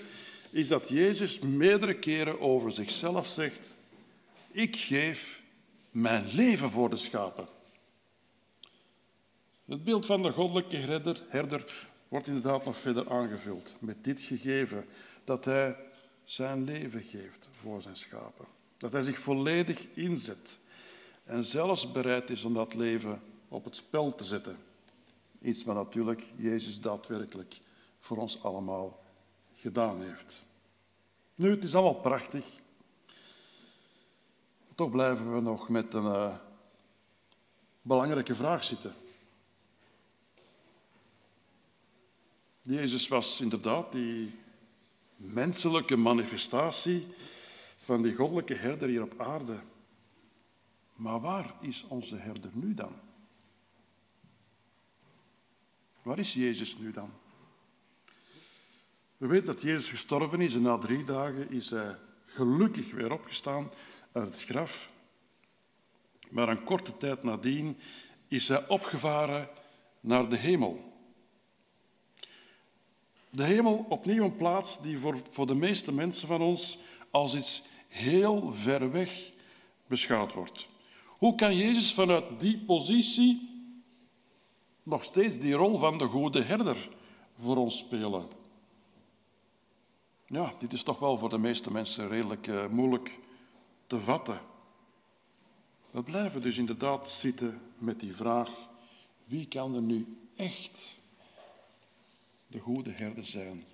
is 0.51 0.69
dat 0.69 0.89
Jezus 0.89 1.39
meerdere 1.39 1.95
keren 1.95 2.41
over 2.41 2.73
zichzelf 2.73 3.27
zegt: 3.27 3.77
Ik 4.53 4.77
geef 4.77 5.43
mijn 5.91 6.27
leven 6.27 6.71
voor 6.71 6.91
de 6.91 6.97
schapen. 6.97 7.49
Het 9.65 9.85
beeld 9.85 10.07
van 10.07 10.23
de 10.23 10.33
goddelijke 10.33 10.77
herder, 10.77 11.25
herder 11.29 11.89
wordt 12.09 12.27
inderdaad 12.27 12.65
nog 12.65 12.79
verder 12.79 13.11
aangevuld 13.11 13.77
met 13.79 14.05
dit 14.05 14.21
gegeven 14.21 14.85
dat 15.25 15.45
hij 15.45 15.77
zijn 16.25 16.65
leven 16.65 17.03
geeft 17.03 17.49
voor 17.61 17.83
zijn 17.83 17.97
schapen. 17.97 18.45
Dat 18.77 18.93
hij 18.93 19.03
zich 19.03 19.19
volledig 19.19 19.87
inzet 19.95 20.59
en 21.25 21.45
zelfs 21.45 21.93
bereid 21.93 22.31
is 22.31 22.45
om 22.45 22.55
dat 22.55 22.75
leven 22.75 23.23
op 23.49 23.65
het 23.65 23.77
spel 23.77 24.15
te 24.15 24.25
zetten. 24.25 24.57
Iets 25.43 25.65
wat 25.65 25.75
natuurlijk 25.75 26.31
Jezus 26.37 26.81
daadwerkelijk 26.81 27.61
voor 27.99 28.17
ons 28.17 28.43
allemaal 28.43 29.03
gedaan 29.55 30.03
heeft. 30.03 30.45
Nu, 31.35 31.51
het 31.51 31.65
is 31.65 31.75
allemaal 31.75 32.01
prachtig. 32.01 32.61
Toch 34.75 34.91
blijven 34.91 35.35
we 35.35 35.41
nog 35.41 35.69
met 35.69 35.95
een 35.95 36.05
uh, 36.05 36.35
belangrijke 37.83 38.35
vraag 38.35 38.65
zitten. 38.65 38.95
Jezus 42.63 43.09
was 43.09 43.41
inderdaad 43.41 43.93
die 43.93 44.33
menselijke 45.17 45.97
manifestatie 45.97 47.07
van 47.83 48.03
die 48.03 48.15
goddelijke 48.15 48.55
herder 48.55 48.89
hier 48.89 49.03
op 49.03 49.21
aarde. 49.21 49.59
Maar 50.95 51.21
waar 51.21 51.55
is 51.61 51.85
onze 51.89 52.17
herder 52.17 52.51
nu 52.55 52.75
dan? 52.75 52.93
Waar 56.03 56.19
is 56.19 56.35
Jezus 56.35 56.79
nu 56.79 56.91
dan? 56.91 57.11
We 59.17 59.27
weten 59.27 59.47
dat 59.47 59.63
Jezus 59.63 59.91
gestorven 59.91 60.41
is 60.41 60.55
en 60.55 60.63
na 60.63 60.79
drie 60.79 61.05
dagen 61.05 61.51
is 61.51 61.71
hij 61.71 61.97
gelukkig 62.27 62.93
weer 62.93 63.13
opgestaan 63.13 63.71
uit 64.13 64.27
het 64.27 64.43
graf. 64.43 64.91
Maar 66.31 66.49
een 66.49 66.65
korte 66.65 66.97
tijd 66.97 67.23
nadien 67.23 67.79
is 68.29 68.49
hij 68.49 68.69
opgevaren 68.69 69.49
naar 70.01 70.29
de 70.29 70.37
hemel. 70.37 70.93
De 73.31 73.45
hemel 73.45 73.87
opnieuw 73.89 74.25
een 74.25 74.37
plaats 74.37 74.81
die 74.81 74.99
voor, 74.99 75.23
voor 75.31 75.47
de 75.47 75.55
meeste 75.55 75.93
mensen 75.93 76.29
van 76.29 76.41
ons 76.41 76.79
als 77.11 77.35
iets 77.35 77.63
heel 77.89 78.53
ver 78.53 78.91
weg 78.91 79.31
beschouwd 79.87 80.33
wordt. 80.33 80.69
Hoe 81.07 81.35
kan 81.35 81.57
Jezus 81.57 81.95
vanuit 81.95 82.41
die 82.41 82.59
positie 82.59 83.51
nog 84.83 85.03
steeds 85.03 85.39
die 85.39 85.55
rol 85.55 85.79
van 85.79 85.99
de 85.99 86.05
goede 86.05 86.43
herder 86.43 86.89
voor 87.41 87.57
ons 87.57 87.79
spelen? 87.79 88.29
Ja, 90.27 90.55
dit 90.59 90.73
is 90.73 90.83
toch 90.83 90.99
wel 90.99 91.19
voor 91.19 91.29
de 91.29 91.39
meeste 91.39 91.73
mensen 91.73 92.09
redelijk 92.09 92.47
uh, 92.47 92.67
moeilijk 92.67 93.19
te 93.87 94.01
vatten. 94.01 94.41
We 95.91 96.03
blijven 96.03 96.43
dus 96.43 96.59
inderdaad 96.59 97.11
zitten 97.11 97.61
met 97.79 98.01
die 98.01 98.15
vraag: 98.15 98.51
wie 99.25 99.47
kan 99.47 99.75
er 99.75 99.83
nu 99.83 100.17
echt 100.37 100.97
de 102.47 102.59
goede 102.59 102.91
herder 102.91 103.25
zijn 103.25 103.65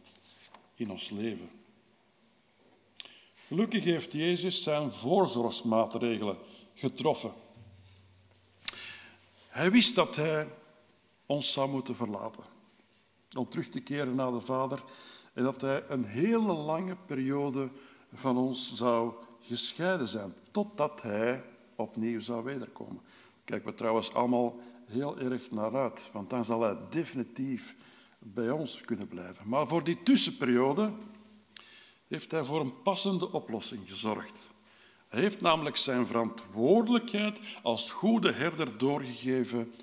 in 0.75 0.91
ons 0.91 1.11
leven? 1.11 1.51
Gelukkig 3.35 3.85
heeft 3.85 4.13
Jezus 4.13 4.63
zijn 4.63 4.93
voorzorgsmaatregelen 4.93 6.39
getroffen. 6.75 7.33
Hij 9.49 9.71
wist 9.71 9.95
dat 9.95 10.17
hij 10.17 10.49
ons 11.27 11.53
zou 11.53 11.71
moeten 11.71 11.97
verlaten, 11.97 12.45
om 13.37 13.49
terug 13.49 13.69
te 13.69 13.81
keren 13.81 14.15
naar 14.15 14.33
de 14.33 14.41
Vader 14.41 14.83
en 15.33 15.43
dat 15.45 15.61
hij 15.61 15.85
een 15.89 16.05
hele 16.05 16.53
lange 16.53 16.97
periode 17.07 17.71
van 18.13 18.37
ons 18.37 18.75
zou 18.75 19.15
gescheiden 19.49 20.09
zijn, 20.09 20.35
totdat 20.51 21.03
hij 21.03 21.45
opnieuw 21.77 22.21
zou 22.21 22.45
wederkomen. 22.45 23.03
Kijk 23.45 23.65
we 23.65 23.75
trouwens 23.75 24.15
allemaal 24.15 24.61
heel 24.87 25.19
erg 25.19 25.51
naar 25.51 25.77
uit, 25.77 26.09
want 26.13 26.31
dan 26.31 26.45
zal 26.45 26.63
hij 26.63 26.77
definitief 26.91 27.77
bij 28.19 28.51
ons 28.51 28.81
kunnen 28.81 29.09
blijven. 29.09 29.49
Maar 29.49 29.67
voor 29.67 29.85
die 29.85 30.03
tussenperiode 30.03 30.93
heeft 32.09 32.31
hij 32.31 32.45
voor 32.45 32.61
een 32.61 32.83
passende 32.83 33.33
oplossing 33.33 33.89
gezorgd. 33.89 34.39
Hij 35.09 35.21
heeft 35.21 35.41
namelijk 35.41 35.77
zijn 35.77 36.07
verantwoordelijkheid 36.07 37.41
als 37.63 37.93
goede 37.93 38.33
herder 38.33 38.79
doorgegeven 38.79 39.75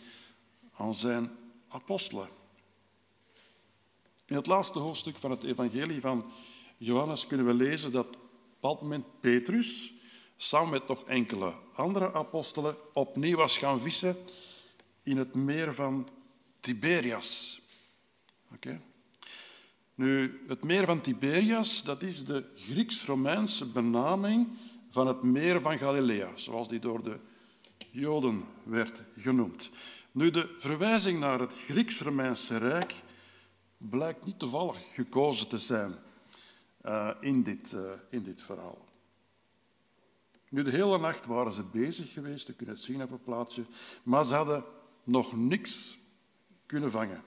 aan 0.77 0.95
zijn 0.95 1.31
apostelen. 1.67 2.27
In 4.25 4.35
het 4.35 4.47
laatste 4.47 4.79
hoofdstuk 4.79 5.17
van 5.17 5.31
het 5.31 5.43
evangelie 5.43 6.01
van 6.01 6.31
Johannes 6.77 7.27
kunnen 7.27 7.45
we 7.45 7.53
lezen 7.53 7.91
dat 7.91 8.07
bepaald 8.65 8.81
moment 8.81 9.19
Petrus, 9.19 9.93
samen 10.37 10.69
met 10.69 10.87
nog 10.87 11.03
enkele 11.03 11.53
andere 11.75 12.13
apostelen, 12.13 12.75
opnieuw 12.93 13.37
was 13.37 13.57
gaan 13.57 13.79
vissen 13.79 14.17
in 15.03 15.17
het 15.17 15.35
meer 15.35 15.75
van 15.75 16.09
Tiberias. 16.59 17.61
Oké? 18.53 18.81
Nu, 19.95 20.41
het 20.47 20.63
meer 20.63 20.85
van 20.85 21.01
Tiberias, 21.01 21.83
dat 21.83 22.01
is 22.01 22.23
de 22.23 22.45
Grieks-Romeinse 22.55 23.65
benaming 23.65 24.47
van 24.89 25.07
het 25.07 25.23
meer 25.23 25.61
van 25.61 25.77
Galilea, 25.77 26.31
zoals 26.35 26.67
die 26.67 26.79
door 26.79 27.03
de 27.03 27.19
Joden 27.91 28.43
werd 28.63 29.03
genoemd. 29.17 29.69
Nu, 30.11 30.31
de 30.31 30.55
verwijzing 30.59 31.19
naar 31.19 31.39
het 31.39 31.51
Grieks-Romeinse 31.67 32.57
Rijk 32.57 32.93
blijkt 33.77 34.25
niet 34.25 34.39
toevallig 34.39 34.77
gekozen 34.93 35.47
te 35.47 35.57
zijn 35.57 35.95
uh, 36.85 37.11
in, 37.19 37.43
dit, 37.43 37.71
uh, 37.71 37.91
in 38.09 38.23
dit 38.23 38.41
verhaal. 38.41 38.85
Nu, 40.49 40.63
de 40.63 40.69
hele 40.69 40.97
nacht 40.97 41.25
waren 41.25 41.51
ze 41.51 41.63
bezig 41.63 42.13
geweest, 42.13 42.47
je 42.47 42.53
kunt 42.53 42.69
het 42.69 42.81
zien 42.81 43.01
op 43.01 43.11
het 43.11 43.23
plaatje, 43.23 43.65
maar 44.03 44.25
ze 44.25 44.33
hadden 44.33 44.63
nog 45.03 45.35
niks 45.35 45.97
kunnen 46.65 46.91
vangen. 46.91 47.23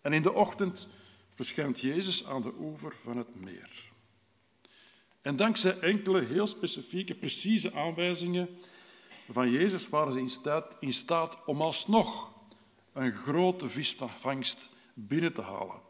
En 0.00 0.12
in 0.12 0.22
de 0.22 0.32
ochtend 0.32 0.88
verschijnt 1.34 1.80
Jezus 1.80 2.26
aan 2.26 2.42
de 2.42 2.52
oever 2.58 2.96
van 3.02 3.16
het 3.16 3.34
meer. 3.34 3.92
En 5.22 5.36
dankzij 5.36 5.78
enkele 5.78 6.24
heel 6.24 6.46
specifieke, 6.46 7.14
precieze 7.14 7.72
aanwijzingen 7.72 8.48
van 9.30 9.50
Jezus 9.50 9.88
waren 9.88 10.12
ze 10.12 10.18
in 10.18 10.30
staat, 10.30 10.76
in 10.80 10.92
staat 10.92 11.44
om 11.44 11.62
alsnog 11.62 12.32
een 12.92 13.12
grote 13.12 13.68
visvangst 13.68 14.70
binnen 14.94 15.32
te 15.32 15.42
halen. 15.42 15.80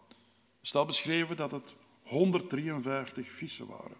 Er 0.61 0.67
staat 0.67 0.87
beschreven 0.87 1.37
dat 1.37 1.51
het 1.51 1.75
153 2.07 3.31
vissen 3.31 3.67
waren. 3.67 3.97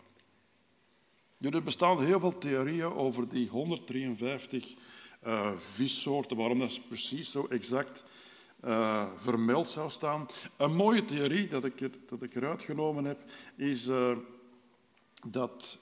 er 1.41 1.63
bestaan 1.63 2.05
heel 2.05 2.21
veel 2.21 2.39
theorieën 2.39 2.93
over 2.93 3.29
die 3.29 3.49
153 3.49 4.75
uh, 5.27 5.51
vissoorten, 5.57 6.37
waarom 6.37 6.59
dat 6.59 6.89
precies 6.89 7.31
zo 7.31 7.47
exact 7.47 8.05
uh, 8.65 9.07
vermeld 9.17 9.69
zou 9.69 9.91
staan. 9.91 10.27
Een 10.57 10.75
mooie 10.75 11.05
theorie 11.05 11.47
dat 11.47 11.65
ik, 11.65 11.81
er, 11.81 11.91
dat 12.07 12.23
ik 12.23 12.35
eruit 12.35 12.63
genomen 12.63 13.05
heb, 13.05 13.25
is 13.57 13.89
uh, 13.89 14.17
dat 15.27 15.79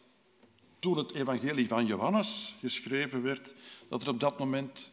toen 0.79 0.99
het 0.99 1.12
evangelie 1.12 1.68
van 1.68 1.87
Johannes 1.87 2.57
geschreven 2.61 3.22
werd, 3.22 3.55
dat 3.89 4.03
er 4.03 4.09
op 4.09 4.20
dat 4.20 4.39
moment 4.39 4.93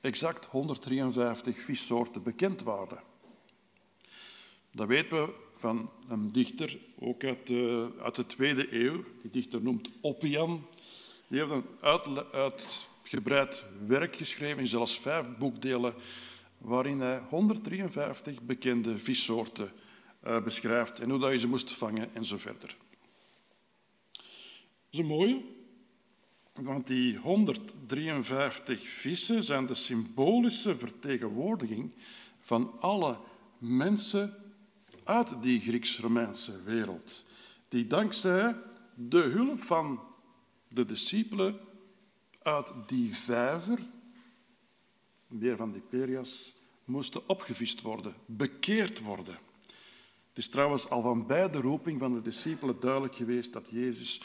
exact 0.00 0.46
153 0.46 1.60
vissoorten 1.60 2.22
bekend 2.22 2.62
waren. 2.62 3.02
Dat 4.70 4.86
weten 4.86 5.24
we 5.24 5.41
van 5.62 5.90
een 6.08 6.28
dichter, 6.28 6.78
ook 6.98 7.24
uit 7.24 7.46
de, 7.46 7.90
uit 8.02 8.14
de 8.14 8.26
tweede 8.26 8.74
eeuw. 8.74 9.04
Die 9.22 9.30
dichter 9.30 9.62
noemt 9.62 9.90
Oppian. 10.00 10.66
Die 11.28 11.38
heeft 11.38 11.50
een 11.50 11.64
uit, 11.80 12.32
uitgebreid 12.32 13.64
werk 13.86 14.16
geschreven, 14.16 14.58
in 14.58 14.66
zelfs 14.66 15.00
vijf 15.00 15.26
boekdelen, 15.38 15.94
waarin 16.58 17.00
hij 17.00 17.18
153 17.28 18.42
bekende 18.42 18.98
vissoorten 18.98 19.72
uh, 20.26 20.42
beschrijft 20.42 21.00
en 21.00 21.10
hoe 21.10 21.18
dat 21.18 21.32
je 21.32 21.38
ze 21.38 21.48
moest 21.48 21.72
vangen 21.72 22.14
en 22.14 22.24
zo 22.24 22.38
verder. 22.38 22.76
Dat 24.12 24.24
is 24.90 24.98
een 24.98 25.06
mooie, 25.06 25.42
want 26.52 26.86
die 26.86 27.16
153 27.16 28.88
vissen 28.88 29.42
zijn 29.42 29.66
de 29.66 29.74
symbolische 29.74 30.76
vertegenwoordiging 30.76 31.92
van 32.38 32.80
alle 32.80 33.18
mensen 33.58 34.41
uit 35.04 35.42
die 35.42 35.60
Grieks-Romeinse 35.60 36.62
wereld, 36.62 37.24
die 37.68 37.86
dankzij 37.86 38.56
de 38.94 39.20
hulp 39.20 39.62
van 39.62 40.00
de 40.68 40.84
discipelen 40.84 41.60
uit 42.42 42.74
die 42.86 43.14
vijver, 43.14 43.78
meer 45.26 45.56
van 45.56 45.72
die 45.72 45.82
Perias, 45.82 46.54
moesten 46.84 47.28
opgevist 47.28 47.80
worden, 47.80 48.14
bekeerd 48.26 49.00
worden. 49.00 49.38
Het 50.28 50.38
is 50.38 50.48
trouwens 50.48 50.90
al 50.90 51.00
van 51.00 51.26
bij 51.26 51.50
de 51.50 51.60
roeping 51.60 51.98
van 51.98 52.12
de 52.12 52.22
discipelen 52.22 52.80
duidelijk 52.80 53.14
geweest 53.14 53.52
dat 53.52 53.68
Jezus 53.70 54.22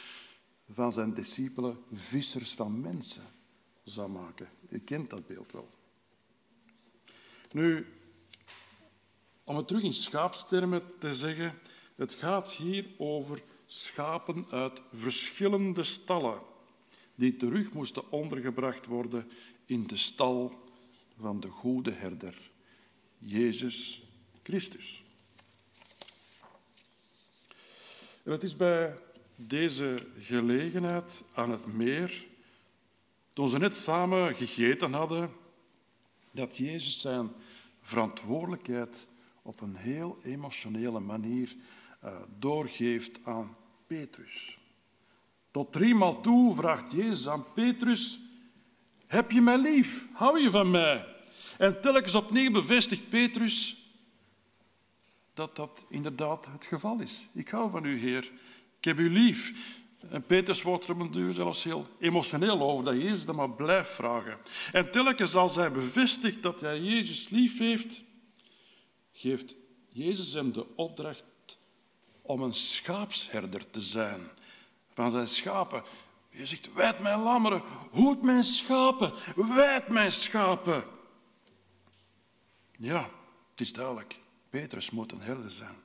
van 0.71 0.91
zijn 0.91 1.13
discipelen 1.13 1.77
vissers 1.93 2.53
van 2.53 2.81
mensen 2.81 3.23
zou 3.83 4.09
maken. 4.09 4.49
U 4.69 4.79
kent 4.79 5.09
dat 5.09 5.27
beeld 5.27 5.51
wel. 5.51 5.69
Nu, 7.51 7.87
om 9.47 9.55
het 9.57 9.67
terug 9.67 9.83
in 9.83 9.93
schaapstermen 9.93 10.81
te 10.99 11.13
zeggen, 11.13 11.59
het 11.95 12.13
gaat 12.13 12.51
hier 12.51 12.85
over 12.97 13.41
schapen 13.65 14.45
uit 14.49 14.81
verschillende 14.93 15.83
stallen 15.83 16.39
die 17.15 17.37
terug 17.37 17.71
moesten 17.73 18.11
ondergebracht 18.11 18.85
worden 18.85 19.31
in 19.65 19.87
de 19.87 19.97
stal 19.97 20.53
van 21.19 21.39
de 21.39 21.47
goede 21.47 21.91
herder, 21.91 22.35
Jezus 23.17 24.03
Christus. 24.43 25.03
En 28.23 28.31
het 28.31 28.43
is 28.43 28.55
bij 28.55 28.97
deze 29.35 29.95
gelegenheid 30.19 31.23
aan 31.33 31.51
het 31.51 31.65
meer, 31.65 32.25
toen 33.33 33.49
ze 33.49 33.57
net 33.57 33.75
samen 33.75 34.35
gegeten 34.35 34.93
hadden, 34.93 35.31
dat 36.31 36.57
Jezus 36.57 36.99
zijn 36.99 37.31
verantwoordelijkheid 37.81 39.07
op 39.47 39.61
een 39.61 39.75
heel 39.75 40.17
emotionele 40.23 40.99
manier 40.99 41.55
uh, 42.03 42.15
doorgeeft 42.39 43.19
aan 43.23 43.55
Petrus. 43.87 44.57
Tot 45.51 45.71
driemaal 45.71 46.21
toe 46.21 46.55
vraagt 46.55 46.91
Jezus 46.91 47.27
aan 47.27 47.45
Petrus: 47.53 48.19
Heb 49.05 49.31
je 49.31 49.41
mij 49.41 49.57
lief? 49.57 50.07
Hou 50.13 50.41
je 50.41 50.49
van 50.49 50.71
mij? 50.71 51.05
En 51.57 51.81
telkens 51.81 52.15
opnieuw 52.15 52.51
bevestigt 52.51 53.09
Petrus 53.09 53.85
dat 55.33 55.55
dat 55.55 55.85
inderdaad 55.89 56.49
het 56.51 56.65
geval 56.65 56.99
is. 56.99 57.27
Ik 57.33 57.49
hou 57.49 57.69
van 57.69 57.85
u, 57.85 57.99
Heer. 57.99 58.31
Ik 58.77 58.83
heb 58.85 58.97
u 58.97 59.09
lief. 59.09 59.53
En 60.09 60.23
Petrus 60.23 60.61
wordt 60.61 60.83
er 60.83 60.91
op 60.91 60.99
een 60.99 61.11
duur 61.11 61.33
zelfs 61.33 61.63
heel 61.63 61.87
emotioneel 61.99 62.61
over 62.61 62.85
dat 62.85 62.95
Jezus 63.01 63.25
dat 63.25 63.35
maar 63.35 63.51
blijft 63.51 63.91
vragen. 63.91 64.37
En 64.71 64.91
telkens 64.91 65.35
als 65.35 65.55
hij 65.55 65.71
bevestigt 65.71 66.43
dat 66.43 66.61
hij 66.61 66.81
Jezus 66.81 67.29
lief 67.29 67.57
heeft, 67.57 68.05
geeft 69.17 69.55
Jezus 69.87 70.33
hem 70.33 70.51
de 70.51 70.75
opdracht 70.75 71.25
om 72.21 72.41
een 72.41 72.53
schaapsherder 72.53 73.69
te 73.69 73.81
zijn 73.81 74.29
van 74.93 75.11
zijn 75.11 75.27
schapen. 75.27 75.83
Je 76.29 76.45
zegt, 76.45 76.73
wijd 76.73 76.99
mijn 76.99 77.19
lammeren, 77.19 77.61
hoed 77.91 78.21
mijn 78.21 78.43
schapen, 78.43 79.13
wijd 79.35 79.87
mijn 79.87 80.11
schapen. 80.11 80.83
Ja, 82.71 83.09
het 83.51 83.61
is 83.61 83.73
duidelijk. 83.73 84.19
Petrus 84.49 84.89
moet 84.89 85.11
een 85.11 85.21
herder 85.21 85.51
zijn. 85.51 85.75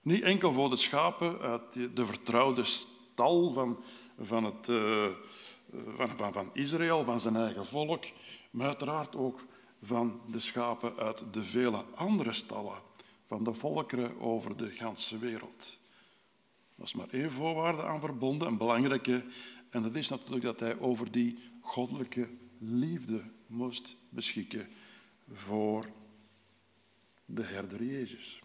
Niet 0.00 0.22
enkel 0.22 0.52
voor 0.52 0.70
de 0.70 0.76
schapen 0.76 1.38
uit 1.40 1.72
de 1.72 2.06
vertrouwde 2.06 2.64
stal 2.64 3.52
van, 3.52 3.82
van, 4.20 4.44
het, 4.44 4.68
uh, 4.68 5.06
van, 5.96 6.16
van, 6.16 6.32
van 6.32 6.50
Israël, 6.52 7.04
van 7.04 7.20
zijn 7.20 7.36
eigen 7.36 7.66
volk, 7.66 8.04
maar 8.50 8.66
uiteraard 8.66 9.16
ook 9.16 9.40
van 9.86 10.20
de 10.30 10.38
schapen 10.38 10.96
uit 10.96 11.24
de 11.32 11.44
vele 11.44 11.84
andere 11.94 12.32
stallen 12.32 12.82
van 13.26 13.44
de 13.44 13.52
volkeren 13.52 14.20
over 14.20 14.56
de 14.56 14.70
ganse 14.70 15.18
wereld. 15.18 15.78
Er 16.76 16.84
is 16.84 16.94
maar 16.94 17.08
één 17.10 17.30
voorwaarde 17.30 17.82
aan 17.82 18.00
verbonden, 18.00 18.48
een 18.48 18.56
belangrijke, 18.56 19.24
en 19.70 19.82
dat 19.82 19.94
is 19.94 20.08
natuurlijk 20.08 20.44
dat 20.44 20.60
hij 20.60 20.78
over 20.78 21.10
die 21.10 21.38
goddelijke 21.60 22.28
liefde 22.58 23.22
moest 23.46 23.96
beschikken 24.08 24.68
voor 25.32 25.86
de 27.24 27.42
herder 27.42 27.84
Jezus. 27.84 28.42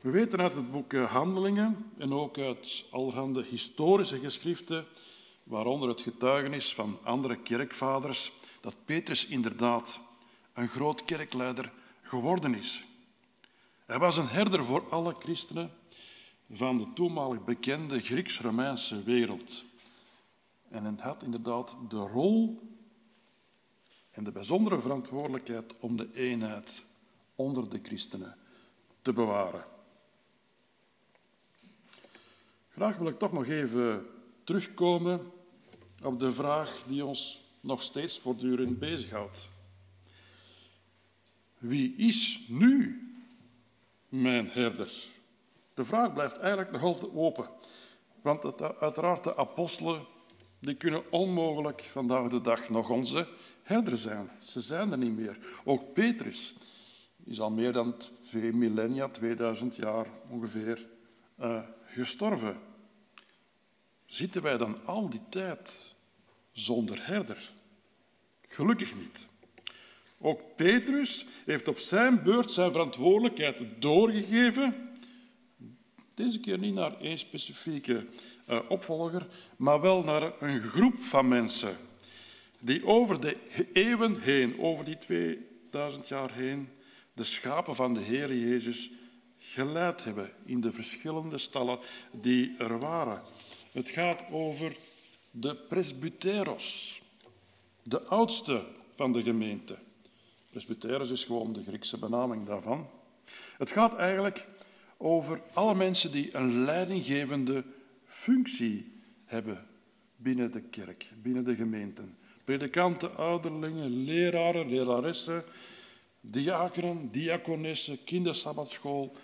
We 0.00 0.10
weten 0.10 0.40
uit 0.40 0.54
het 0.54 0.70
boek 0.70 0.92
eh, 0.92 1.10
Handelingen 1.10 1.92
en 1.98 2.12
ook 2.12 2.38
uit 2.38 2.84
allerhande 2.90 3.44
historische 3.44 4.18
geschriften, 4.18 4.86
waaronder 5.44 5.88
het 5.88 6.00
getuigenis 6.00 6.74
van 6.74 6.98
andere 7.02 7.36
kerkvaders, 7.36 8.32
dat 8.60 8.74
Petrus 8.84 9.26
inderdaad 9.26 10.00
een 10.52 10.68
groot 10.68 11.04
kerkleider 11.04 11.72
geworden 12.02 12.54
is. 12.54 12.84
Hij 13.86 13.98
was 13.98 14.16
een 14.16 14.28
herder 14.28 14.64
voor 14.64 14.88
alle 14.90 15.14
christenen 15.18 15.70
van 16.50 16.78
de 16.78 16.92
toenmalig 16.92 17.44
bekende 17.44 18.00
Grieks-Romeinse 18.00 19.02
wereld. 19.02 19.64
En 20.68 20.84
hij 20.84 20.94
had 20.98 21.22
inderdaad 21.22 21.76
de 21.88 21.96
rol 21.96 22.60
en 24.10 24.24
de 24.24 24.32
bijzondere 24.32 24.80
verantwoordelijkheid 24.80 25.74
om 25.78 25.96
de 25.96 26.08
eenheid 26.14 26.84
onder 27.34 27.70
de 27.70 27.80
christenen 27.82 28.36
te 29.02 29.12
bewaren. 29.12 29.64
Graag 32.68 32.96
wil 32.96 33.06
ik 33.06 33.18
toch 33.18 33.32
nog 33.32 33.46
even 33.46 34.06
terugkomen 34.44 35.32
op 36.04 36.18
de 36.18 36.32
vraag 36.32 36.82
die 36.86 37.04
ons 37.04 37.42
nog 37.60 37.82
steeds 37.82 38.18
voortdurend 38.18 38.78
bezighoudt. 38.78 39.48
Wie 41.58 41.94
is 41.96 42.40
nu 42.48 43.02
mijn 44.08 44.48
herder? 44.48 44.92
De 45.74 45.84
vraag 45.84 46.12
blijft 46.12 46.38
eigenlijk 46.38 46.70
nog 46.70 46.82
altijd 46.82 47.12
open. 47.14 47.48
Want 48.22 48.62
uiteraard, 48.80 49.24
de 49.24 49.36
apostelen 49.36 50.06
die 50.58 50.74
kunnen 50.74 51.12
onmogelijk 51.12 51.80
vandaag 51.80 52.30
de 52.30 52.40
dag 52.40 52.68
nog 52.68 52.90
onze 52.90 53.28
herder 53.62 53.96
zijn. 53.96 54.30
Ze 54.40 54.60
zijn 54.60 54.92
er 54.92 54.98
niet 54.98 55.16
meer. 55.16 55.38
Ook 55.64 55.92
Petrus 55.92 56.54
is 57.24 57.40
al 57.40 57.50
meer 57.50 57.72
dan 57.72 57.96
twee 58.28 58.52
millennia, 58.52 59.08
2000 59.08 59.76
jaar 59.76 60.06
ongeveer, 60.28 60.86
uh, 61.40 61.62
gestorven. 61.84 62.56
Zitten 64.06 64.42
wij 64.42 64.56
dan 64.56 64.84
al 64.84 65.08
die 65.08 65.22
tijd 65.28 65.93
zonder 66.54 67.06
herder? 67.06 67.50
Gelukkig 68.48 68.94
niet. 68.94 69.26
Ook 70.18 70.40
Petrus 70.56 71.26
heeft 71.44 71.68
op 71.68 71.78
zijn 71.78 72.22
beurt 72.22 72.50
zijn 72.50 72.72
verantwoordelijkheid 72.72 73.62
doorgegeven. 73.78 74.90
Deze 76.14 76.40
keer 76.40 76.58
niet 76.58 76.74
naar 76.74 77.00
één 77.00 77.18
specifieke 77.18 78.06
uh, 78.48 78.58
opvolger, 78.68 79.26
maar 79.56 79.80
wel 79.80 80.02
naar 80.02 80.42
een 80.42 80.62
groep 80.62 80.98
van 80.98 81.28
mensen 81.28 81.76
die 82.64 82.86
over 82.86 83.20
de 83.20 83.36
eeuwen 83.72 84.20
heen, 84.20 84.60
over 84.60 84.84
die 84.84 84.98
2000 84.98 86.08
jaar 86.08 86.32
heen, 86.32 86.68
de 87.12 87.24
schapen 87.24 87.76
van 87.76 87.94
de 87.94 88.00
Heer 88.00 88.34
Jezus 88.34 88.90
geleid 89.38 90.04
hebben 90.04 90.32
in 90.44 90.60
de 90.60 90.72
verschillende 90.72 91.38
stallen 91.38 91.78
die 92.12 92.54
er 92.58 92.78
waren. 92.78 93.22
Het 93.72 93.88
gaat 93.88 94.24
over 94.30 94.76
de 95.36 95.54
presbyteros, 95.56 97.00
de 97.82 98.02
oudste 98.02 98.64
van 98.94 99.12
de 99.12 99.22
gemeente. 99.22 99.76
Presbyteros 100.50 101.10
is 101.10 101.24
gewoon 101.24 101.52
de 101.52 101.62
Griekse 101.66 101.98
benaming 101.98 102.46
daarvan. 102.46 102.86
Het 103.56 103.70
gaat 103.70 103.96
eigenlijk 103.96 104.46
over 104.96 105.40
alle 105.52 105.74
mensen 105.74 106.12
die 106.12 106.36
een 106.36 106.64
leidinggevende 106.64 107.64
functie 108.06 108.92
hebben 109.24 109.66
binnen 110.16 110.50
de 110.50 110.60
kerk, 110.60 111.06
binnen 111.22 111.44
de 111.44 111.54
gemeenten. 111.54 112.16
Predikanten, 112.44 113.16
ouderlingen, 113.16 114.04
leraren, 114.04 114.68
leraressen, 114.68 115.44
diakenen, 116.20 117.10
diakonessen, 117.10 118.04
kindersabbatschool, 118.04 119.16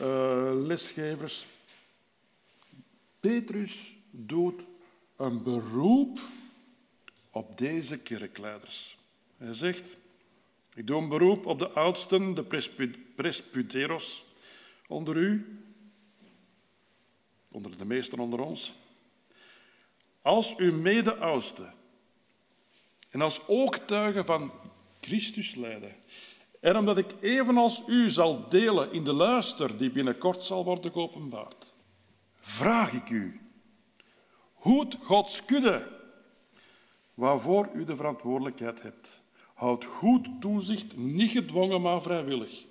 uh, 0.00 0.50
lesgevers. 0.54 1.46
Petrus 3.20 3.96
doet 4.10 4.66
een 5.18 5.42
beroep 5.42 6.18
op 7.30 7.58
deze 7.58 8.02
kerkleiders. 8.02 8.96
Hij 9.36 9.54
zegt, 9.54 9.96
ik 10.74 10.86
doe 10.86 11.02
een 11.02 11.08
beroep 11.08 11.46
op 11.46 11.58
de 11.58 11.68
oudsten, 11.68 12.34
de 12.34 12.44
presbyteros 13.14 14.24
onder 14.86 15.16
u, 15.16 15.62
onder 17.48 17.78
de 17.78 17.84
meesten 17.84 18.18
onder 18.18 18.40
ons. 18.40 18.74
Als 20.22 20.56
uw 20.56 20.72
mede-oudste 20.72 21.70
en 23.10 23.20
als 23.20 23.48
oogtuigen 23.48 24.24
van 24.24 24.52
Christus 25.00 25.54
lijden, 25.54 25.96
en 26.60 26.76
omdat 26.76 26.98
ik 26.98 27.14
evenals 27.20 27.82
u 27.86 28.10
zal 28.10 28.48
delen 28.48 28.92
in 28.92 29.04
de 29.04 29.12
luister 29.12 29.78
die 29.78 29.90
binnenkort 29.90 30.42
zal 30.42 30.64
worden 30.64 30.92
geopenbaard, 30.92 31.74
vraag 32.40 32.92
ik 32.92 33.10
u, 33.10 33.47
hoed 34.58 34.96
Gods 35.02 35.44
kudde, 35.44 35.88
waarvoor 37.14 37.68
u 37.74 37.84
de 37.84 37.96
verantwoordelijkheid 37.96 38.82
hebt. 38.82 39.22
Houd 39.54 39.84
goed 39.84 40.28
toezicht, 40.40 40.96
niet 40.96 41.30
gedwongen, 41.30 41.80
maar 41.80 42.02
vrijwillig. 42.02 42.64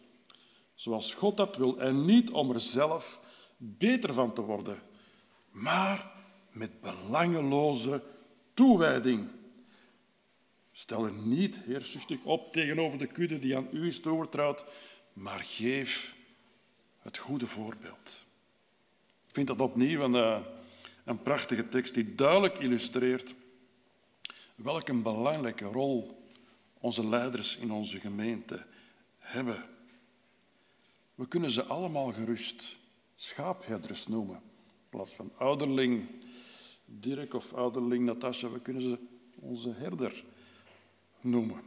Zoals 0.76 1.14
God 1.14 1.38
dat 1.38 1.58
wil 1.58 1.80
en 1.80 2.06
niet 2.06 2.32
om 2.32 2.52
er 2.52 2.60
zelf 2.60 3.20
beter 3.58 4.14
van 4.14 4.34
te 4.34 4.42
worden, 4.42 4.80
maar 5.52 6.12
met 6.52 6.80
belangeloze 6.80 8.04
toewijding. 8.54 9.28
Stel 10.72 11.06
er 11.06 11.14
niet 11.14 11.62
heerzuchtig 11.66 12.24
op 12.24 12.54
tegenover 12.54 12.98
de 12.98 13.08
kudde 13.08 13.40
die 13.40 13.58
aan 13.58 13.68
u 13.72 13.88
is 13.88 14.02
toevertrouwd, 14.02 14.66
maar 15.14 15.44
geef 15.44 16.16
het 17.00 17.18
goede 17.18 17.48
voorbeeld. 17.48 18.26
Ik 19.28 19.34
vind 19.34 19.48
dat 19.48 19.62
opnieuw 19.62 20.02
een, 20.02 20.16
eh, 20.16 20.40
een 21.08 21.22
prachtige 21.22 21.70
tekst 21.70 21.94
die 21.94 22.16
duidelijk 22.16 22.58
illustreert 22.58 23.36
welke 24.56 24.94
belangrijke 24.94 25.66
rol 25.66 26.24
onze 26.80 27.08
leiders 27.08 27.56
in 27.56 27.72
onze 27.72 28.00
gemeente 28.00 28.66
hebben. 29.18 29.64
We 31.16 31.28
kunnen 31.28 31.52
ze 31.52 31.64
allemaal 31.64 32.12
gerust 32.12 32.78
schaapherders 33.16 34.08
noemen. 34.08 34.36
In 34.36 34.90
plaats 34.90 35.14
van 35.14 35.32
ouderling 35.38 36.06
Dirk 36.86 37.34
of 37.34 37.54
ouderling 37.54 38.06
Natasja, 38.06 38.50
we 38.50 38.62
kunnen 38.62 38.82
ze 38.82 38.98
onze 39.36 39.74
herder 39.74 40.24
noemen. 41.22 41.62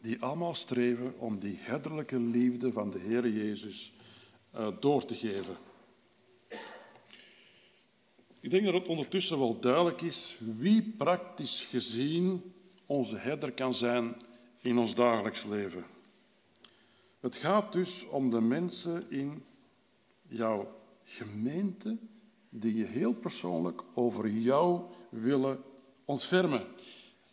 Die 0.00 0.22
allemaal 0.22 0.54
streven 0.54 1.18
om 1.18 1.38
die 1.38 1.56
herderlijke 1.60 2.20
liefde 2.20 2.72
van 2.72 2.90
de 2.90 2.98
Heer 2.98 3.28
Jezus 3.28 3.92
uh, 4.54 4.68
door 4.80 5.04
te 5.04 5.14
geven. 5.14 5.56
Ik 8.44 8.50
denk 8.50 8.64
dat 8.64 8.74
het 8.74 8.86
ondertussen 8.86 9.38
wel 9.38 9.60
duidelijk 9.60 10.00
is 10.00 10.38
wie 10.56 10.82
praktisch 10.82 11.66
gezien 11.70 12.52
onze 12.86 13.16
herder 13.16 13.52
kan 13.52 13.74
zijn 13.74 14.16
in 14.60 14.78
ons 14.78 14.94
dagelijks 14.94 15.44
leven. 15.44 15.84
Het 17.20 17.36
gaat 17.36 17.72
dus 17.72 18.06
om 18.08 18.30
de 18.30 18.40
mensen 18.40 19.10
in 19.10 19.44
jouw 20.28 20.80
gemeente 21.04 21.96
die 22.48 22.76
je 22.76 22.84
heel 22.84 23.12
persoonlijk 23.12 23.82
over 23.94 24.28
jou 24.28 24.80
willen 25.08 25.62
ontfermen. 26.04 26.66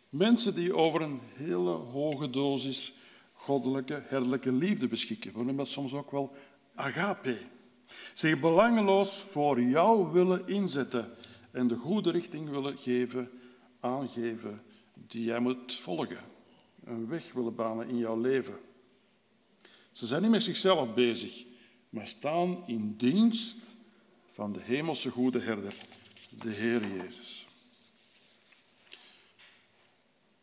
Mensen 0.08 0.54
die 0.54 0.76
over 0.76 1.02
een 1.02 1.20
hele 1.34 1.70
hoge 1.70 2.30
dosis 2.30 2.92
goddelijke, 3.32 4.02
herderlijke 4.06 4.52
liefde 4.52 4.88
beschikken. 4.88 5.30
We 5.30 5.36
noemen 5.36 5.56
dat 5.56 5.68
soms 5.68 5.92
ook 5.92 6.10
wel 6.10 6.32
agape. 6.74 7.38
Zich 8.12 8.40
belangeloos 8.40 9.22
voor 9.22 9.62
jou 9.62 10.12
willen 10.12 10.48
inzetten 10.48 11.10
en 11.50 11.66
de 11.66 11.76
goede 11.76 12.10
richting 12.10 12.50
willen 12.50 12.78
geven, 12.78 13.30
aangeven 13.80 14.62
die 14.94 15.24
jij 15.24 15.38
moet 15.38 15.74
volgen. 15.74 16.30
Een 16.84 17.08
weg 17.08 17.32
willen 17.32 17.54
banen 17.54 17.88
in 17.88 17.98
jouw 17.98 18.20
leven. 18.20 18.58
Ze 19.92 20.06
zijn 20.06 20.22
niet 20.22 20.30
met 20.30 20.42
zichzelf 20.42 20.94
bezig, 20.94 21.44
maar 21.88 22.06
staan 22.06 22.62
in 22.66 22.94
dienst 22.96 23.76
van 24.30 24.52
de 24.52 24.60
hemelse 24.60 25.10
goede 25.10 25.40
herder, 25.40 25.74
de 26.30 26.50
Heer 26.50 26.86
Jezus. 26.86 27.46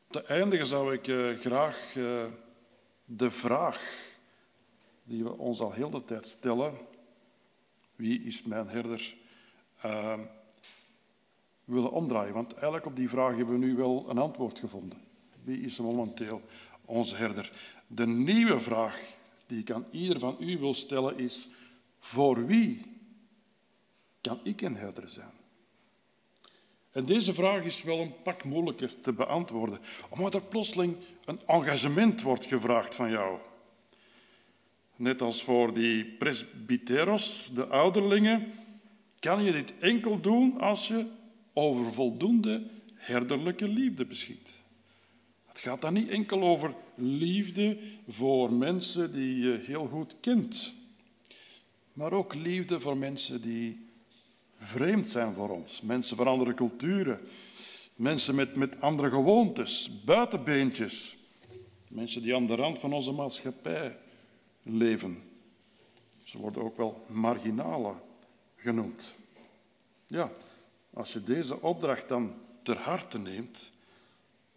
Te 0.10 0.24
eindigen 0.24 0.66
zou 0.66 0.94
ik 0.94 1.08
uh, 1.08 1.38
graag 1.38 1.96
uh, 1.96 2.26
de 3.06 3.32
vraag 3.32 4.08
die 5.04 5.24
we 5.24 5.38
ons 5.38 5.60
al 5.60 5.72
heel 5.72 5.90
de 5.90 6.04
tijd 6.04 6.28
stellen, 6.28 6.78
wie 8.00 8.24
is 8.24 8.44
mijn 8.44 8.68
herder, 8.68 9.16
uh, 9.86 10.20
willen 11.66 11.92
omdraaien. 11.92 12.34
Want 12.34 12.54
eigenlijk 12.54 12.86
op 12.86 12.96
die 12.96 13.10
vraag 13.10 13.36
hebben 13.36 13.60
we 13.60 13.66
nu 13.66 13.76
wel 13.76 14.06
een 14.10 14.18
antwoord 14.18 14.60
gevonden. 14.60 14.98
Wie 15.44 15.62
is 15.62 15.80
momenteel 15.80 16.42
onze 16.86 17.16
herder? 17.16 17.52
De 17.88 18.08
nieuwe 18.08 18.60
vraag 18.60 19.02
die 19.46 19.60
ik 19.60 19.72
aan 19.72 19.86
ieder 19.92 20.20
van 20.20 20.38
u 20.40 20.58
wil 20.58 20.74
stellen 20.74 21.18
is, 21.18 21.48
voor 22.00 22.46
wie 22.46 22.82
kan 24.22 24.40
ik 24.44 24.62
een 24.62 24.76
herder 24.76 25.10
zijn? 25.10 25.38
En 26.92 27.06
deze 27.06 27.34
vraag 27.34 27.64
is 27.64 27.84
wel 27.84 28.00
een 28.00 28.22
pak 28.24 28.44
moeilijker 28.44 29.00
te 29.00 29.14
beantwoorden, 29.14 29.80
omdat 30.10 30.34
er 30.34 30.42
plotseling 30.42 30.98
een 31.26 31.40
engagement 31.46 32.22
wordt 32.22 32.46
gevraagd 32.46 32.96
van 32.96 33.10
jou. 33.10 33.40
Net 35.00 35.22
als 35.22 35.44
voor 35.44 35.74
die 35.74 36.06
presbyteros, 36.06 37.50
de 37.54 37.68
ouderlingen, 37.68 38.52
kan 39.20 39.44
je 39.44 39.52
dit 39.52 39.74
enkel 39.80 40.20
doen 40.22 40.60
als 40.60 40.88
je 40.88 41.06
over 41.54 41.94
voldoende 41.94 42.64
herderlijke 42.96 43.68
liefde 43.68 44.06
beschikt. 44.06 44.62
Het 45.46 45.60
gaat 45.60 45.82
dan 45.82 45.94
niet 45.94 46.10
enkel 46.10 46.42
over 46.42 46.74
liefde 46.96 47.78
voor 48.08 48.54
mensen 48.54 49.12
die 49.12 49.38
je 49.38 49.60
heel 49.66 49.88
goed 49.88 50.16
kent, 50.20 50.74
maar 51.94 52.14
ook 52.14 52.36
liefde 52.36 52.80
voor 52.80 52.98
mensen 52.98 53.42
die 53.42 53.86
vreemd 54.58 55.08
zijn 55.08 55.34
voor 55.34 55.50
ons. 55.50 55.82
Mensen 55.82 56.18
van 56.18 56.28
andere 56.28 56.54
culturen, 56.54 57.20
mensen 57.96 58.36
met, 58.36 58.56
met 58.56 58.82
andere 58.82 59.10
gewoontes, 59.10 59.92
buitenbeentjes. 60.06 61.18
Mensen 61.88 62.22
die 62.22 62.36
aan 62.36 62.48
de 62.48 62.56
rand 62.56 62.80
van 62.80 62.94
onze 62.94 63.12
maatschappij 63.12 63.98
leven. 64.78 65.24
Ze 66.24 66.38
worden 66.38 66.64
ook 66.64 66.78
wel 66.78 67.06
marginalen 67.08 68.02
genoemd. 68.56 69.16
Ja, 70.08 70.32
als 70.94 71.14
je 71.14 71.24
deze 71.24 71.62
opdracht 71.62 72.08
dan 72.08 72.34
ter 72.64 72.78
harte 72.78 73.20
neemt, 73.20 73.72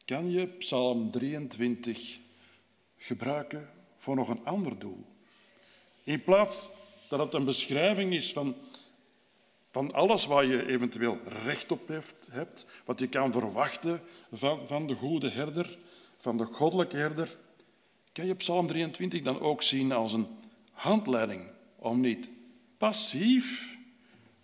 kan 0.05 0.31
je 0.31 0.47
Psalm 0.47 1.11
23 1.11 2.19
gebruiken 2.97 3.71
voor 3.97 4.17
nog 4.17 4.29
een 4.29 4.45
ander 4.45 4.79
doel. 4.79 5.05
In 6.05 6.23
plaats 6.23 6.69
dat 7.09 7.19
het 7.19 7.35
een 7.35 7.45
beschrijving 7.45 8.15
is 8.15 8.33
van 8.33 8.55
van 9.73 9.93
alles 9.93 10.27
waar 10.27 10.45
je 10.45 10.67
eventueel 10.67 11.19
recht 11.45 11.73
op 11.73 11.89
hebt, 12.31 12.67
wat 12.85 12.99
je 12.99 13.09
kan 13.09 13.33
verwachten 13.33 14.01
van, 14.33 14.61
van 14.67 14.87
de 14.87 14.95
goede 14.95 15.31
herder, 15.31 15.79
van 16.19 16.37
de 16.37 16.45
goddelijke 16.45 16.97
herder, 16.97 17.37
kan 18.13 18.27
je 18.27 18.35
Psalm 18.35 18.67
23 18.67 19.23
dan 19.23 19.41
ook 19.41 19.63
zien 19.63 19.93
als 19.93 20.13
een 20.13 20.27
handleiding 20.73 21.43
om 21.77 22.01
niet 22.01 22.29
passief, 22.79 23.77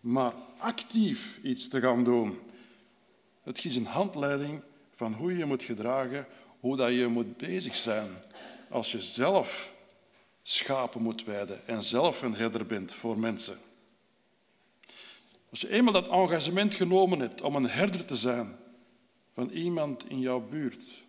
maar 0.00 0.32
actief 0.58 1.38
iets 1.42 1.68
te 1.68 1.80
gaan 1.80 2.04
doen. 2.04 2.38
Het 3.42 3.64
is 3.64 3.76
een 3.76 3.86
handleiding 3.86 4.62
van 4.94 5.12
hoe 5.12 5.36
je 5.36 5.44
moet 5.44 5.62
gedragen, 5.62 6.26
hoe 6.60 6.76
dat 6.76 6.92
je 6.92 7.06
moet 7.06 7.36
bezig 7.36 7.74
zijn 7.74 8.10
als 8.70 8.92
je 8.92 9.00
zelf 9.00 9.72
schapen 10.42 11.02
moet 11.02 11.24
weiden 11.24 11.66
en 11.66 11.82
zelf 11.82 12.22
een 12.22 12.34
herder 12.34 12.66
bent 12.66 12.92
voor 12.92 13.18
mensen. 13.18 13.58
Als 15.50 15.60
je 15.60 15.70
eenmaal 15.70 15.92
dat 15.92 16.08
engagement 16.08 16.74
genomen 16.74 17.20
hebt 17.20 17.42
om 17.42 17.56
een 17.56 17.68
herder 17.68 18.04
te 18.04 18.16
zijn 18.16 18.56
van 19.34 19.50
iemand 19.50 20.08
in 20.08 20.20
jouw 20.20 20.40
buurt, 20.40 21.06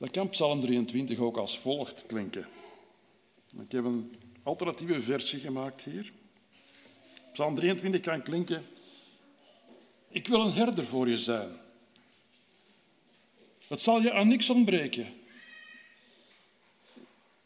dan 0.00 0.10
kan 0.10 0.28
Psalm 0.28 0.60
23 0.60 1.18
ook 1.18 1.36
als 1.36 1.58
volgt 1.58 2.06
klinken. 2.06 2.46
Ik 3.62 3.72
heb 3.72 3.84
een 3.84 4.16
alternatieve 4.42 5.02
versie 5.02 5.40
gemaakt 5.40 5.82
hier. 5.82 6.12
Psalm 7.32 7.54
23 7.54 8.00
kan 8.00 8.22
klinken: 8.22 8.66
Ik 10.08 10.28
wil 10.28 10.40
een 10.40 10.52
herder 10.52 10.84
voor 10.84 11.08
je 11.08 11.18
zijn. 11.18 11.50
Het 13.68 13.80
zal 13.80 14.00
je 14.00 14.12
aan 14.12 14.28
niks 14.28 14.50
ontbreken. 14.50 15.06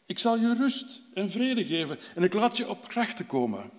Ik 0.05 0.19
zal 0.19 0.37
je 0.37 0.53
rust 0.53 1.01
en 1.13 1.29
vrede 1.29 1.65
geven 1.65 1.99
en 2.15 2.23
ik 2.23 2.33
laat 2.33 2.57
je 2.57 2.69
op 2.69 2.87
krachten 2.87 3.27
komen. 3.27 3.71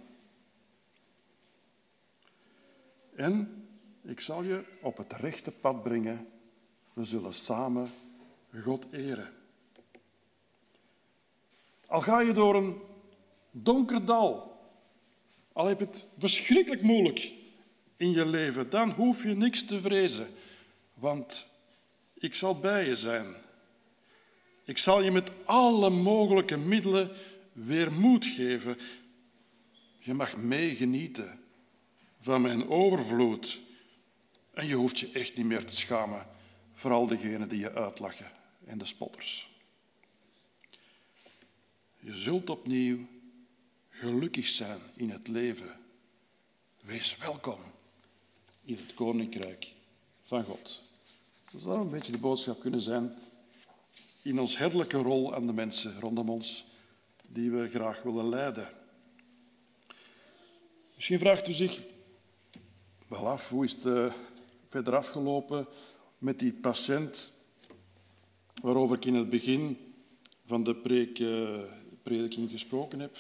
En 3.15 3.65
ik 4.03 4.21
zal 4.21 4.43
je 4.43 4.65
op 4.81 4.97
het 4.97 5.13
rechte 5.13 5.51
pad 5.51 5.83
brengen. 5.83 6.27
We 6.93 7.05
zullen 7.05 7.33
samen 7.33 7.91
God 8.63 8.87
eren. 8.91 9.33
Al 11.87 12.01
ga 12.01 12.21
je 12.21 12.33
door 12.33 12.55
een 12.55 12.77
donker 13.53 14.05
dal, 14.05 14.61
al 15.53 15.67
heb 15.67 15.79
je 15.79 15.87
het 15.87 16.07
verschrikkelijk 16.19 16.83
moeilijk, 16.83 17.33
in 17.97 18.11
je 18.11 18.27
leven, 18.27 18.71
dan 18.71 18.91
hoef 18.91 19.23
je 19.23 19.35
niks 19.35 19.65
te 19.65 19.81
vrezen, 19.81 20.29
want 20.95 21.47
ik 22.15 22.35
zal 22.35 22.59
bij 22.59 22.87
je 22.87 22.97
zijn. 22.97 23.35
Ik 24.65 24.79
zal 24.79 25.03
je 25.03 25.11
met 25.11 25.31
alle 25.45 25.91
mogelijke 25.91 26.57
middelen 26.57 27.11
weer 27.53 27.93
moed 27.93 28.27
geven. 28.27 28.79
Je 29.99 30.15
mag 30.15 30.37
meegenieten 30.37 31.41
van 32.21 32.41
mijn 32.41 32.69
overvloed. 32.69 33.61
En 34.55 34.67
je 34.67 34.75
hoeft 34.75 34.99
je 34.99 35.11
echt 35.13 35.37
niet 35.37 35.47
meer 35.47 35.65
te 35.65 35.77
schamen 35.77 36.27
voor 36.73 36.93
al 36.93 37.07
die 37.07 37.59
je 37.59 37.73
uitlachen 37.73 38.36
en 38.67 38.79
de 38.79 38.87
spotters. 38.87 39.51
Je 42.01 42.17
zult 42.17 42.51
opnieuw 42.51 42.99
gelukkig 43.91 44.47
zijn 44.47 44.81
in 44.95 45.11
het 45.11 45.29
leven. 45.29 45.81
Wees 46.81 47.17
welkom 47.17 47.59
in 48.65 48.75
het 48.75 48.95
koninkrijk 48.95 49.73
van 50.23 50.45
God. 50.45 50.83
Dat 51.51 51.63
zou 51.63 51.81
een 51.81 51.91
beetje 51.91 52.13
de 52.13 52.19
boodschap 52.19 52.61
kunnen 52.61 52.81
zijn 52.81 53.15
in 54.23 54.41
ons 54.41 54.59
herderlijke 54.59 54.97
rol 54.97 55.35
aan 55.35 55.47
de 55.47 55.53
mensen 55.53 56.01
rondom 56.01 56.31
ons 56.31 56.65
die 57.27 57.51
we 57.51 57.69
graag 57.69 58.03
willen 58.03 58.29
leiden. 58.29 58.69
Misschien 60.95 61.19
vraagt 61.19 61.49
u 61.49 61.53
zich 61.53 61.81
wel 63.09 63.29
af, 63.29 63.49
hoe 63.49 63.65
is 63.65 63.73
het 63.73 63.85
uh, 63.85 64.13
verder 64.69 64.97
afgelopen 64.97 65.67
met 66.19 66.39
die 66.39 66.53
patiënt 66.53 67.36
waarover 68.63 68.97
ik 68.97 69.05
in 69.05 69.15
het 69.15 69.31
begin 69.31 69.79
van 70.47 70.65
de 70.65 70.75
preek, 70.75 71.19
uh, 71.19 71.59
prediking 72.03 72.51
gesproken 72.51 73.01
heb? 73.01 73.17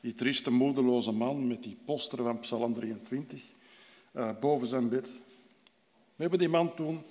Die 0.00 0.14
trieste, 0.14 0.50
moedeloze 0.50 1.12
man 1.12 1.46
met 1.46 1.62
die 1.62 1.76
poster 1.84 2.22
van 2.22 2.40
Psalm 2.40 2.74
23 2.74 3.42
uh, 4.12 4.28
eh, 4.28 4.38
boven 4.38 4.66
zijn 4.66 4.88
bed. 4.88 5.20
We 6.16 6.22
hebben 6.22 6.38
die 6.38 6.48
man 6.48 6.74
toen 6.74 7.02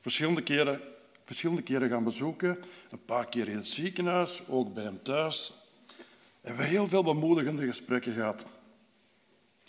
verschillende 0.00 0.42
keren, 0.42 0.80
verschillende 1.22 1.62
keren 1.62 1.88
gaan 1.88 2.04
bezoeken. 2.04 2.58
Een 2.90 3.04
paar 3.04 3.28
keer 3.28 3.48
in 3.48 3.56
het 3.56 3.68
ziekenhuis, 3.68 4.42
ook 4.48 4.74
bij 4.74 4.84
hem 4.84 5.02
thuis. 5.02 5.52
En 6.40 6.56
we 6.56 6.62
heel 6.62 6.88
veel 6.88 7.02
bemoedigende 7.02 7.66
gesprekken 7.66 8.12
gehad. 8.12 8.46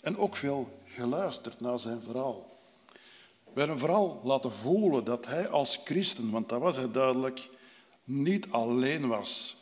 En 0.00 0.16
ook 0.16 0.36
veel 0.36 0.78
geluisterd 0.86 1.60
naar 1.60 1.78
zijn 1.78 2.02
verhaal. 2.02 2.49
We 3.52 3.60
hebben 3.60 3.78
vooral 3.78 4.20
laten 4.24 4.52
voelen 4.52 5.04
dat 5.04 5.26
hij 5.26 5.48
als 5.48 5.80
christen, 5.84 6.30
want 6.30 6.48
dat 6.48 6.60
was 6.60 6.76
hij 6.76 6.90
duidelijk, 6.90 7.48
niet 8.04 8.46
alleen 8.50 9.08
was 9.08 9.56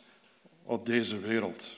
op 0.63 0.85
deze 0.85 1.19
wereld. 1.19 1.77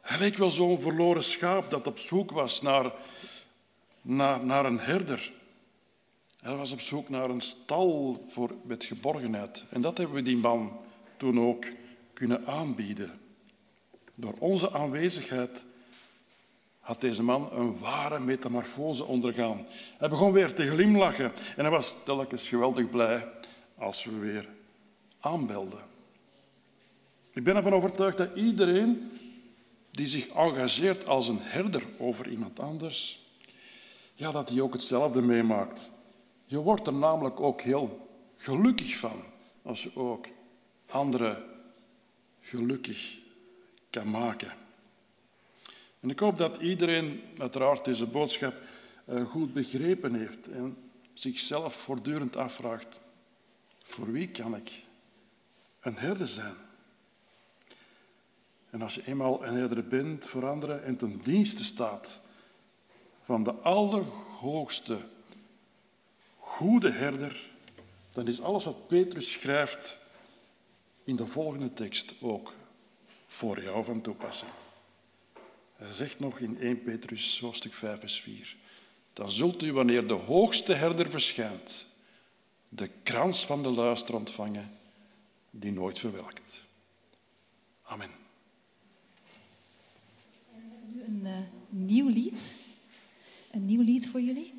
Hij 0.00 0.18
leek 0.18 0.36
wel 0.36 0.50
zo'n 0.50 0.80
verloren 0.80 1.24
schaap 1.24 1.70
dat 1.70 1.86
op 1.86 1.98
zoek 1.98 2.30
was 2.30 2.62
naar, 2.62 2.92
naar, 4.02 4.44
naar 4.44 4.64
een 4.64 4.78
herder. 4.78 5.32
Hij 6.40 6.56
was 6.56 6.72
op 6.72 6.80
zoek 6.80 7.08
naar 7.08 7.30
een 7.30 7.40
stal 7.40 8.24
voor, 8.30 8.50
met 8.62 8.84
geborgenheid. 8.84 9.64
En 9.70 9.80
dat 9.80 9.98
hebben 9.98 10.16
we 10.16 10.22
die 10.22 10.36
man 10.36 10.78
toen 11.16 11.40
ook 11.40 11.64
kunnen 12.12 12.46
aanbieden. 12.46 13.20
Door 14.14 14.34
onze 14.38 14.72
aanwezigheid 14.72 15.64
had 16.84 17.00
deze 17.00 17.22
man 17.22 17.48
een 17.52 17.78
ware 17.78 18.20
metamorfose 18.20 19.04
ondergaan. 19.04 19.66
Hij 19.98 20.08
begon 20.08 20.32
weer 20.32 20.54
te 20.54 20.70
glimlachen 20.70 21.32
en 21.56 21.62
hij 21.62 21.70
was 21.70 21.94
telkens 22.04 22.48
geweldig 22.48 22.90
blij 22.90 23.28
als 23.78 24.04
we 24.04 24.18
weer 24.18 24.48
aanbelden. 25.20 25.78
Ik 27.32 27.44
ben 27.44 27.56
ervan 27.56 27.72
overtuigd 27.72 28.16
dat 28.16 28.34
iedereen 28.34 29.10
die 29.90 30.06
zich 30.06 30.28
engageert 30.28 31.08
als 31.08 31.28
een 31.28 31.40
herder 31.40 31.82
over 31.98 32.28
iemand 32.28 32.60
anders, 32.60 33.26
ja, 34.14 34.30
dat 34.30 34.48
hij 34.48 34.60
ook 34.60 34.72
hetzelfde 34.72 35.22
meemaakt. 35.22 35.90
Je 36.44 36.58
wordt 36.58 36.86
er 36.86 36.94
namelijk 36.94 37.40
ook 37.40 37.60
heel 37.60 38.08
gelukkig 38.36 38.96
van 38.96 39.22
als 39.62 39.82
je 39.82 39.90
ook 39.94 40.26
anderen 40.86 41.44
gelukkig 42.40 43.18
kan 43.90 44.10
maken. 44.10 44.63
En 46.04 46.10
ik 46.10 46.18
hoop 46.18 46.38
dat 46.38 46.56
iedereen 46.56 47.22
uiteraard 47.38 47.84
deze 47.84 48.06
boodschap 48.06 48.60
eh, 49.04 49.24
goed 49.24 49.52
begrepen 49.52 50.14
heeft 50.14 50.48
en 50.48 50.76
zichzelf 51.14 51.74
voortdurend 51.74 52.36
afvraagt, 52.36 53.00
voor 53.82 54.12
wie 54.12 54.28
kan 54.28 54.56
ik 54.56 54.70
een 55.80 55.96
herder 55.96 56.26
zijn? 56.26 56.54
En 58.70 58.82
als 58.82 58.94
je 58.94 59.06
eenmaal 59.06 59.44
een 59.44 59.54
herder 59.54 59.86
bent 59.86 60.26
voor 60.26 60.48
anderen 60.48 60.84
en 60.84 60.96
ten 60.96 61.20
dienste 61.22 61.64
staat 61.64 62.20
van 63.22 63.44
de 63.44 63.52
allerhoogste 63.52 64.98
goede 66.38 66.90
herder, 66.90 67.50
dan 68.12 68.26
is 68.26 68.40
alles 68.40 68.64
wat 68.64 68.86
Petrus 68.86 69.32
schrijft 69.32 69.98
in 71.04 71.16
de 71.16 71.26
volgende 71.26 71.72
tekst 71.72 72.14
ook 72.20 72.52
voor 73.26 73.62
jou 73.62 73.84
van 73.84 74.00
toepassing. 74.00 74.50
Hij 75.84 75.92
zegt 75.92 76.18
nog 76.18 76.38
in 76.38 76.58
1 76.60 76.82
Petrus 76.82 77.38
hoofdstuk 77.40 77.72
5 77.72 78.00
vers 78.00 78.20
4. 78.20 78.56
Dan 79.12 79.30
zult 79.30 79.62
u 79.62 79.72
wanneer 79.72 80.06
de 80.06 80.14
hoogste 80.14 80.72
herder 80.72 81.10
verschijnt, 81.10 81.86
de 82.68 82.90
krans 83.02 83.46
van 83.46 83.62
de 83.62 83.68
luister 83.68 84.14
ontvangen 84.14 84.78
die 85.50 85.72
nooit 85.72 85.98
verwelkt. 85.98 86.62
Amen. 87.82 88.10
Nu 90.92 91.02
een 91.02 91.20
uh, 91.24 91.38
nieuw 91.68 92.08
lied. 92.08 92.54
Een 93.50 93.66
nieuw 93.66 93.82
lied 93.82 94.08
voor 94.08 94.20
jullie. 94.20 94.53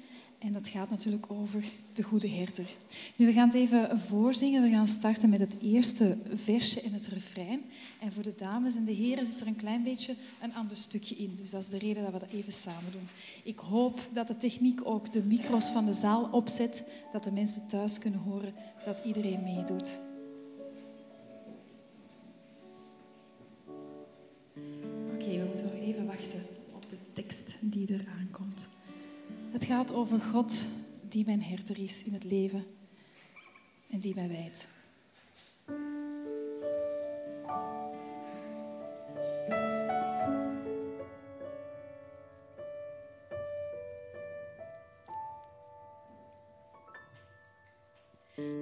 Dat 0.66 0.74
gaat 0.74 0.90
natuurlijk 0.90 1.26
over 1.28 1.64
de 1.94 2.04
goede 2.04 2.30
herder. 2.30 2.70
Nu, 3.16 3.26
we 3.26 3.34
gaan 3.34 3.48
het 3.48 3.58
even 3.58 4.00
voorzingen. 4.00 4.62
We 4.62 4.70
gaan 4.70 4.88
starten 4.88 5.30
met 5.30 5.40
het 5.40 5.56
eerste 5.62 6.18
versje 6.34 6.82
en 6.82 6.94
het 6.94 7.08
refrein. 7.08 7.62
En 8.02 8.14
voor 8.14 8.24
de 8.24 8.34
dames 8.38 8.76
en 8.76 8.86
de 8.86 8.92
heren 8.92 9.26
zit 9.26 9.42
er 9.42 9.48
een 9.48 9.56
klein 9.56 9.84
beetje 9.84 10.16
een 10.42 10.54
ander 10.54 10.78
stukje 10.78 11.16
in. 11.16 11.36
Dus 11.36 11.50
dat 11.50 11.62
is 11.62 11.70
de 11.70 11.78
reden 11.78 12.04
dat 12.04 12.14
we 12.14 12.20
dat 12.20 12.30
even 12.30 12.54
samen 12.54 12.92
doen. 12.92 13.08
Ik 13.44 13.60
hoop 13.60 14.00
dat 14.14 14.28
de 14.28 14.38
techniek 14.38 14.80
ook 14.84 15.14
de 15.14 15.22
micro's 15.22 15.72
van 15.72 15.86
de 15.86 15.94
zaal 15.94 16.30
opzet, 16.32 16.84
dat 17.12 17.24
de 17.24 17.32
mensen 17.32 17.68
thuis 17.68 18.00
kunnen 18.00 18.20
horen 18.20 18.54
dat 18.86 19.02
iedereen 19.06 19.44
meedoet. 19.44 19.98
Oké, 25.14 25.30
we 25.30 25.46
moeten 25.48 25.66
nog 25.66 25.76
even 25.76 26.06
wachten 26.06 26.46
op 26.76 26.90
de 26.90 26.98
tekst 27.14 27.56
die 27.62 27.94
er 27.94 28.06
aankomt. 28.08 28.25
Het 29.56 29.66
gaat 29.66 29.94
over 29.94 30.20
God 30.20 30.68
die 31.02 31.26
mijn 31.26 31.44
herder 31.44 31.80
is 31.80 32.04
in 32.04 32.14
het 32.14 32.24
leven 32.24 32.66
en 33.90 34.00
die 34.00 34.16
mij 34.16 34.28
wijdt. 34.28 34.68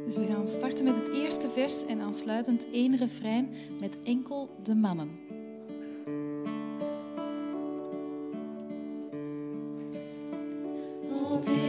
Dus 0.05 0.17
we 0.17 0.25
gaan 0.27 0.47
starten 0.47 0.83
met 0.83 0.95
het 0.95 1.07
eerste 1.07 1.49
vers 1.49 1.85
en 1.85 2.01
aansluitend 2.01 2.69
één 2.71 2.97
refrein 2.97 3.53
met 3.79 3.99
enkel 3.99 4.49
de 4.63 4.75
mannen. 4.75 5.19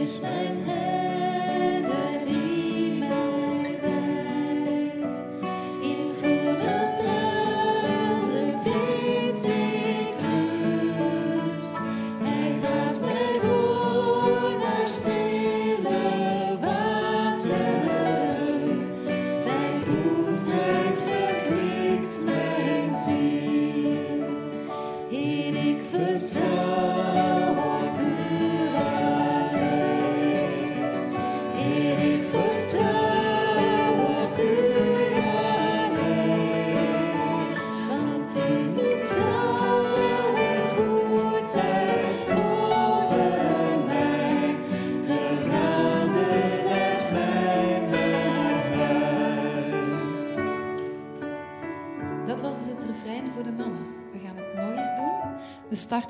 Is 0.05 0.19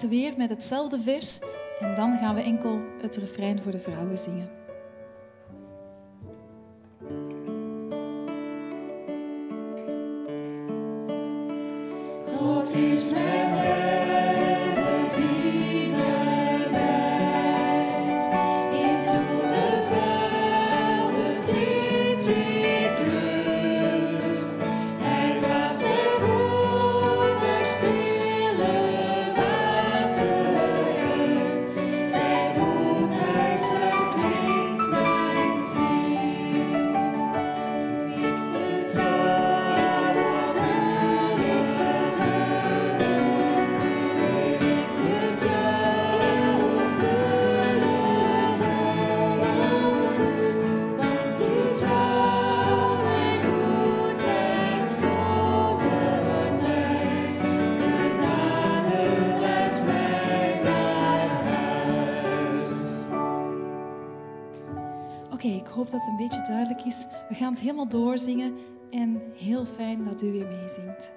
weer 0.02 0.34
met 0.38 0.50
hetzelfde 0.50 1.00
vers. 1.00 1.40
En 1.80 1.96
dan 1.96 2.18
gaan 2.18 2.36
we 2.36 2.42
enkel 2.42 2.80
het 3.02 3.16
refrein 3.16 3.62
voor 3.62 3.72
de 3.72 3.80
vrouwen 3.80 4.18
zingen. 4.18 4.65
We 67.30 67.36
gaan 67.36 67.52
het 67.52 67.60
helemaal 67.60 67.88
doorzingen 67.88 68.54
en 68.90 69.22
heel 69.38 69.66
fijn 69.66 70.04
dat 70.04 70.22
u 70.22 70.32
weer 70.32 70.48
meezingt. 70.48 71.14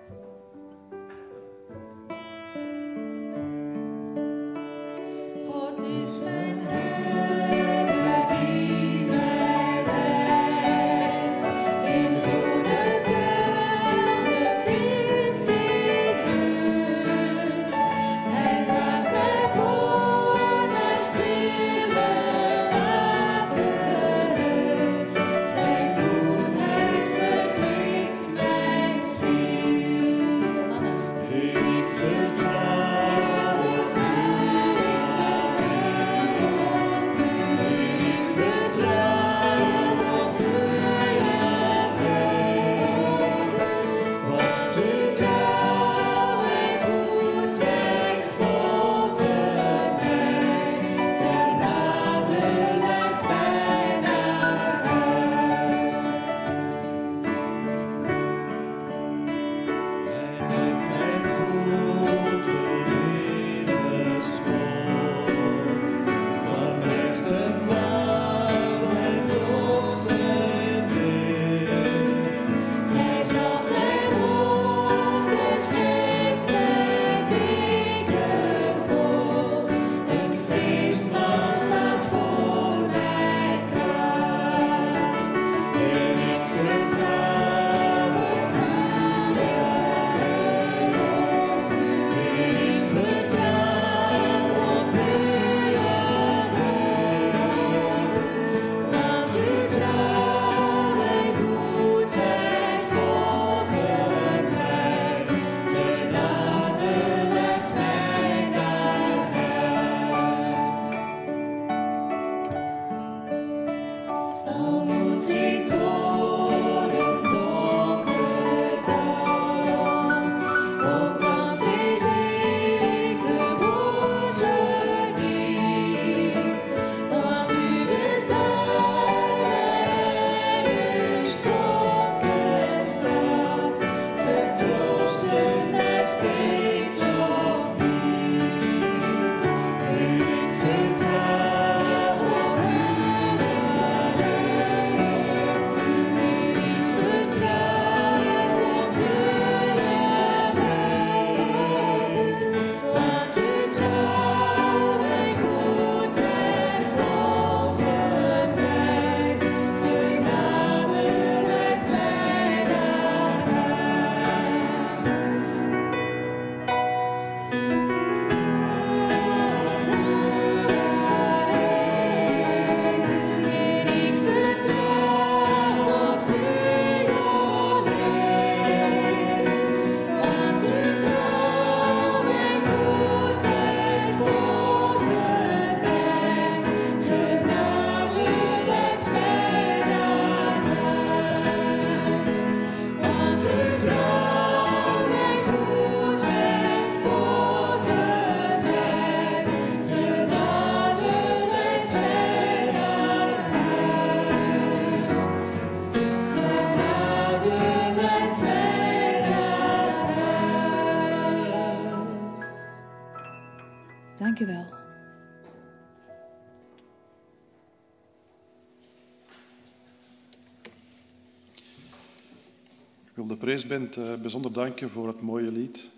Prees 223.39 223.67
bent, 223.67 223.97
eh, 223.97 224.15
bijzonder 224.15 224.53
danken 224.53 224.91
voor 224.91 225.07
het 225.07 225.21
mooie 225.21 225.53
lied 225.53 225.91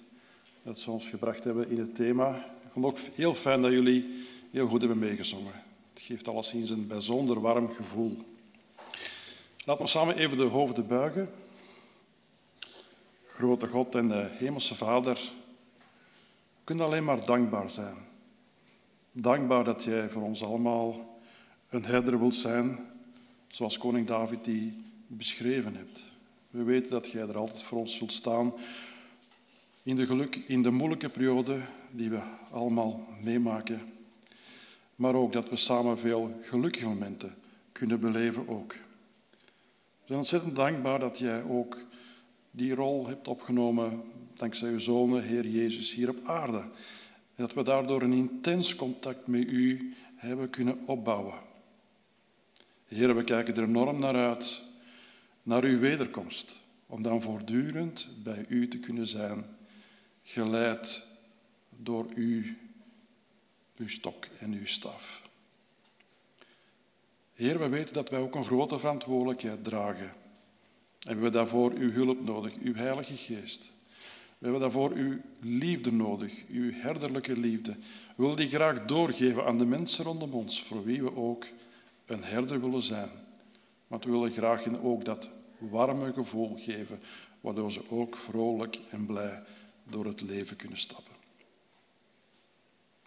dat 0.63 0.79
ze 0.79 0.91
ons 0.91 1.09
gebracht 1.09 1.45
hebben 1.45 1.71
in 1.71 1.79
het 1.79 1.95
thema. 1.95 2.37
Ik 2.37 2.71
vond 2.73 2.85
het 2.85 2.95
ook 2.95 3.15
heel 3.15 3.35
fijn 3.35 3.63
dat 3.63 3.71
jullie 3.71 4.25
heel 4.51 4.69
goed 4.69 4.81
hebben 4.81 4.99
meegezongen. 4.99 5.53
Het 5.93 6.03
geeft 6.03 6.29
alleszins 6.29 6.71
een 6.71 6.87
bijzonder 6.87 7.41
warm 7.41 7.75
gevoel. 7.75 8.17
Laten 9.65 9.85
we 9.85 9.91
samen 9.91 10.17
even 10.17 10.37
de 10.37 10.43
hoofden 10.43 10.87
buigen. 10.87 11.31
Grote 13.27 13.67
God 13.67 13.95
en 13.95 14.09
de 14.09 14.27
Hemelse 14.31 14.75
Vader, 14.75 15.15
we 15.15 16.65
kunnen 16.65 16.87
alleen 16.87 17.05
maar 17.05 17.25
dankbaar 17.25 17.71
zijn. 17.71 17.97
Dankbaar 19.13 19.65
dat 19.65 19.85
Jij 19.85 20.11
voor 20.11 20.23
ons 20.23 20.43
allemaal 20.43 21.19
een 21.69 21.85
herder 21.85 22.19
wilt 22.19 22.35
zijn, 22.35 22.79
zoals 23.49 23.79
koning 23.79 24.07
David 24.07 24.45
die 24.45 24.85
beschreven 25.07 25.75
hebt. 25.75 26.10
We 26.51 26.63
weten 26.63 26.91
dat 26.91 27.11
Jij 27.11 27.29
er 27.29 27.37
altijd 27.37 27.63
voor 27.63 27.79
ons 27.79 27.97
zult 27.97 28.13
staan 28.13 28.53
in 29.83 29.97
de, 29.97 30.07
geluk, 30.07 30.37
in 30.37 30.63
de 30.63 30.71
moeilijke 30.71 31.09
periode 31.09 31.61
die 31.91 32.11
we 32.11 32.21
allemaal 32.51 33.07
meemaken. 33.23 33.81
Maar 34.97 35.15
ook 35.15 35.33
dat 35.33 35.49
we 35.49 35.57
samen 35.57 35.99
veel 35.99 36.41
gelukkige 36.43 36.89
momenten 36.89 37.35
kunnen 37.73 38.01
beleven 38.01 38.49
ook. 38.49 38.73
We 38.73 40.07
zijn 40.07 40.19
ontzettend 40.19 40.57
dankbaar 40.57 40.99
dat 40.99 41.19
Jij 41.19 41.43
ook 41.43 41.79
die 42.51 42.75
rol 42.75 43.07
hebt 43.07 43.29
opgenomen 43.29 44.03
dankzij 44.35 44.71
uw 44.71 44.79
Zoon, 44.79 45.21
Heer 45.21 45.47
Jezus, 45.47 45.95
hier 45.95 46.09
op 46.09 46.19
aarde. 46.25 46.59
En 47.35 47.47
dat 47.47 47.55
we 47.55 47.63
daardoor 47.63 48.03
een 48.03 48.13
intens 48.13 48.75
contact 48.75 49.27
met 49.27 49.43
U 49.43 49.95
hebben 50.17 50.51
kunnen 50.51 50.79
opbouwen. 50.87 51.35
Heer, 52.87 53.17
we 53.17 53.25
kijken 53.25 53.57
er 53.57 53.63
enorm 53.63 53.99
naar 53.99 54.15
uit, 54.15 54.63
naar 55.43 55.65
uw 55.65 55.79
wederkomst, 55.79 56.61
om 56.87 57.03
dan 57.03 57.23
voortdurend 57.23 58.09
bij 58.23 58.45
U 58.49 58.69
te 58.69 58.79
kunnen 58.79 59.07
zijn, 59.07 59.45
geleid 60.23 61.07
door 61.77 62.07
U, 62.15 62.59
uw 63.77 63.89
stok 63.89 64.27
en 64.39 64.53
uw 64.53 64.67
staf. 64.67 65.23
Heer, 67.35 67.59
we 67.59 67.69
weten 67.69 67.95
dat 67.95 68.09
wij 68.09 68.21
ook 68.21 68.35
een 68.35 68.45
grote 68.45 68.79
verantwoordelijkheid 68.79 69.65
dragen. 69.65 70.07
En 70.07 70.13
we 71.01 71.13
hebben 71.13 71.33
daarvoor 71.33 71.73
uw 71.73 71.93
hulp 71.93 72.25
nodig, 72.25 72.55
uw 72.63 72.75
Heilige 72.75 73.17
Geest. 73.17 73.73
We 74.39 74.47
hebben 74.47 74.61
daarvoor 74.61 74.93
uw 74.93 75.21
liefde 75.41 75.93
nodig, 75.93 76.33
uw 76.49 76.73
herderlijke 76.73 77.37
liefde. 77.37 77.73
We 78.17 78.23
willen 78.23 78.37
die 78.37 78.49
graag 78.49 78.85
doorgeven 78.85 79.45
aan 79.45 79.59
de 79.59 79.65
mensen 79.65 80.05
rondom 80.05 80.33
ons, 80.33 80.63
voor 80.63 80.85
wie 80.85 81.03
we 81.03 81.17
ook 81.17 81.47
een 82.07 82.23
herder 82.23 82.61
willen 82.61 82.83
zijn. 82.83 83.11
Want 83.91 84.05
we 84.05 84.11
willen 84.11 84.33
graag 84.33 84.65
hen 84.65 84.83
ook 84.83 85.05
dat 85.05 85.29
warme 85.59 86.13
gevoel 86.13 86.57
geven, 86.59 87.01
waardoor 87.41 87.73
ze 87.73 87.91
ook 87.91 88.17
vrolijk 88.17 88.79
en 88.91 89.07
blij 89.07 89.43
door 89.85 90.05
het 90.05 90.21
leven 90.21 90.57
kunnen 90.57 90.79
stappen. 90.79 91.15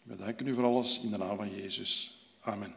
We 0.04 0.16
danken 0.16 0.48
u 0.48 0.54
voor 0.54 0.64
alles 0.64 1.00
in 1.00 1.12
de 1.12 1.18
naam 1.18 1.38
van 1.38 1.56
Jezus. 1.56 2.22
Amen. 2.40 2.76